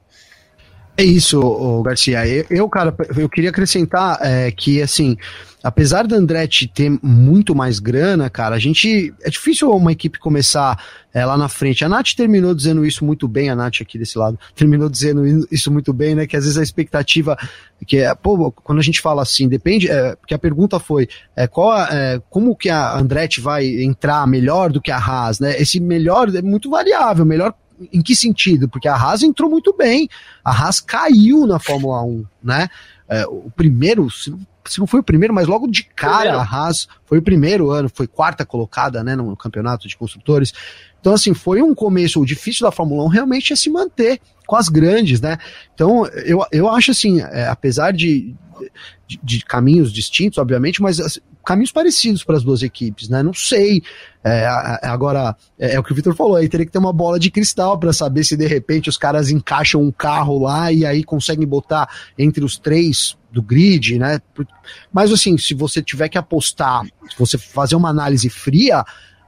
[0.99, 2.25] É isso, Garcia.
[2.51, 5.17] Eu, cara, eu queria acrescentar é, que, assim,
[5.63, 9.15] apesar da Andretti ter muito mais grana, cara, a gente.
[9.23, 10.77] É difícil uma equipe começar
[11.15, 11.85] é, lá na frente.
[11.85, 15.71] A Nath terminou dizendo isso muito bem, a Nath aqui desse lado, terminou dizendo isso
[15.71, 16.27] muito bem, né?
[16.27, 17.39] Que às vezes a expectativa.
[17.87, 19.89] que é, pô, quando a gente fala assim, depende.
[19.89, 24.73] É, porque a pergunta foi é, qual, é, como que a Andretti vai entrar melhor
[24.73, 25.63] do que a Haas, né?
[25.63, 27.55] Esse melhor é muito variável, melhor
[27.93, 28.69] em que sentido?
[28.69, 30.09] Porque a Haas entrou muito bem,
[30.45, 32.69] a Haas caiu na Fórmula 1, né?
[33.09, 34.31] É, o primeiro, se
[34.79, 38.07] não foi o primeiro, mas logo de cara a Haas foi o primeiro ano, foi
[38.07, 40.53] quarta colocada né, no campeonato de construtores.
[41.01, 44.69] Então, assim, foi um começo difícil da Fórmula 1 realmente é se manter com as
[44.69, 45.39] grandes, né?
[45.75, 48.35] Então, eu, eu acho assim, é, apesar de,
[49.07, 53.23] de, de, caminhos distintos, obviamente, mas assim, caminhos parecidos para as duas equipes, né?
[53.23, 53.83] Não sei.
[54.23, 54.47] É,
[54.83, 57.31] agora, é, é, o que o Vitor falou, aí teria que ter uma bola de
[57.31, 61.47] cristal para saber se de repente os caras encaixam um carro lá e aí conseguem
[61.47, 64.21] botar entre os três do grid, né?
[64.93, 68.85] Mas assim, se você tiver que apostar, se você fazer uma análise fria,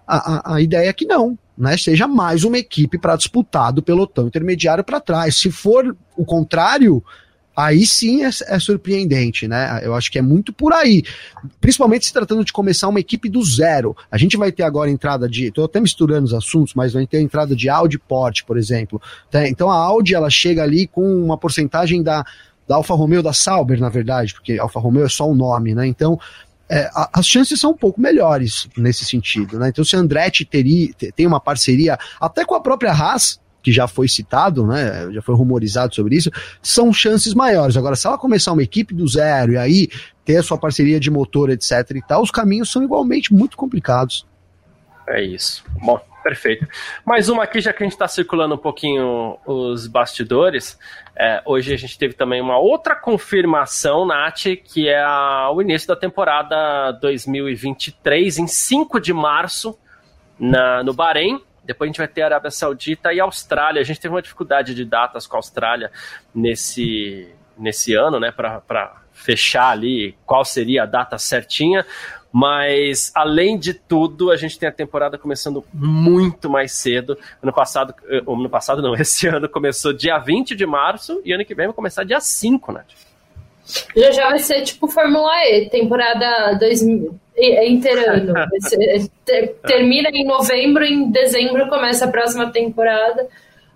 [0.06, 1.76] a, a, a ideia é que não, né?
[1.76, 5.36] Seja mais uma equipe para disputar do pelotão intermediário para trás.
[5.36, 7.04] Se for o contrário,
[7.66, 9.80] aí sim é, é, surpreendente, né?
[9.82, 11.02] Eu acho que é muito por aí.
[11.60, 13.96] Principalmente se tratando de começar uma equipe do zero.
[14.10, 15.46] A gente vai ter agora entrada de.
[15.46, 19.00] Estou até misturando os assuntos, mas vai ter entrada de Audi Porsche, por exemplo.
[19.30, 19.46] Tá?
[19.48, 22.24] Então a Audi ela chega ali com uma porcentagem da
[22.68, 25.88] da Alfa Romeo, da Sauber, na verdade, porque Alfa Romeo é só um nome, né?
[25.88, 26.16] Então,
[26.68, 29.70] é, as chances são um pouco melhores nesse sentido, né?
[29.70, 33.86] Então, se a Andretti teria, tem uma parceria até com a própria Haas, que já
[33.86, 35.10] foi citado, né?
[35.12, 36.30] Já foi rumorizado sobre isso,
[36.62, 37.76] são chances maiores.
[37.76, 39.88] Agora, se ela começar uma equipe do zero e aí
[40.24, 44.26] ter a sua parceria de motor, etc e tal, os caminhos são igualmente muito complicados.
[45.08, 45.64] É isso.
[45.82, 46.66] Bom, Perfeito.
[47.04, 50.78] Mais uma aqui, já que a gente está circulando um pouquinho os bastidores.
[51.16, 55.88] É, hoje a gente teve também uma outra confirmação, Nath, que é a, o início
[55.88, 59.78] da temporada 2023, em 5 de março,
[60.38, 61.40] na, no Bahrein.
[61.70, 63.80] Depois a gente vai ter Arábia Saudita e Austrália.
[63.80, 65.92] A gente teve uma dificuldade de datas com a Austrália
[66.34, 71.86] nesse, nesse ano, né, para fechar ali qual seria a data certinha.
[72.32, 77.16] Mas, além de tudo, a gente tem a temporada começando muito mais cedo.
[77.40, 81.44] Ano passado, eh, ano passado não, esse ano começou dia 20 de março e ano
[81.44, 82.84] que vem vai começar dia 5, né?
[83.96, 87.14] Já já vai ser tipo Fórmula E, temporada 2000,
[87.66, 88.34] interano.
[89.66, 93.28] termina em novembro, em dezembro começa a próxima temporada.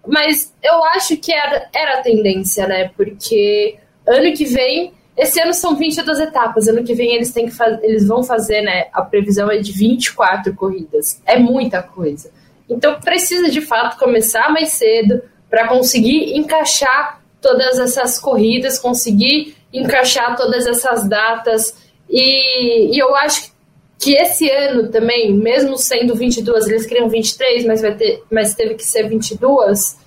[0.07, 2.91] Mas eu acho que era, era a tendência, né?
[2.97, 3.77] Porque
[4.07, 8.07] ano que vem esse ano são 22 etapas, ano que vem eles têm que eles
[8.07, 8.87] vão fazer, né?
[8.93, 11.23] A previsão é de 24 corridas.
[11.25, 12.31] É muita coisa.
[12.69, 20.37] Então precisa de fato começar mais cedo para conseguir encaixar todas essas corridas, conseguir encaixar
[20.37, 21.77] todas essas datas.
[22.09, 23.53] E, e eu acho
[23.99, 28.75] que esse ano também, mesmo sendo 22, eles queriam 23, mas vai ter, mas teve
[28.75, 30.05] que ser 22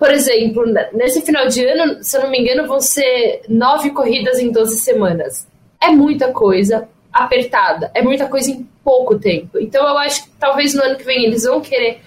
[0.00, 0.64] por exemplo,
[0.94, 4.78] nesse final de ano, se eu não me engano, vão ser nove corridas em 12
[4.78, 5.46] semanas.
[5.78, 9.58] É muita coisa apertada, é muita coisa em pouco tempo.
[9.58, 12.00] Então eu acho que talvez no ano que vem eles vão querer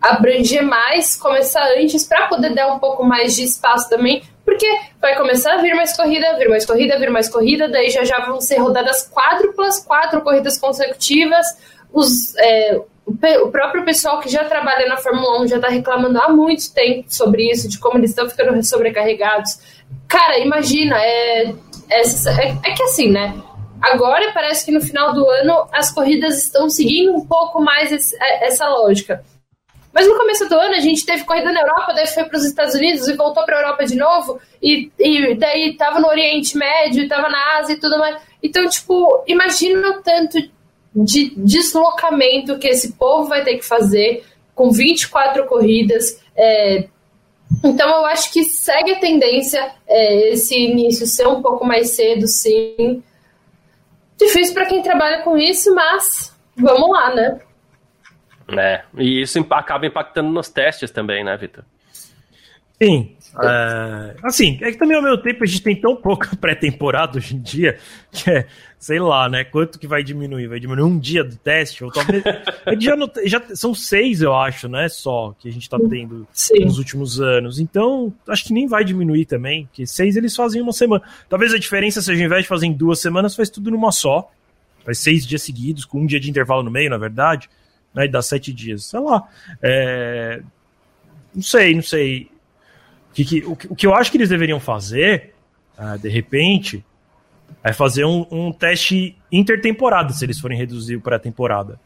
[0.00, 4.66] abranger mais, começar antes, para poder dar um pouco mais de espaço também, porque
[5.00, 8.24] vai começar a vir mais corrida, vir mais corrida, vir mais corrida, daí já já
[8.26, 11.46] vão ser rodadas quádruplas, quatro corridas consecutivas,
[11.92, 12.80] os, é,
[13.42, 17.12] o próprio pessoal que já trabalha na Fórmula 1 já está reclamando há muito tempo
[17.12, 19.58] sobre isso, de como eles estão ficando sobrecarregados.
[20.06, 21.54] Cara, imagina, é,
[21.90, 23.34] é, é, é, que assim, né?
[23.80, 28.16] Agora parece que no final do ano as corridas estão seguindo um pouco mais esse,
[28.20, 29.24] é, essa lógica.
[29.92, 32.44] Mas no começo do ano a gente teve corrida na Europa, daí foi para os
[32.44, 36.56] Estados Unidos e voltou para a Europa de novo, e, e daí estava no Oriente
[36.56, 38.20] Médio, estava na Ásia e tudo mais.
[38.42, 40.38] Então, tipo, imagina o tanto
[40.94, 46.20] de deslocamento que esse povo vai ter que fazer com 24 corridas.
[46.36, 46.88] É,
[47.64, 52.26] então eu acho que segue a tendência é, esse início ser um pouco mais cedo,
[52.26, 53.02] sim.
[54.16, 57.40] Difícil para quem trabalha com isso, mas vamos lá, né?
[58.58, 61.64] É, e isso acaba impactando nos testes também, né, Vitor?
[62.82, 63.14] Sim.
[63.42, 67.36] É, assim, é que também ao mesmo tempo a gente tem tão pouca pré-temporada hoje
[67.36, 67.78] em dia
[68.10, 68.46] que é,
[68.78, 69.44] sei lá, né?
[69.44, 70.48] Quanto que vai diminuir?
[70.48, 71.84] Vai diminuir um dia do teste?
[71.84, 72.24] Ou talvez.
[72.80, 74.88] já, não, já são seis, eu acho, né?
[74.88, 76.64] Só que a gente tá tendo Sim.
[76.64, 77.60] nos últimos anos.
[77.60, 81.04] Então, acho que nem vai diminuir também, porque seis eles fazem uma semana.
[81.28, 84.28] Talvez a diferença seja, ao invés de fazer em duas semanas, faz tudo numa só.
[84.84, 87.48] Faz seis dias seguidos, com um dia de intervalo no meio, na verdade.
[87.94, 88.84] Né, e dá sete dias.
[88.84, 89.28] Sei lá.
[89.62, 90.40] É...
[91.34, 92.30] Não sei, não sei.
[93.12, 95.34] Que, que, o, o, que eu acho que eles deveriam fazer,
[95.78, 96.84] uh, de repente,
[97.62, 101.78] é fazer um, um, teste intertemporada, se eles forem reduzir o pré-temporada.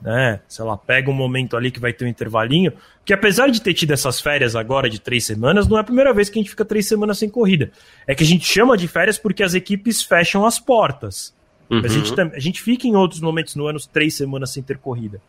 [0.00, 0.40] Né?
[0.46, 2.72] Sei lá, pega um momento ali que vai ter um intervalinho,
[3.04, 6.12] que apesar de ter tido essas férias agora de três semanas, não é a primeira
[6.12, 7.70] vez que a gente fica três semanas sem corrida.
[8.06, 11.34] É que a gente chama de férias porque as equipes fecham as portas.
[11.70, 11.82] Uhum.
[11.84, 15.20] A, gente, a gente fica em outros momentos no ano três semanas sem ter corrida.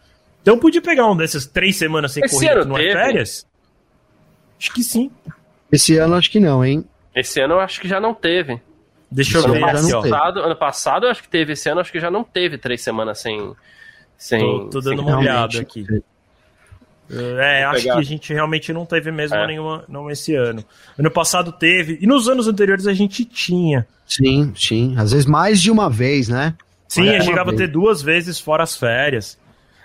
[0.42, 3.48] Então podia pegar um dessas três semanas sem Esse corrida que não é férias
[4.60, 5.12] Acho que sim.
[5.72, 6.86] Esse ano acho que não, hein?
[7.14, 8.62] Esse ano eu acho que já não teve.
[9.12, 9.64] Deixa eu ver.
[9.64, 12.58] Ano passado, ano passado eu acho que teve, esse ano acho que já não teve
[12.58, 13.54] três semanas sem.
[14.18, 15.86] sem tô, tô dando sem uma olhada aqui.
[17.10, 17.94] É, acho pegar.
[17.96, 19.48] que a gente realmente não teve mesmo é.
[19.48, 20.64] nenhuma, não esse ano.
[20.98, 23.88] Ano passado teve, e nos anos anteriores a gente tinha.
[24.08, 24.96] Sim, sim.
[24.98, 26.56] Às vezes mais de uma vez, né?
[26.88, 29.38] Sim, é, chegava a ter duas vezes fora as férias.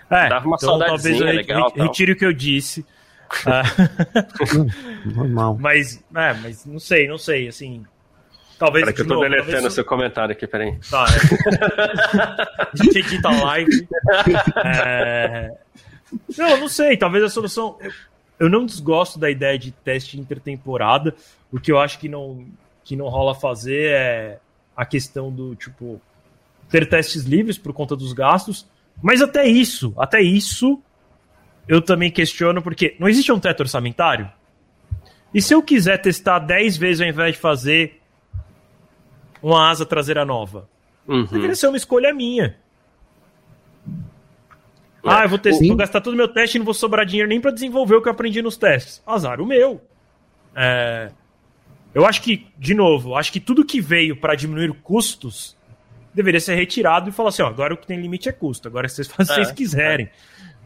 [0.09, 2.85] É, Dava uma então talvez eu legal, retire o que eu disse.
[5.05, 5.57] Normal.
[5.59, 7.85] Mas, é, mas não sei, não sei, assim.
[8.59, 8.83] Talvez.
[8.83, 10.77] Peraí que eu tô novo, deletando o seu comentário aqui, peraí.
[10.89, 12.67] Tá, é.
[12.71, 13.87] a gente edita a live.
[14.63, 15.51] É...
[16.37, 17.77] Não, não sei, talvez a solução.
[17.79, 17.91] Eu,
[18.39, 21.15] eu não desgosto da ideia de teste intertemporada.
[21.51, 22.45] O que eu acho que não,
[22.83, 24.39] que não rola fazer é
[24.75, 26.01] a questão do, tipo,
[26.69, 28.65] ter testes livres por conta dos gastos.
[29.01, 30.81] Mas até isso, até isso
[31.67, 34.29] eu também questiono porque não existe um teto orçamentário?
[35.33, 38.01] E se eu quiser testar 10 vezes ao invés de fazer
[39.41, 40.67] uma asa traseira nova?
[41.07, 41.25] Uhum.
[41.25, 42.57] Deveria ser uma escolha minha.
[45.03, 45.09] É.
[45.09, 47.27] Ah, eu vou, testar, vou gastar todo o meu teste e não vou sobrar dinheiro
[47.29, 49.01] nem para desenvolver o que eu aprendi nos testes.
[49.05, 49.81] Azar o meu.
[50.55, 51.11] É,
[51.93, 55.57] eu acho que, de novo, acho que tudo que veio para diminuir custos
[56.13, 58.67] deveria ser retirado e falar assim: ó, agora o que tem limite é custo.
[58.67, 59.53] Agora vocês fazem o que vocês é.
[59.53, 60.09] quiserem.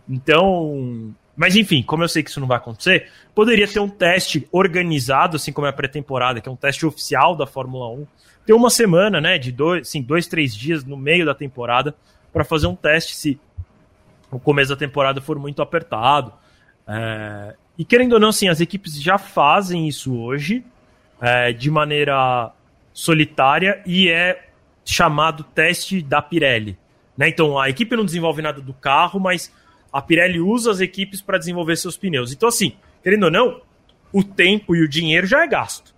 [0.08, 4.48] Então, mas enfim, como eu sei que isso não vai acontecer, poderia ter um teste
[4.52, 8.08] organizado, assim como é a pré-temporada, que é um teste oficial da Fórmula 1.
[8.46, 11.96] Ter uma semana, né, de dois, assim, dois, três dias no meio da temporada
[12.32, 13.40] para fazer um teste se
[14.32, 16.34] o começo da temporada for muito apertado.
[16.88, 20.64] É, e querendo ou não, assim, as equipes já fazem isso hoje
[21.22, 22.52] é, de maneira
[22.94, 24.48] solitária e é
[24.84, 26.78] chamado teste da Pirelli.
[27.18, 27.30] Né?
[27.30, 29.52] Então a equipe não desenvolve nada do carro, mas
[29.92, 32.32] a Pirelli usa as equipes para desenvolver seus pneus.
[32.32, 32.74] Então, assim,
[33.04, 33.62] querendo ou não,
[34.12, 35.94] o tempo e o dinheiro já é gasto.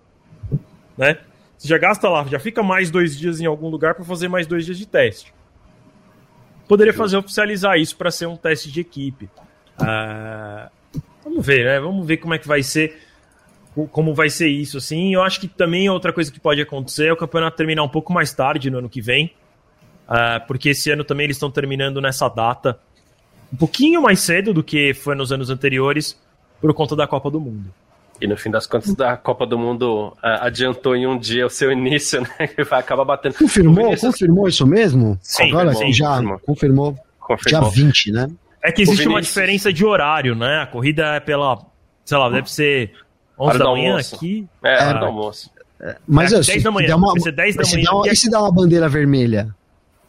[0.98, 1.18] Né?
[1.58, 4.46] Você já gasta lá, já fica mais dois dias em algum lugar para fazer mais
[4.46, 5.34] dois dias de teste.
[6.68, 9.30] Poderia fazer oficializar isso para ser um teste de equipe.
[9.80, 10.70] Uh,
[11.24, 11.80] vamos ver, né?
[11.80, 13.04] Vamos ver como é que vai ser
[13.92, 15.14] como vai ser isso, assim.
[15.14, 18.12] Eu acho que também outra coisa que pode acontecer é o campeonato terminar um pouco
[18.12, 19.32] mais tarde no ano que vem,
[20.08, 22.80] uh, porque esse ano também eles estão terminando nessa data
[23.54, 26.20] um pouquinho mais cedo do que foi nos anos anteriores,
[26.60, 27.74] por conta da Copa do Mundo.
[28.20, 31.50] E no fim das contas, da Copa do Mundo uh, adiantou em um dia o
[31.50, 32.48] seu início, né?
[32.48, 33.36] Que vai acabar batendo.
[33.36, 33.86] Confirmou?
[33.86, 34.12] Vinícius...
[34.14, 35.18] Confirmou isso mesmo?
[35.22, 36.40] Sim, Agora sim, já confirmou.
[36.40, 36.96] confirmou.
[37.20, 37.72] confirmou.
[37.72, 38.28] Dia 20, né?
[38.64, 40.62] É que existe uma diferença de horário, né?
[40.62, 41.60] A corrida é pela,
[42.04, 42.92] sei lá, deve ser
[43.40, 44.16] 11 da manhã almoço.
[44.16, 44.48] aqui.
[44.64, 45.52] É, hora do almoço.
[45.80, 46.96] É, mas é, 10 da manhã.
[46.96, 47.92] Uma, ser 10 da manhã.
[47.92, 49.56] Uma, e se dá uma bandeira vermelha?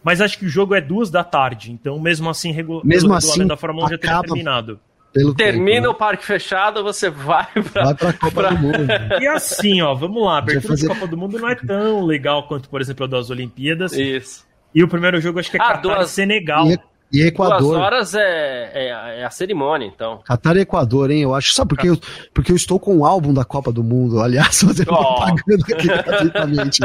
[0.03, 3.47] Mas acho que o jogo é duas da tarde, então mesmo assim, regu mesmo assim
[3.47, 4.81] da Fórmula 1 já teria terminado.
[5.13, 5.89] Termina tempo, né?
[5.89, 8.51] o parque fechado, você vai pra, vai pra Copa pra...
[8.51, 8.87] do Mundo.
[9.21, 10.89] E assim, ó, vamos lá, a abertura fazer...
[10.89, 13.93] da Copa do Mundo não é tão legal quanto, por exemplo, a das Olimpíadas.
[13.93, 14.47] Isso.
[14.75, 16.11] E o primeiro jogo acho que é ah, Qatar duas...
[16.11, 16.67] e Senegal.
[16.67, 16.79] E
[17.13, 17.61] e Equador.
[17.61, 20.21] Duas horas é, é, é, a cerimônia, então.
[20.25, 21.23] Catar e Equador, hein?
[21.23, 21.55] Eu acho.
[21.55, 21.89] Sabe por quê?
[21.89, 21.99] Eu,
[22.35, 25.15] porque eu estou com o álbum da Copa do Mundo, aliás, fazendo oh.
[25.15, 26.79] propaganda aqui gratuitamente.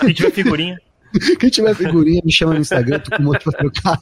[0.00, 0.80] Se tiver figurinha.
[1.38, 4.00] Quem tiver figurinha, me chama no Instagram, tô com um monte pra trocar.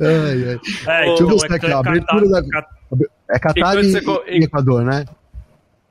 [0.00, 1.02] Ai, ai.
[1.02, 1.78] É, Deixa eu ver se aqui, ó.
[1.78, 2.66] Abertura da.
[3.30, 3.92] É Catar e,
[4.28, 5.04] e, Equador, né?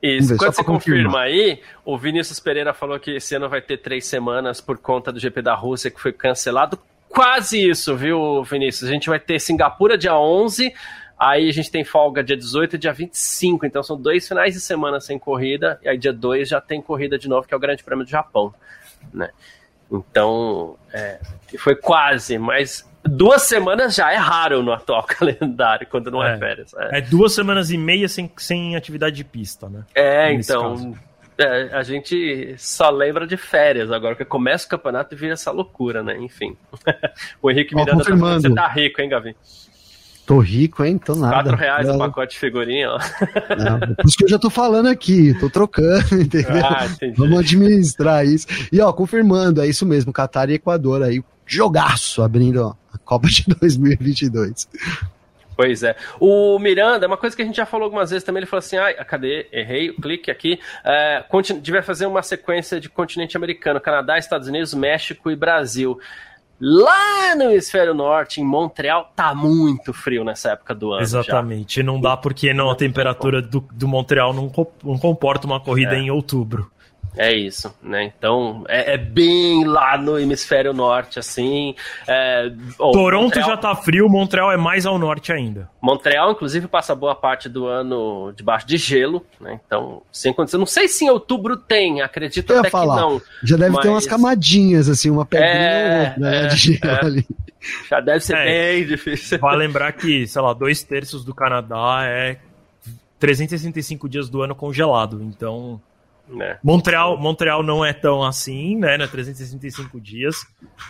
[0.02, 4.06] Isso, quando você confirma aí, o Vinícius Pereira falou que esse ano vai ter três
[4.06, 6.78] semanas por conta do GP da Rússia que foi cancelado
[7.14, 8.90] quase isso, viu, Vinícius?
[8.90, 10.74] A gente vai ter Singapura dia 11,
[11.18, 14.60] aí a gente tem folga dia 18 e dia 25, então são dois finais de
[14.60, 17.60] semana sem corrida, e aí dia 2 já tem corrida de novo, que é o
[17.60, 18.54] Grande Prêmio do Japão,
[19.14, 19.30] né?
[19.92, 21.20] Então, é,
[21.60, 26.38] foi quase, mas duas semanas já é raro no atual calendário, quando não é, é
[26.38, 26.74] férias.
[26.74, 27.00] É.
[27.00, 27.02] é.
[27.02, 29.84] duas semanas e meia sem, sem atividade de pista, né?
[29.96, 30.76] É, então...
[30.76, 35.34] Caso é, a gente só lembra de férias agora, que começa o campeonato e vira
[35.34, 36.18] essa loucura, né?
[36.20, 36.56] Enfim.
[37.42, 39.36] o Henrique Miranda tá falando, você tá rico, hein, Gavi?
[40.26, 40.98] Tô rico, hein?
[40.98, 41.50] Tô nada.
[41.50, 43.00] 4 reais o pacote de figurinha, ó.
[43.58, 46.66] Não, por isso que eu já tô falando aqui, tô trocando, entendeu?
[46.66, 48.48] Ah, Vamos administrar isso.
[48.72, 53.28] E ó, confirmando, é isso mesmo, Catar e Equador aí, jogaço abrindo ó, a Copa
[53.28, 54.68] de 2022.
[55.56, 55.96] Pois é.
[56.20, 58.78] O Miranda, uma coisa que a gente já falou algumas vezes também, ele falou assim:
[58.78, 59.48] ah, cadê?
[59.52, 60.60] Errei o clique aqui.
[60.84, 61.24] É,
[61.62, 66.00] devia fazer uma sequência de continente americano: Canadá, Estados Unidos, México e Brasil.
[66.60, 71.02] Lá no hemisfério norte, em Montreal, tá muito frio nessa época do ano.
[71.02, 71.82] Exatamente.
[71.82, 71.84] Já.
[71.84, 74.52] Não dá porque não, a temperatura do, do Montreal não,
[74.84, 76.00] não comporta uma corrida é.
[76.00, 76.72] em outubro.
[77.18, 78.12] É isso, né?
[78.18, 81.76] Então é, é, bem lá no hemisfério norte, assim.
[82.08, 85.70] É, oh, Toronto Montreal, já tá frio, Montreal é mais ao norte ainda.
[85.82, 89.60] Montreal, inclusive, passa boa parte do ano debaixo de gelo, né?
[89.66, 90.60] Então, sem condição.
[90.60, 92.96] Não sei se em outubro tem, acredito até falar.
[92.96, 93.22] que não.
[93.44, 93.82] Já deve mas...
[93.84, 97.06] ter umas camadinhas, assim, uma pedrinha é, né, é, de gelo é.
[97.06, 97.28] ali.
[97.90, 98.46] Já deve ser é.
[98.46, 99.40] bem difícil.
[99.40, 102.38] Vai lembrar que, sei lá, dois terços do Canadá é
[103.20, 105.80] 365 dias do ano congelado, então
[106.28, 106.58] né?
[106.64, 108.98] Montreal, Montreal não é tão assim, né?
[108.98, 110.46] né 365 dias,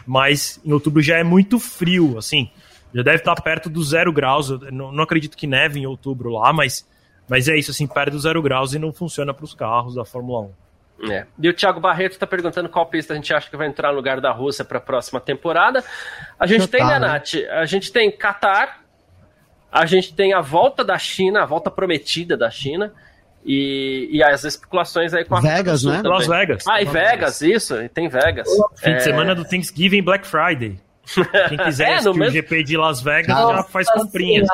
[0.05, 2.49] mas em outubro já é muito frio, assim.
[2.93, 4.49] Já deve estar perto do zero graus.
[4.49, 6.88] Eu não, não acredito que neve em outubro lá, mas,
[7.27, 10.05] mas é isso, assim, perto do zero graus e não funciona para os carros da
[10.05, 11.11] Fórmula 1.
[11.11, 11.26] É.
[11.39, 13.95] E o Thiago Barreto está perguntando qual pista a gente acha que vai entrar no
[13.95, 15.84] lugar da Rússia para a próxima temporada.
[16.39, 17.34] A gente tem, né, Nath?
[17.51, 18.81] A gente tem Qatar,
[19.72, 22.93] a gente tem a volta da China, a volta prometida da China,
[23.45, 26.02] e, e as especulações aí com a Vegas, né?
[26.03, 26.68] Las Vegas.
[26.68, 28.48] Ah, e Vegas, isso, e tem Vegas.
[28.78, 28.98] Fim é...
[28.98, 30.80] de semana do Thanksgiving Black Friday.
[31.49, 32.30] Quem quiser é, assistir mesmo...
[32.30, 34.48] o GP de Las Vegas Nossa já faz comprinhas.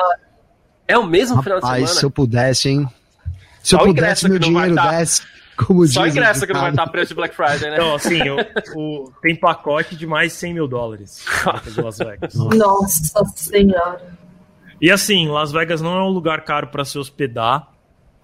[0.88, 2.00] É o mesmo Rapaz, final de semana?
[2.00, 2.88] se eu pudesse, hein?
[3.62, 4.92] Se Só eu pudesse, meu dinheiro tá...
[4.92, 5.22] desse.
[5.56, 7.76] Como Só ingresso que não vai estar preço de Black Friday, né?
[7.76, 8.38] Então, assim, o,
[8.80, 11.26] o, tem pacote de mais 100 mil dólares
[11.66, 12.34] de Las Vegas.
[12.56, 14.02] Nossa Senhora.
[14.82, 17.68] E assim, Las Vegas não é um lugar caro para se hospedar.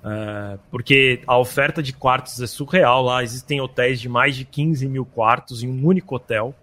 [0.06, 3.24] Uh, porque a oferta de quartos é surreal lá.
[3.24, 6.54] Existem hotéis de mais de 15 mil quartos em um único hotel.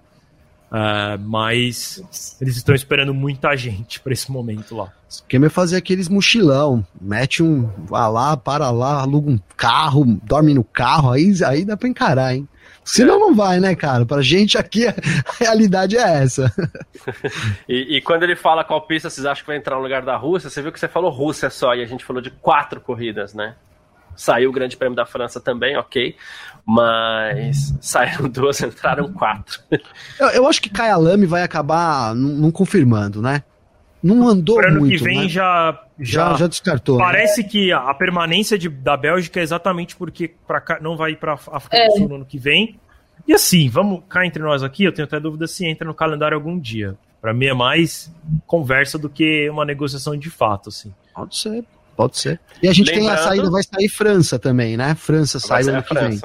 [0.71, 2.03] Uh, mas
[2.41, 4.91] eles estão esperando muita gente para esse momento lá.
[5.07, 10.55] Esquema é fazer aqueles mochilão, mete um, vá lá, para lá, aluga um carro, dorme
[10.55, 12.49] no carro, aí, aí dá para encarar, hein?
[12.85, 13.19] Senão é.
[13.19, 14.05] não vai, né, cara?
[14.05, 14.95] Pra gente aqui a
[15.39, 16.53] realidade é essa.
[17.69, 20.17] e, e, quando ele fala qual pista vocês acham que vai entrar no lugar da
[20.17, 23.35] Rússia, você viu que você falou Rússia só e a gente falou de quatro corridas,
[23.35, 23.55] né?
[24.15, 26.15] Saiu o Grande Prêmio da França também, ok.
[26.67, 29.61] Mas saíram duas, entraram quatro.
[30.19, 33.43] Eu, eu acho que Kyalami vai acabar não confirmando, né?
[34.03, 35.29] Não andou Para ano muito, que vem né?
[35.29, 36.99] já, já, já descartou.
[36.99, 37.05] Né?
[37.05, 37.49] Parece né?
[37.49, 41.87] que a permanência de, da Bélgica é exatamente porque pra, não vai para África é.
[41.87, 42.81] do Sul no ano que vem.
[43.27, 46.37] E assim, vamos cá entre nós aqui, eu tenho até dúvida se entra no calendário
[46.37, 46.97] algum dia.
[47.21, 48.13] Para mim é mais
[48.47, 50.93] conversa do que uma negociação de fato, assim.
[51.15, 51.65] Pode ser,
[51.97, 52.41] pode ser.
[52.61, 54.97] E a gente Lembrando, tem a saída, vai sair França também, né?
[54.97, 56.21] França sai ano que vem.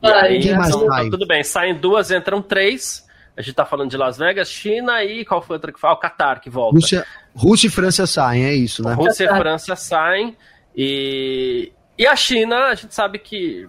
[0.00, 1.10] E aí, Quem mais sai?
[1.10, 3.04] Tudo bem, saem duas, entram três.
[3.38, 5.94] A gente tá falando de Las Vegas, China e qual foi outra que fala?
[5.94, 6.74] O Qatar que volta.
[6.74, 8.94] Rússia, Rússia e França saem, é isso, né?
[8.94, 10.36] Rússia e França saem.
[10.76, 13.68] E, e a China, a gente sabe que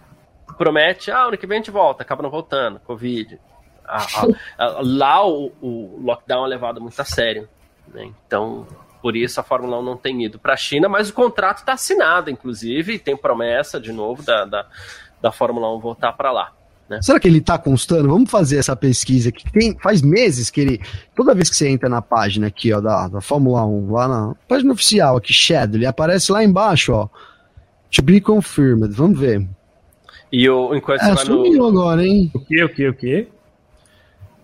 [0.58, 3.40] promete, ah, ano que vem a gente volta, acaba não voltando, Covid.
[3.86, 4.06] Ah,
[4.58, 7.48] ah, lá o, o, lockdown é levado muito a sério.
[7.88, 8.12] Né?
[8.26, 8.68] Então,
[9.02, 11.74] por isso a Fórmula 1 não tem ido para a China, mas o contrato está
[11.74, 14.68] assinado, inclusive, e tem promessa de novo da, da
[15.22, 16.54] da Fórmula 1 voltar para lá.
[16.90, 17.00] Né?
[17.02, 18.10] Será que ele está constando?
[18.10, 20.82] Vamos fazer essa pesquisa que tem faz meses que ele
[21.16, 24.36] toda vez que você entra na página aqui ó da, da Fórmula 1 lá na
[24.48, 27.08] página oficial aqui Shadow, ele aparece lá embaixo ó
[27.92, 28.94] to be confirmed.
[28.94, 29.48] Vamos ver.
[30.32, 31.68] E o enquanto é, você no...
[31.68, 32.32] agora, hein?
[32.34, 33.28] O que, o que, o que?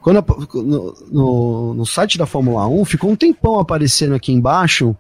[0.02, 0.24] Quando,
[0.54, 4.96] no, no, no site da Fórmula 1 ficou um tempão aparecendo aqui embaixo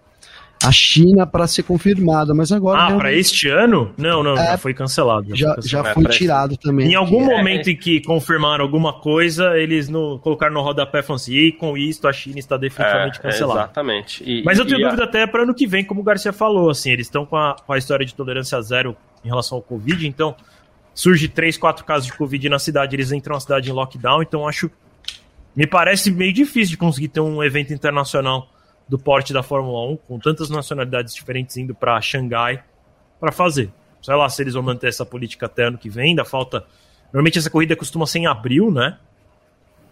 [0.63, 2.87] a China para ser confirmada, mas agora.
[2.87, 3.93] Ah, para este ano?
[3.97, 5.35] Não, não, é, já foi cancelado.
[5.35, 6.91] Já, já, já foi tirado também.
[6.91, 11.03] Em algum é, momento em que confirmaram alguma coisa, eles no, colocaram no rodapé e
[11.03, 13.59] falaram assim: e com isso a China está definitivamente é, cancelada.
[13.61, 14.23] exatamente.
[14.23, 15.05] E, mas eu tenho dúvida a...
[15.05, 17.73] até para ano que vem, como o Garcia falou, assim, eles estão com a, com
[17.73, 20.35] a história de tolerância zero em relação ao Covid, então
[20.93, 24.47] surge três, quatro casos de Covid na cidade, eles entram na cidade em lockdown, então
[24.47, 24.71] acho.
[25.55, 28.49] Me parece meio difícil de conseguir ter um evento internacional
[28.87, 32.63] do porte da Fórmula 1, com tantas nacionalidades diferentes indo para Xangai
[33.19, 33.69] para fazer.
[34.01, 36.63] Sei lá se eles vão manter essa política até ano que vem, ainda falta.
[37.05, 38.97] Normalmente essa corrida costuma ser em abril, né?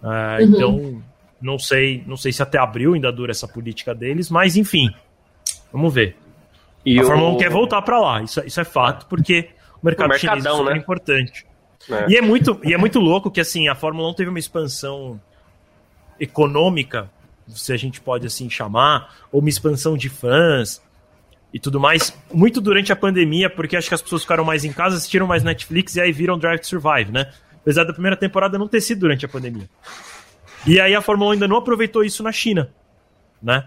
[0.04, 0.50] É, uhum.
[0.50, 1.04] Então,
[1.42, 4.94] não sei, não sei se até abril ainda dura essa política deles, mas enfim,
[5.72, 6.16] vamos ver.
[6.86, 7.06] E a o...
[7.06, 9.50] Fórmula 1 quer voltar para lá, isso, isso é fato, porque
[9.82, 10.78] o mercado o chinês é super né?
[10.78, 11.46] importante.
[11.90, 12.12] É.
[12.12, 15.20] E, é muito, e é muito louco que assim, a Fórmula 1 teve uma expansão
[16.20, 17.10] econômica
[17.48, 20.82] se a gente pode assim chamar, ou uma expansão de fãs
[21.54, 24.74] e tudo mais, muito durante a pandemia, porque acho que as pessoas ficaram mais em
[24.74, 27.32] casa, assistiram mais Netflix e aí viram Drive to Survive, né?
[27.62, 29.70] Apesar da primeira temporada não ter sido durante a pandemia.
[30.66, 32.70] E aí a Fórmula 1 ainda não aproveitou isso na China,
[33.42, 33.66] né?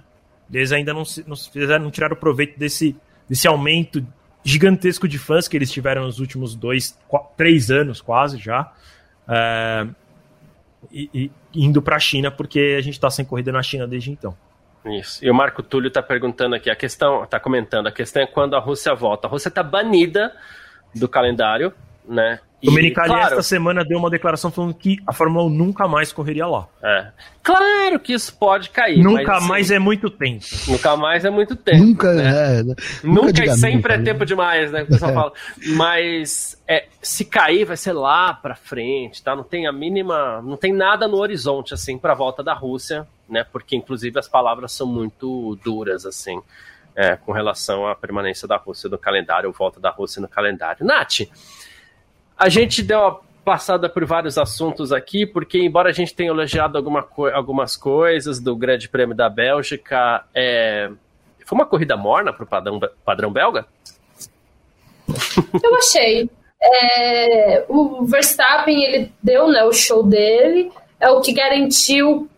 [0.52, 2.96] Eles ainda não, não fizeram, não tiraram proveito desse,
[3.28, 4.04] desse aumento
[4.42, 6.96] gigantesco de fãs que eles tiveram nos últimos dois,
[7.36, 8.72] três anos quase já.
[9.28, 9.86] É,
[10.92, 14.10] e, e indo para a China, porque a gente está sem corrida na China desde
[14.10, 14.36] então.
[14.84, 15.24] Isso.
[15.24, 18.54] E o Marco Túlio está perguntando aqui, a questão, está comentando, a questão é quando
[18.54, 19.26] a Rússia volta.
[19.26, 20.34] A Rússia está banida
[20.94, 21.72] do calendário,
[22.08, 22.40] né?
[22.62, 26.46] Domenicali claro, esta semana deu uma declaração falando que a Fórmula 1 nunca mais correria
[26.46, 26.66] lá.
[26.82, 27.08] É.
[27.42, 29.02] Claro que isso pode cair.
[29.02, 30.44] Nunca mas, assim, mais é muito tempo.
[30.66, 31.84] Nunca mais é muito tempo.
[31.84, 32.58] Nunca né?
[32.58, 32.62] é.
[32.62, 32.74] Né?
[33.04, 34.82] Nunca, nunca e sempre é tempo demais, né?
[34.82, 35.14] O pessoal é.
[35.14, 35.32] fala.
[35.76, 39.36] Mas é, se cair, vai ser lá pra frente, tá?
[39.36, 40.42] Não tem a mínima.
[40.42, 43.44] Não tem nada no horizonte, assim, pra volta da Rússia, né?
[43.44, 46.40] Porque, inclusive, as palavras são muito duras, assim.
[46.96, 50.84] É, com relação à permanência da Rússia no calendário, ou volta da Rússia no calendário.
[50.86, 51.20] Nath,
[52.36, 56.76] a gente deu uma passada por vários assuntos aqui, porque embora a gente tenha elogiado
[56.76, 60.90] alguma co algumas coisas do Grande Prêmio da Bélgica, é...
[61.44, 63.66] foi uma corrida morna para o padrão, padrão belga?
[65.62, 66.28] Eu achei.
[66.60, 67.64] É...
[67.68, 72.28] o Verstappen ele deu né, o show dele, é o que garantiu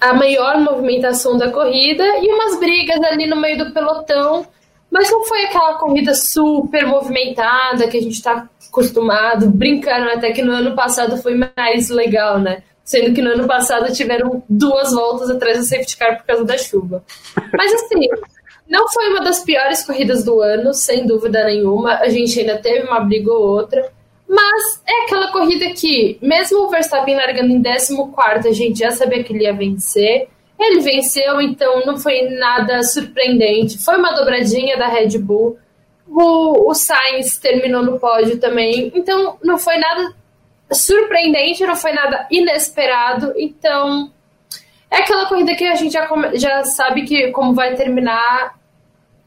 [0.00, 4.46] a maior movimentação da corrida e umas brigas ali no meio do pelotão
[4.90, 10.42] mas não foi aquela corrida super movimentada que a gente está acostumado, brincando até que
[10.42, 12.62] no ano passado foi mais legal, né?
[12.84, 16.56] Sendo que no ano passado tiveram duas voltas atrás do safety car por causa da
[16.56, 17.02] chuva.
[17.52, 18.08] Mas assim,
[18.68, 21.94] não foi uma das piores corridas do ano, sem dúvida nenhuma.
[21.96, 23.90] A gente ainda teve uma briga ou outra.
[24.28, 29.22] Mas é aquela corrida que, mesmo o Verstappen largando em 14, a gente já sabia
[29.22, 30.28] que ele ia vencer.
[30.58, 33.78] Ele venceu, então não foi nada surpreendente.
[33.78, 35.58] Foi uma dobradinha da Red Bull.
[36.08, 38.90] O, o Sainz terminou no pódio também.
[38.94, 40.14] Então não foi nada
[40.72, 44.10] surpreendente, não foi nada inesperado, então
[44.90, 48.58] é aquela corrida que a gente já, já sabe que como vai terminar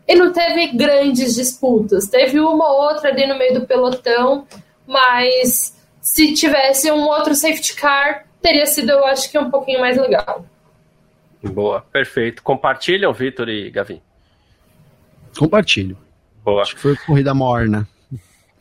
[0.07, 2.07] e não teve grandes disputas.
[2.07, 4.47] Teve uma ou outra ali no meio do pelotão,
[4.87, 9.97] mas se tivesse um outro safety car, teria sido, eu acho que, um pouquinho mais
[9.97, 10.43] legal.
[11.43, 12.43] Boa, perfeito.
[12.43, 14.01] Compartilham, Vitor e Gavi?
[15.37, 15.97] Compartilho.
[16.43, 16.61] Boa.
[16.61, 17.87] Acho que foi corrida morna.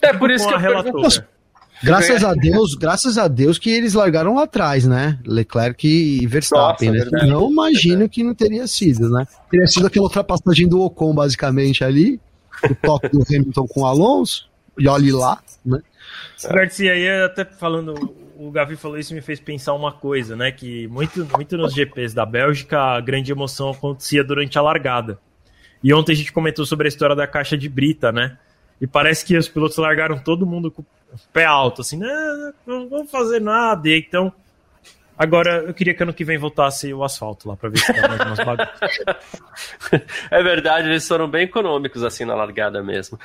[0.01, 1.25] É por isso que eu pergunto.
[1.83, 5.19] Graças a Deus, graças a Deus que eles largaram lá atrás, né?
[5.25, 7.27] Leclerc e Verstappen, Nossa, né?
[7.27, 9.27] Não imagino que não teria sido, né?
[9.49, 12.21] Teria sido aquela ultrapassagem do Ocon, basicamente, ali.
[12.69, 14.49] O toque do Hamilton com o Alonso.
[14.77, 15.81] E olhe lá, né?
[16.51, 17.95] Garcia, aí até falando,
[18.39, 20.53] o Gavi falou isso me fez pensar uma coisa, né?
[20.53, 25.19] Que muito, muito nos GPs da Bélgica a grande emoção acontecia durante a largada.
[25.83, 28.39] E ontem a gente comentou sobre a história da caixa de brita, né?
[28.81, 30.87] E parece que os pilotos largaram todo mundo com o
[31.33, 33.89] pé alto, assim, não, não vamos fazer nada.
[33.89, 34.33] E então,
[35.19, 38.09] agora eu queria que ano que vem voltasse o asfalto lá para ver se tá
[38.09, 38.99] mais umas bagunças.
[40.31, 43.19] é verdade, eles foram bem econômicos assim na largada mesmo.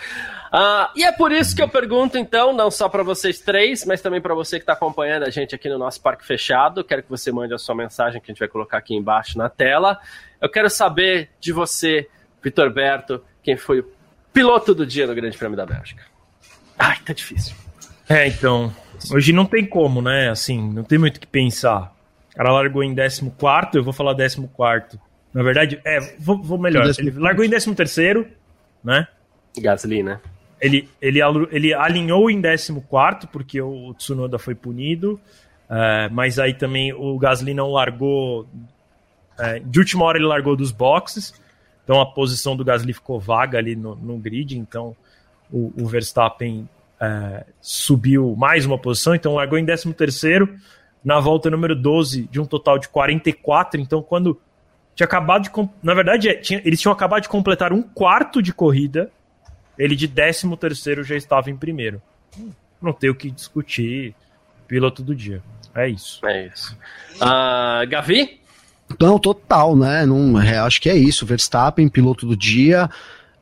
[0.51, 4.01] Uh, e é por isso que eu pergunto, então, não só para vocês três, mas
[4.01, 6.83] também para você que está acompanhando a gente aqui no nosso Parque Fechado.
[6.83, 9.47] Quero que você mande a sua mensagem que a gente vai colocar aqui embaixo na
[9.47, 9.99] tela.
[10.41, 12.09] Eu quero saber de você,
[12.41, 13.85] Vitor Berto, quem foi o
[14.33, 16.03] piloto do dia no Grande Prêmio da Bélgica.
[16.77, 17.62] Ai, tá difícil.
[18.09, 18.73] É, então.
[19.11, 20.29] Hoje não tem como, né?
[20.29, 21.93] Assim, não tem muito o que pensar.
[22.31, 23.29] O cara largou em 14,
[23.73, 24.47] eu vou falar 14.
[25.33, 26.89] Na verdade, é, vou, vou melhor.
[26.97, 28.27] Ele largou em 13,
[28.83, 29.07] né?
[29.57, 30.19] Gasly, né?
[30.61, 31.19] Ele, ele,
[31.51, 35.19] ele alinhou em 14, porque o Tsunoda foi punido.
[35.69, 38.47] É, mas aí também o Gasly não largou.
[39.39, 41.33] É, de última hora ele largou dos boxes.
[41.83, 44.95] Então a posição do Gasly ficou vaga ali no, no grid, então
[45.51, 46.67] o, o Verstappen
[47.03, 50.55] é, subiu mais uma posição, então largou em 13 terceiro
[51.03, 54.39] na volta número 12 de um total de 44, então quando
[54.95, 55.51] tinha acabado de...
[55.81, 59.11] Na verdade, é, tinha, eles tinham acabado de completar um quarto de corrida,
[59.77, 62.01] ele de 13 terceiro já estava em primeiro.
[62.81, 64.15] Não tem o que discutir,
[64.65, 65.41] piloto do dia.
[65.75, 66.25] É isso.
[66.25, 66.77] É isso.
[67.15, 68.39] Uh, Gavi?
[68.99, 70.05] Não, total, né?
[70.05, 71.25] Não, é, acho que é isso.
[71.25, 72.89] Verstappen, piloto do dia.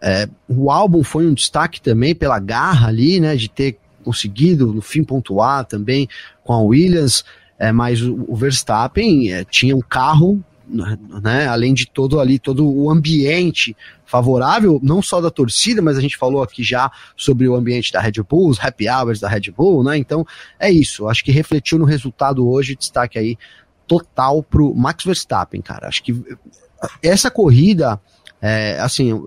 [0.02, 3.36] É, o álbum foi um destaque também pela garra ali, né?
[3.36, 6.08] De ter conseguido no fim pontuar também
[6.44, 7.24] com a Williams.
[7.60, 11.48] É, mas o, Verstappen é, tinha um carro, né?
[11.48, 16.18] Além de todo ali, todo o ambiente favorável, não só da torcida, mas a gente
[16.18, 19.84] falou aqui já sobre o ambiente da Red Bull, os happy hours da Red Bull,
[19.84, 19.98] né?
[19.98, 20.26] Então
[20.60, 21.08] é isso.
[21.08, 23.38] Acho que refletiu no resultado hoje, destaque aí
[23.86, 25.88] total pro Max Verstappen, cara.
[25.88, 26.16] Acho que
[27.04, 28.02] essa corrida,
[28.42, 29.22] é, assim,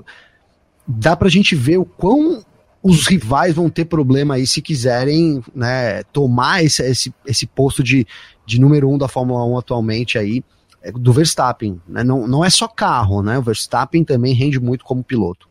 [0.86, 2.44] dá pra gente ver o quão
[2.82, 8.06] os rivais vão ter problema aí se quiserem né, tomar esse, esse, esse posto de,
[8.44, 10.44] de número um da Fórmula 1 atualmente aí,
[10.82, 11.81] é, do Verstappen.
[11.89, 12.05] Né?
[12.05, 13.39] Não, não é só carro, né?
[13.39, 15.48] O Verstappen também rende muito como piloto.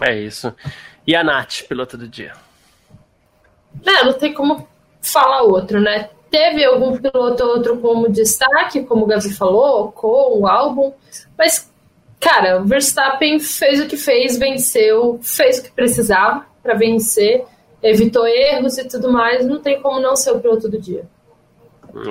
[0.00, 0.52] É isso.
[1.06, 2.32] E a Nath, piloto do dia?
[3.86, 4.66] É, não tem como
[5.00, 6.10] falar outro, né?
[6.30, 10.92] Teve algum piloto ou outro como destaque, como o Gavi falou, com o álbum,
[11.38, 11.69] mas,
[12.20, 17.44] cara, o Verstappen fez o que fez, venceu, fez o que precisava para vencer,
[17.82, 21.08] evitou erros e tudo mais, não tem como não ser o piloto do dia.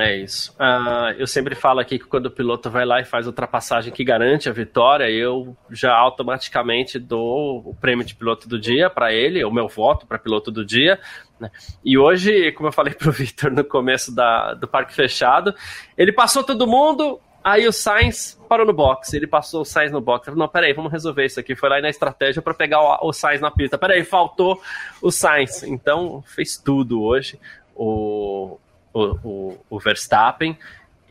[0.02, 0.54] É isso.
[0.60, 4.04] Uh, eu sempre falo aqui que quando o piloto vai lá e faz ultrapassagem que
[4.04, 9.44] garante a vitória, eu já automaticamente dou o prêmio de piloto do dia para ele,
[9.44, 11.00] o meu voto para piloto do dia.
[11.40, 11.50] Né?
[11.84, 15.54] E hoje, como eu falei para o Victor no começo da, do Parque Fechado,
[15.98, 20.02] ele passou todo mundo, Aí o Sainz parou no box, ele passou o Sainz no
[20.02, 20.26] box.
[20.26, 21.56] Falei, não, peraí, vamos resolver isso aqui.
[21.56, 23.78] Foi lá na estratégia para pegar o, o Sainz na pista.
[23.78, 24.62] Peraí, faltou
[25.02, 25.64] o Sainz.
[25.64, 27.40] Então fez tudo hoje.
[27.76, 28.58] O,
[28.94, 30.58] o, o, o Verstappen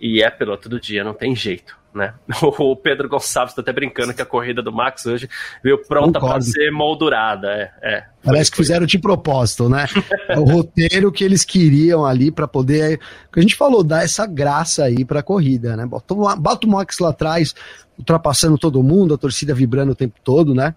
[0.00, 1.76] e é piloto do dia, não tem jeito.
[1.98, 2.14] Né?
[2.58, 5.28] O Pedro Gonçalves está até brincando que a corrida do Max hoje
[5.62, 7.48] veio pronta para ser moldurada.
[7.48, 8.04] É, é.
[8.24, 9.86] Parece que fizeram de propósito, né?
[10.28, 12.98] É o roteiro que eles queriam ali para poder,
[13.32, 15.86] que a gente falou, dar essa graça aí para a corrida, né?
[15.86, 17.54] Bota, bota o Max lá atrás,
[17.98, 20.74] ultrapassando todo mundo, a torcida vibrando o tempo todo, né?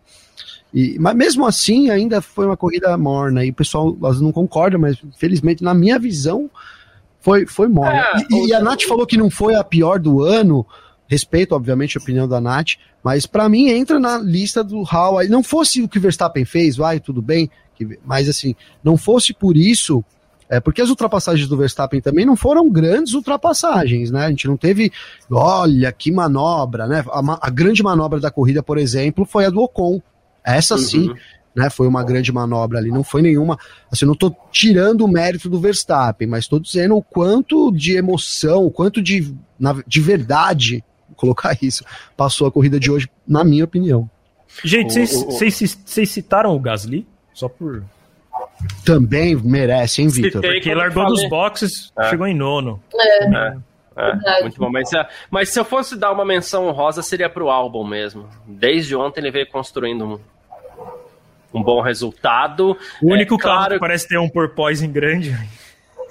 [0.73, 3.43] E, mas mesmo assim, ainda foi uma corrida morna.
[3.43, 6.49] E o pessoal não concorda, mas felizmente, na minha visão,
[7.21, 7.99] foi, foi morna.
[7.99, 10.65] É, e, e, a Nath falou que não foi a pior do ano.
[11.11, 15.17] Respeito, obviamente, a opinião da Nath, mas para mim entra na lista do Hall.
[15.17, 17.49] Aí não fosse o que o Verstappen fez, vai, tudo bem,
[18.05, 20.01] mas assim, não fosse por isso,
[20.47, 24.25] é, porque as ultrapassagens do Verstappen também não foram grandes ultrapassagens, né?
[24.25, 24.89] A gente não teve,
[25.29, 27.03] olha, que manobra, né?
[27.09, 30.01] A, a grande manobra da corrida, por exemplo, foi a do Ocon.
[30.45, 30.81] Essa uhum.
[30.81, 31.13] sim
[31.53, 31.69] né?
[31.69, 33.59] Foi uma grande manobra ali, não foi nenhuma.
[33.91, 38.65] Assim, não estou tirando o mérito do Verstappen, mas estou dizendo o quanto de emoção,
[38.65, 39.35] o quanto de,
[39.85, 40.81] de verdade,
[41.21, 41.85] colocar isso,
[42.17, 44.09] passou a corrida de hoje, na minha opinião.
[44.63, 47.07] Gente, vocês citaram o Gasly?
[47.33, 47.83] Só por.
[48.83, 50.41] Também merece, hein, Vitor?
[50.41, 52.09] Porque ele largou dos boxes, é.
[52.09, 52.81] chegou em nono.
[52.93, 53.25] É.
[53.25, 53.57] é.
[53.93, 54.69] É, muito bom.
[54.69, 54.89] Mas,
[55.29, 58.27] mas, se eu fosse dar uma menção honrosa, seria pro álbum mesmo.
[58.47, 60.19] Desde ontem ele veio construindo um,
[61.53, 62.77] um bom resultado.
[63.01, 63.73] O único é, carro claro...
[63.73, 65.37] que parece ter um porpoise grande.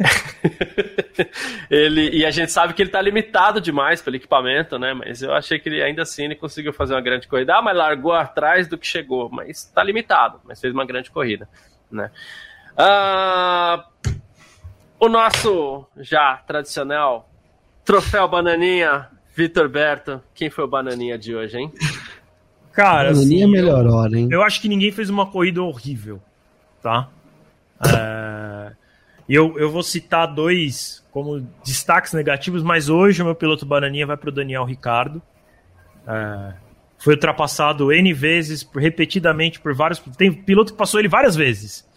[1.71, 4.95] ele e a gente sabe que ele está limitado demais pelo equipamento, né?
[4.95, 7.57] Mas eu achei que ele ainda assim ele conseguiu fazer uma grande corrida.
[7.57, 11.49] Ah, mas largou atrás do que chegou, mas está limitado, mas fez uma grande corrida,
[11.91, 12.11] né?
[12.77, 13.85] Ah,
[14.99, 17.29] o nosso já tradicional
[17.85, 20.23] troféu bananinha, Vitor Berto.
[20.35, 21.73] Quem foi o bananinha de hoje, hein?
[22.73, 24.29] Cara, assim, é melhor hora, hein?
[24.31, 26.21] Eu acho que ninguém fez uma corrida horrível,
[26.83, 27.09] tá?
[27.85, 28.73] É...
[29.35, 34.17] eu, eu vou citar dois como destaques negativos, mas hoje o meu piloto bananinha vai
[34.17, 35.21] para o Daniel Ricardo.
[36.07, 36.55] É...
[36.99, 39.99] Foi ultrapassado N vezes, repetidamente por vários.
[40.19, 41.89] Tem piloto que passou ele várias vezes,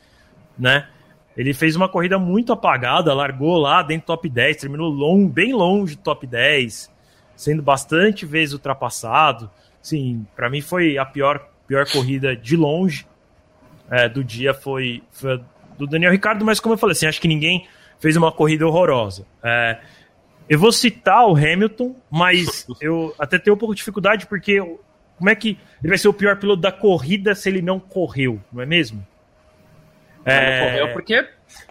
[0.58, 0.88] né?
[1.36, 5.52] Ele fez uma corrida muito apagada, largou lá dentro do top 10, terminou long, bem
[5.52, 6.92] longe do top 10,
[7.36, 9.50] sendo bastante vezes ultrapassado.
[9.82, 13.06] Sim, para mim foi a pior, pior corrida de longe
[13.90, 15.42] é, do dia foi, foi
[15.78, 17.68] do Daniel Ricardo, mas como eu falei assim, acho que ninguém
[18.00, 19.26] fez uma corrida horrorosa.
[19.42, 19.80] É,
[20.50, 24.60] eu vou citar o Hamilton, mas eu até tenho um pouco de dificuldade porque
[25.18, 28.40] como é que ele vai ser o pior piloto da corrida se ele não correu,
[28.52, 29.06] não é mesmo?
[30.26, 30.60] É...
[30.60, 31.30] Não correu porque,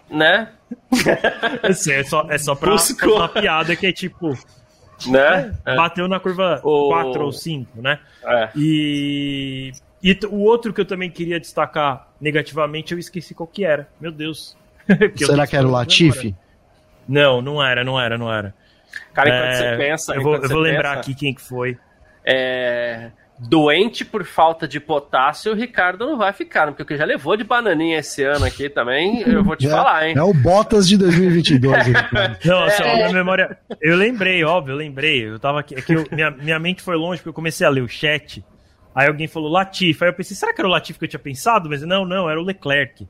[0.09, 0.49] né?
[1.63, 4.37] é só, é só pra fazer uma piada que é tipo,
[5.07, 5.53] né?
[5.65, 6.89] É, bateu na curva o...
[6.89, 7.99] 4 ou 5, né?
[8.25, 8.49] É.
[8.55, 9.71] E,
[10.03, 13.87] e o outro que eu também queria destacar negativamente, eu esqueci qual que era.
[14.01, 14.57] Meu Deus.
[15.15, 16.35] que Será que era o Latifi?
[17.07, 18.53] Não, não era, não era, não era.
[19.13, 20.15] Cara, enquanto é, você pensa.
[20.15, 21.77] Eu vou, eu vou lembrar pensa, aqui quem que foi.
[22.25, 27.43] É, doente por falta de potássio, o Ricardo não vai ficar, porque já levou de
[27.43, 30.15] bananinha esse ano aqui também, eu vou te é, falar, hein?
[30.17, 31.87] É o Bottas de 2022.
[32.45, 32.95] não, só é.
[32.95, 33.57] minha memória...
[33.81, 35.27] Eu lembrei, óbvio, eu lembrei.
[35.27, 37.69] Eu tava aqui, é que eu, minha, minha mente foi longe, porque eu comecei a
[37.69, 38.43] ler o chat,
[38.93, 41.19] aí alguém falou Latif, aí eu pensei, será que era o Latif que eu tinha
[41.19, 41.69] pensado?
[41.69, 43.03] Mas não, não, era o Leclerc.
[43.03, 43.07] E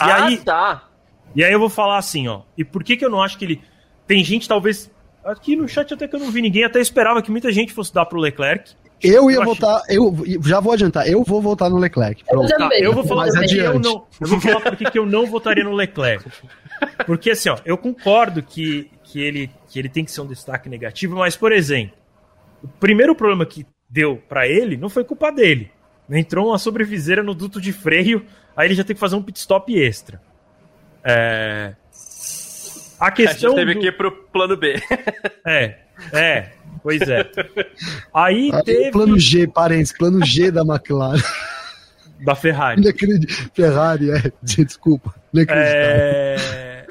[0.00, 0.88] ah, aí, tá.
[1.34, 3.44] E aí eu vou falar assim, ó, e por que que eu não acho que
[3.44, 3.62] ele...
[4.06, 4.90] Tem gente, talvez,
[5.28, 7.92] Aqui no chat até que eu não vi ninguém, até esperava que muita gente fosse
[7.92, 8.72] dar pro Leclerc.
[9.00, 12.24] Eu ia eu votar, eu já vou adiantar, eu vou votar no Leclerc.
[12.24, 12.50] Pronto.
[12.50, 15.26] Eu, tá, eu vou falar porque eu não, eu vou falar porque que eu não
[15.26, 16.24] votaria no Leclerc.
[17.04, 20.68] Porque assim, ó, eu concordo que, que, ele, que ele tem que ser um destaque
[20.68, 21.94] negativo, mas por exemplo,
[22.62, 25.70] o primeiro problema que deu para ele não foi culpa dele.
[26.10, 28.24] Entrou uma sobreviseira no duto de freio,
[28.56, 30.20] aí ele já tem que fazer um pit stop extra.
[31.04, 31.74] É...
[32.98, 33.52] A questão.
[33.52, 33.80] A teve do...
[33.80, 34.74] que ir pro plano B.
[35.46, 35.78] É,
[36.12, 36.50] é,
[36.82, 37.28] pois é.
[38.12, 38.90] Aí, Aí teve.
[38.90, 41.20] Plano G, parênteses, plano G da McLaren.
[42.20, 42.82] Da Ferrari.
[43.54, 45.14] Ferrari, é, desculpa.
[45.48, 46.84] É...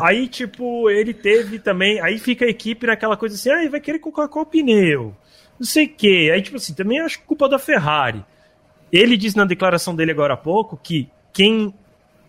[0.00, 2.00] Aí, tipo, ele teve também.
[2.00, 5.14] Aí fica a equipe naquela coisa assim, ah, vai querer colocar qual pneu?
[5.58, 6.30] Não sei o quê.
[6.32, 8.24] Aí, tipo assim, também acho culpa da Ferrari.
[8.92, 11.74] Ele disse na declaração dele agora há pouco que quem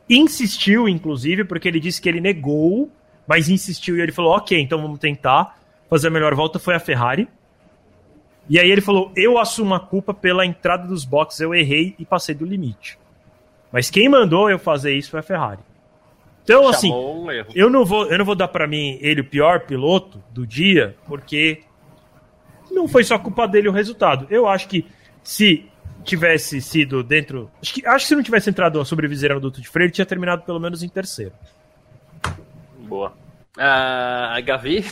[0.10, 2.92] insistiu, inclusive, porque ele disse que ele negou
[3.30, 6.58] mas insistiu e ele falou: ok, então vamos tentar fazer a melhor volta.
[6.58, 7.28] Foi a Ferrari.
[8.50, 12.06] E aí ele falou: eu assumo a culpa pela entrada dos boxes, eu errei e
[12.06, 12.98] passei do limite.
[13.72, 15.60] Mas quem mandou eu fazer isso foi a Ferrari.
[16.44, 19.26] Então, Chamou assim, um eu não vou, eu não vou dar para mim ele o
[19.26, 21.62] pior piloto do dia, porque
[22.80, 24.26] não foi só culpa dele o resultado.
[24.30, 24.86] Eu acho que
[25.24, 25.66] se
[26.04, 27.52] tivesse sido dentro.
[27.62, 29.94] Acho que, acho que se não tivesse entrado a sobreviseira no duto de freio, ele
[29.94, 31.34] tinha terminado pelo menos em terceiro.
[32.80, 33.14] Boa.
[33.58, 34.86] Uh, a Gavi?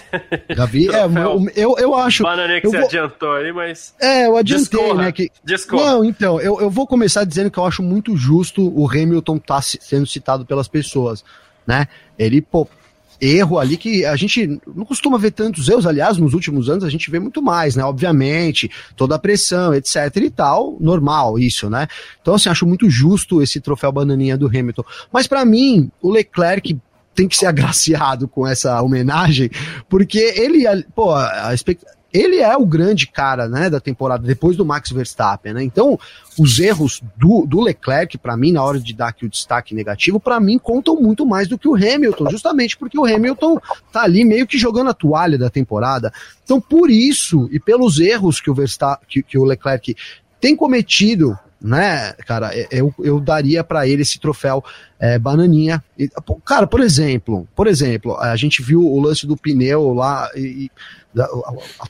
[0.54, 1.06] Gavi, é,
[1.56, 2.24] eu, eu acho.
[2.24, 2.86] Banana que você vou...
[2.86, 3.96] adiantou aí, mas.
[4.00, 5.04] É, eu adiantei, Discorra.
[5.04, 5.12] né?
[5.12, 5.32] Que...
[5.72, 9.56] Não, então, eu, eu vou começar dizendo que eu acho muito justo o Hamilton estar
[9.56, 11.24] tá sendo citado pelas pessoas,
[11.66, 11.88] né?
[12.20, 12.68] Ele, pô,
[13.20, 16.90] erro ali que a gente não costuma ver tantos erros, aliás, nos últimos anos a
[16.90, 17.84] gente vê muito mais, né?
[17.84, 21.88] Obviamente, toda a pressão, etc e tal, normal isso, né?
[22.22, 24.84] Então, assim, acho muito justo esse troféu bananinha do Hamilton.
[25.12, 26.78] Mas para mim, o Leclerc
[27.16, 29.50] tem que ser agraciado com essa homenagem,
[29.90, 30.64] porque ele,
[30.96, 31.54] pô, a
[32.14, 35.64] ele é o grande cara, né, da temporada, depois do Max Verstappen, né?
[35.64, 36.00] Então,
[36.40, 40.20] os erros do, do Leclerc, para mim, na hora de dar aqui o destaque negativo,
[40.20, 43.60] para mim contam muito mais do que o Hamilton, justamente porque o Hamilton
[43.92, 46.12] tá ali meio que jogando a toalha da temporada.
[46.44, 49.96] Então, por isso, e pelos erros que o Verstappen, que, que o Leclerc
[50.40, 54.64] tem cometido né, cara, é, eu, eu daria para ele esse troféu
[55.00, 55.84] é, bananinha.
[55.98, 56.08] E,
[56.46, 60.70] cara, por exemplo, por exemplo, a gente viu o lance do pneu lá e,
[61.16, 61.88] e a, a,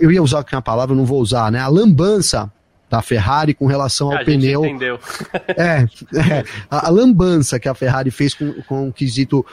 [0.00, 1.60] eu ia usar uma palavra, não vou usar, né?
[1.60, 2.50] A lambança
[2.88, 4.64] da Ferrari com relação ao a pneu.
[4.64, 4.98] Entendeu.
[5.56, 9.44] É, é a, a, lambança que a Ferrari fez com, com o quesito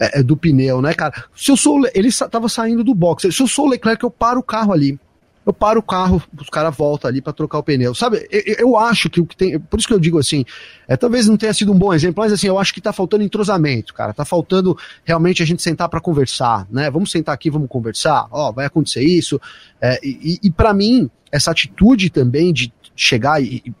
[0.00, 1.24] é, é do pneu, né, cara?
[1.36, 1.82] Se eu sou.
[1.94, 3.32] Ele estava saindo do box.
[3.32, 4.98] Se eu sou o Leclerc, eu paro o carro ali
[5.46, 7.94] eu paro o carro, os caras voltam ali para trocar o pneu.
[7.94, 9.58] Sabe, eu, eu, acho que o que tem.
[9.58, 10.44] Por isso que eu digo assim,
[10.88, 13.22] é, talvez não tenha sido um bom exemplo, mas assim, eu acho que tá faltando
[13.22, 14.12] entrosamento, cara.
[14.12, 16.90] Tá faltando realmente a gente sentar para conversar, né?
[16.90, 18.26] Vamos sentar aqui, vamos conversar.
[18.30, 19.40] Ó, vai acontecer isso.
[19.80, 23.74] É, e e para mim, essa atitude também de chegar e, e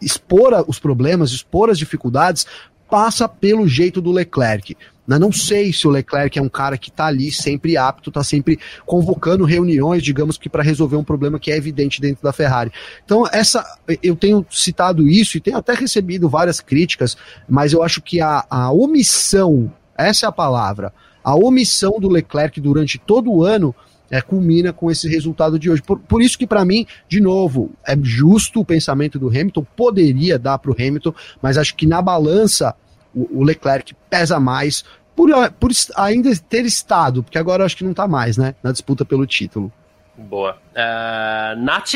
[0.00, 2.46] expor os problemas, expor as dificuldades,
[2.88, 4.76] passa pelo jeito do Leclerc.
[5.06, 8.58] Não sei se o Leclerc é um cara que está ali sempre apto, está sempre
[8.84, 12.70] convocando reuniões, digamos que para resolver um problema que é evidente dentro da Ferrari.
[13.04, 13.64] Então, essa
[14.02, 17.16] eu tenho citado isso e tenho até recebido várias críticas,
[17.48, 20.92] mas eu acho que a, a omissão, essa é a palavra,
[21.24, 23.74] a omissão do Leclerc durante todo o ano
[24.10, 25.82] é, culmina com esse resultado de hoje.
[25.82, 30.38] Por, por isso que, para mim, de novo, é justo o pensamento do Hamilton, poderia
[30.38, 32.74] dar para o Hamilton, mas acho que na balança
[33.14, 37.90] o, o Leclerc pesa mais por, por ainda ter estado, porque agora acho que não
[37.90, 38.54] está mais, né?
[38.62, 39.72] Na disputa pelo título.
[40.16, 40.56] Boa.
[40.72, 41.94] Uh, Nath?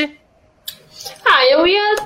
[1.25, 1.97] Ah, eu ia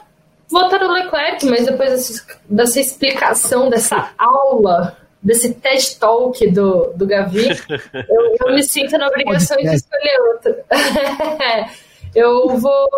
[0.49, 4.97] votar no Leclerc, mas depois dessa, dessa explicação, dessa aula,
[5.27, 7.49] desse TED Talk do, do Gavi,
[7.93, 10.55] eu, eu me sinto na obrigação de escolher outro.
[12.15, 12.89] eu vou.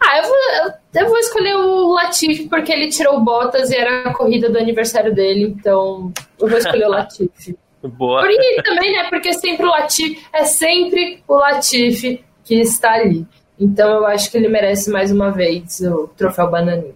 [0.00, 4.14] Ah, eu vou, eu vou escolher o Latifi porque ele tirou botas e era a
[4.14, 7.58] corrida do aniversário dele, então eu vou escolher o Latifi.
[7.82, 8.20] Boa.
[8.20, 9.08] Por isso também, né?
[9.10, 13.26] Porque sempre o Latifi, é sempre o Latifi que está ali.
[13.58, 16.94] Então eu acho que ele merece mais uma vez o troféu Bananinha.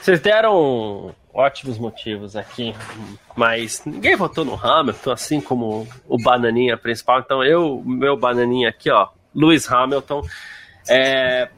[0.00, 2.72] Vocês deram ótimos motivos aqui,
[3.36, 7.18] mas ninguém votou no Hamilton, assim como o Bananinha principal.
[7.18, 10.22] Então eu, meu Bananinha aqui, ó, Lewis Hamilton.
[10.88, 11.48] É,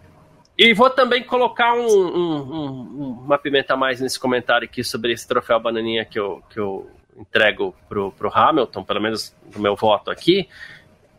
[0.57, 5.29] e vou também colocar um, um, um, uma pimenta mais nesse comentário aqui sobre esse
[5.29, 10.11] troféu Bananinha que eu, que eu entrego pro, pro Hamilton, pelo menos no meu voto
[10.11, 10.49] aqui,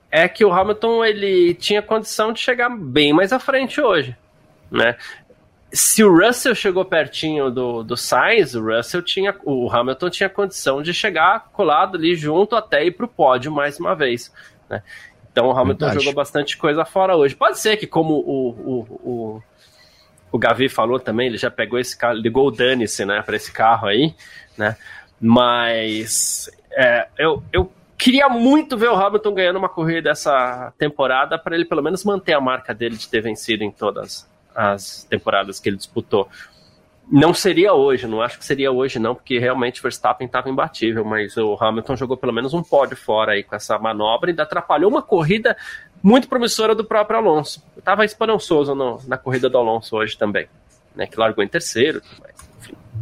[0.09, 4.15] é que o Hamilton ele tinha condição de chegar bem mais à frente hoje,
[4.71, 4.97] né?
[5.77, 10.81] Se o Russell chegou pertinho do, do Sainz, o Russell tinha, o Hamilton tinha condição
[10.81, 14.33] de chegar colado ali junto até ir para o pódio mais uma vez,
[14.67, 14.81] né?
[15.31, 16.03] Então o Hamilton Verdade.
[16.03, 17.35] jogou bastante coisa fora hoje.
[17.35, 19.43] Pode ser que como o, o, o,
[20.31, 23.51] o Gavi falou também, ele já pegou esse carro, ligou o dane-se, né, para esse
[23.51, 24.15] carro aí,
[24.57, 24.75] né?
[25.21, 31.53] Mas é, eu, eu queria muito ver o Hamilton ganhando uma corrida dessa temporada para
[31.53, 34.27] ele pelo menos manter a marca dele de ter vencido em todas
[34.57, 36.27] as temporadas que ele disputou.
[37.09, 41.05] Não seria hoje, não acho que seria hoje não, porque realmente o Verstappen estava imbatível,
[41.05, 44.43] mas o Hamilton jogou pelo menos um pódio fora aí com essa manobra e ainda
[44.43, 45.55] atrapalhou uma corrida
[46.03, 47.63] muito promissora do próprio Alonso.
[47.77, 50.49] Estava esperançoso no, na corrida do Alonso hoje também,
[50.95, 52.36] né, que largou em terceiro, mas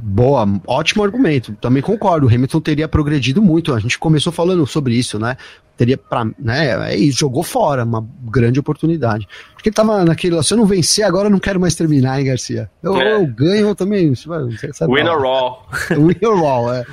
[0.07, 1.53] Boa, ótimo argumento.
[1.59, 2.27] Também concordo.
[2.27, 3.73] O Hamilton teria progredido muito.
[3.73, 5.35] A gente começou falando sobre isso, né?
[5.75, 6.91] Teria para, né?
[6.91, 9.27] É isso, jogou fora uma grande oportunidade.
[9.53, 12.27] Porque ele tava naquele, se eu não vencer agora, eu não quero mais terminar, hein,
[12.27, 12.69] Garcia.
[12.83, 13.15] Eu, é.
[13.15, 14.13] eu ganho eu também.
[14.13, 15.67] Win or all.
[15.89, 16.85] Win or all, é.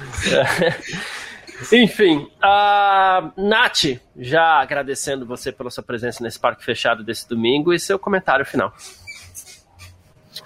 [1.70, 7.78] Enfim, uh, Nath, já agradecendo você pela sua presença nesse parque fechado desse domingo e
[7.78, 8.72] seu comentário final.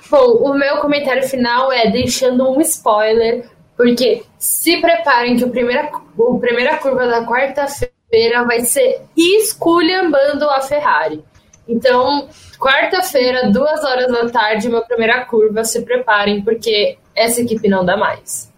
[0.09, 5.91] Bom, o meu comentário final é deixando um spoiler, porque se preparem que o primeira,
[6.17, 11.25] o primeira curva da quarta-feira vai ser esculhambando a Ferrari.
[11.69, 12.29] Então,
[12.59, 17.97] quarta-feira, duas horas da tarde, minha primeira curva, se preparem, porque essa equipe não dá
[17.97, 18.53] mais.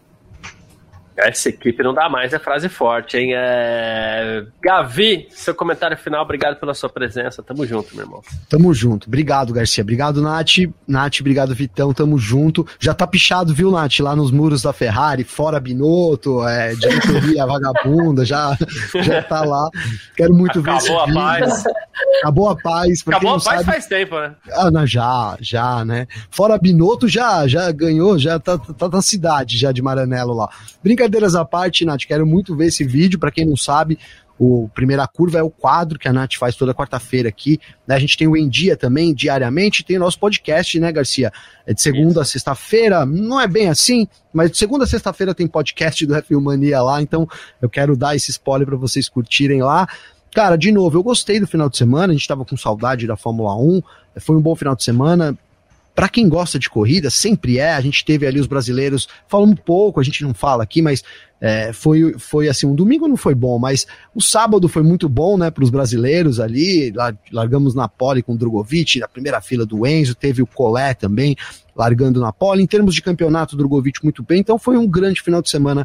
[1.18, 3.30] Essa equipe não dá mais, é frase forte, hein?
[3.34, 4.44] É...
[4.62, 7.42] Gavi, seu comentário final, obrigado pela sua presença.
[7.42, 8.22] Tamo junto, meu irmão.
[8.48, 9.08] Tamo junto.
[9.08, 9.82] Obrigado, Garcia.
[9.82, 10.58] Obrigado, Nath.
[10.86, 11.92] Nath, obrigado, Vitão.
[11.92, 12.66] Tamo junto.
[12.78, 13.98] Já tá pichado, viu, Nath?
[14.00, 18.56] Lá nos muros da Ferrari, fora Binotto, é, diretoria vagabunda, já,
[19.02, 19.68] já tá lá.
[20.16, 21.14] Quero muito Acabou ver esse a vídeo.
[21.14, 21.64] paz.
[22.20, 23.02] Acabou a paz.
[23.06, 23.64] Acabou a paz sabe...
[23.64, 24.34] faz tempo, né?
[24.52, 26.06] Ah, não, já, já, né?
[26.30, 30.48] Fora Binotto, já, já ganhou, já tá, tá na cidade já de Maranello lá.
[30.82, 33.18] Brincadeira brincadeiras à parte, Nath, quero muito ver esse vídeo.
[33.18, 33.98] Para quem não sabe,
[34.38, 37.58] o Primeira Curva é o quadro que a Nath faz toda quarta-feira aqui.
[37.86, 37.94] Né?
[37.94, 41.32] A gente tem o Em Dia também, diariamente, tem o nosso podcast, né, Garcia?
[41.66, 42.20] É de segunda Isso.
[42.20, 46.34] a sexta-feira, não é bem assim, mas de segunda a sexta-feira tem podcast do F
[46.36, 47.28] Mania lá, então
[47.60, 49.88] eu quero dar esse spoiler para vocês curtirem lá.
[50.34, 53.16] Cara, de novo, eu gostei do final de semana, a gente tava com saudade da
[53.16, 53.82] Fórmula 1,
[54.20, 55.36] foi um bom final de semana,
[55.98, 57.72] para quem gosta de corrida, sempre é.
[57.72, 61.02] A gente teve ali os brasileiros, falando um pouco, a gente não fala aqui, mas
[61.40, 63.84] é, foi, foi assim, um domingo não foi bom, mas
[64.14, 66.92] o sábado foi muito bom, né, para os brasileiros ali.
[67.32, 71.36] Largamos na pole com o Drogovic, na primeira fila do Enzo, teve o Collet também
[71.74, 72.62] largando na pole.
[72.62, 75.84] Em termos de campeonato, o Drogovic muito bem, então foi um grande final de semana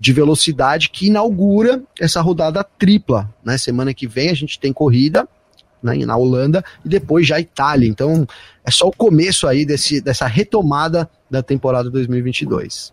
[0.00, 3.28] de velocidade que inaugura essa rodada tripla.
[3.44, 3.58] Né?
[3.58, 5.28] Semana que vem a gente tem corrida
[5.82, 7.86] né, na Holanda e depois já Itália.
[7.86, 8.26] Então
[8.64, 12.92] é só o começo aí desse, dessa retomada da temporada 2022.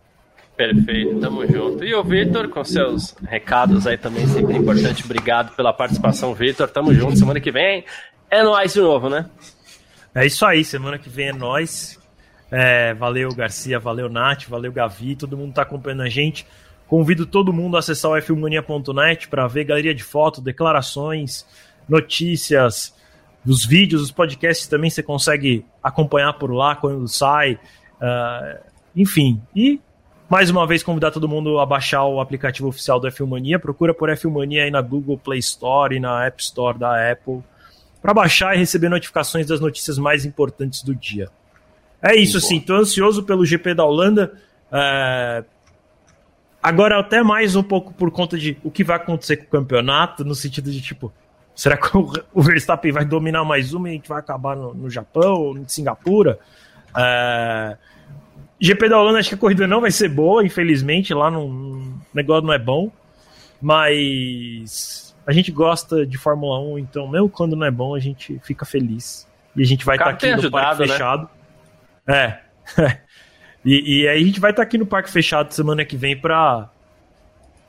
[0.57, 1.83] Perfeito, tamo junto.
[1.83, 5.05] E o Vitor, com seus recados aí também, sempre importante.
[5.05, 6.67] Obrigado pela participação, Vitor.
[6.67, 7.15] Tamo junto.
[7.15, 7.85] Semana que vem
[8.29, 9.27] é nós de novo, né?
[10.15, 11.99] É isso aí, semana que vem é nós.
[12.49, 16.45] É, valeu, Garcia, valeu, Nath, valeu, Gavi, todo mundo tá acompanhando a gente.
[16.87, 21.45] Convido todo mundo a acessar o filmania.net para ver galeria de fotos, declarações,
[21.87, 22.95] notícias,
[23.45, 27.59] os vídeos, os podcasts também você consegue acompanhar por lá quando sai.
[28.01, 28.59] Uh,
[28.95, 29.79] enfim, e
[30.29, 33.57] mais uma vez convidar todo mundo a baixar o aplicativo oficial do Filmania.
[33.57, 37.41] Procura por Filmania aí na Google Play Store e na App Store da Apple
[38.01, 41.29] para baixar e receber notificações das notícias mais importantes do dia.
[42.01, 42.59] É isso, sim.
[42.59, 44.33] Tô ansioso pelo GP da Holanda.
[44.71, 45.43] É...
[46.67, 50.25] Agora, até mais um pouco por conta de o que vai acontecer com o campeonato,
[50.25, 51.13] no sentido de tipo,
[51.55, 54.89] será que o Verstappen vai dominar mais uma e a gente vai acabar no, no
[54.89, 56.37] Japão ou em Singapura?
[56.93, 57.77] É...
[58.59, 61.99] GP da Holanda, acho que a corrida não vai ser boa, infelizmente, lá no o
[62.13, 62.91] negócio não é bom,
[63.61, 68.41] mas a gente gosta de Fórmula 1, então mesmo quando não é bom, a gente
[68.43, 69.25] fica feliz.
[69.55, 70.87] E a gente vai estar tá aqui no ajudado, parque né?
[70.89, 71.29] fechado.
[72.05, 72.39] É.
[73.65, 76.17] e, e aí a gente vai estar tá aqui no Parque Fechado semana que vem
[76.17, 76.69] pra.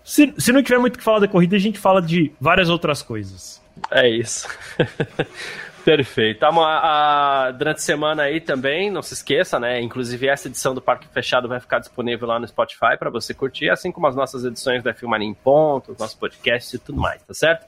[0.04, 2.68] Se, se não tiver muito o que falar da corrida, a gente fala de várias
[2.68, 3.60] outras coisas.
[3.90, 4.48] É isso.
[5.84, 6.44] Perfeito.
[6.44, 9.80] A, a, durante a semana aí também, não se esqueça, né?
[9.80, 13.70] Inclusive essa edição do Parque Fechado vai ficar disponível lá no Spotify para você curtir,
[13.70, 17.22] assim como as nossas edições da Filmania em Ponto, os nossos podcasts e tudo mais,
[17.22, 17.66] tá certo?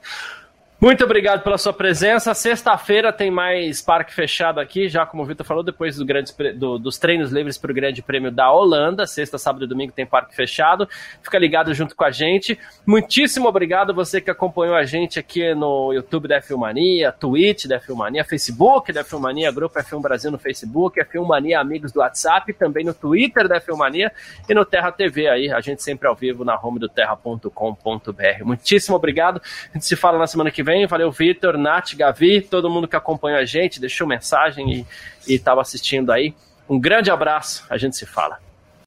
[0.81, 2.33] Muito obrigado pela sua presença.
[2.33, 6.79] Sexta-feira tem mais parque fechado aqui, já como o Vitor falou, depois do grande, do,
[6.79, 9.05] dos treinos livres para o Grande Prêmio da Holanda.
[9.05, 10.89] Sexta, sábado e domingo tem parque fechado.
[11.21, 12.57] Fica ligado junto com a gente.
[12.83, 18.25] Muitíssimo obrigado você que acompanhou a gente aqui no YouTube da Filmania, Twitch da Filmania,
[18.25, 23.47] Facebook da Filmania, Grupo F1 Brasil no Facebook, Filmania Amigos do WhatsApp, também no Twitter
[23.47, 24.11] da Filmania
[24.49, 28.43] e no Terra TV aí, a gente sempre ao vivo na home do terra.com.br.
[28.43, 29.39] Muitíssimo obrigado.
[29.69, 30.87] A gente se fala na semana que vem vem.
[30.87, 34.85] Valeu, Vitor, Nath, Gavi, todo mundo que acompanhou a gente, deixou mensagem
[35.27, 36.33] e estava assistindo aí.
[36.69, 38.39] Um grande abraço, a gente se fala.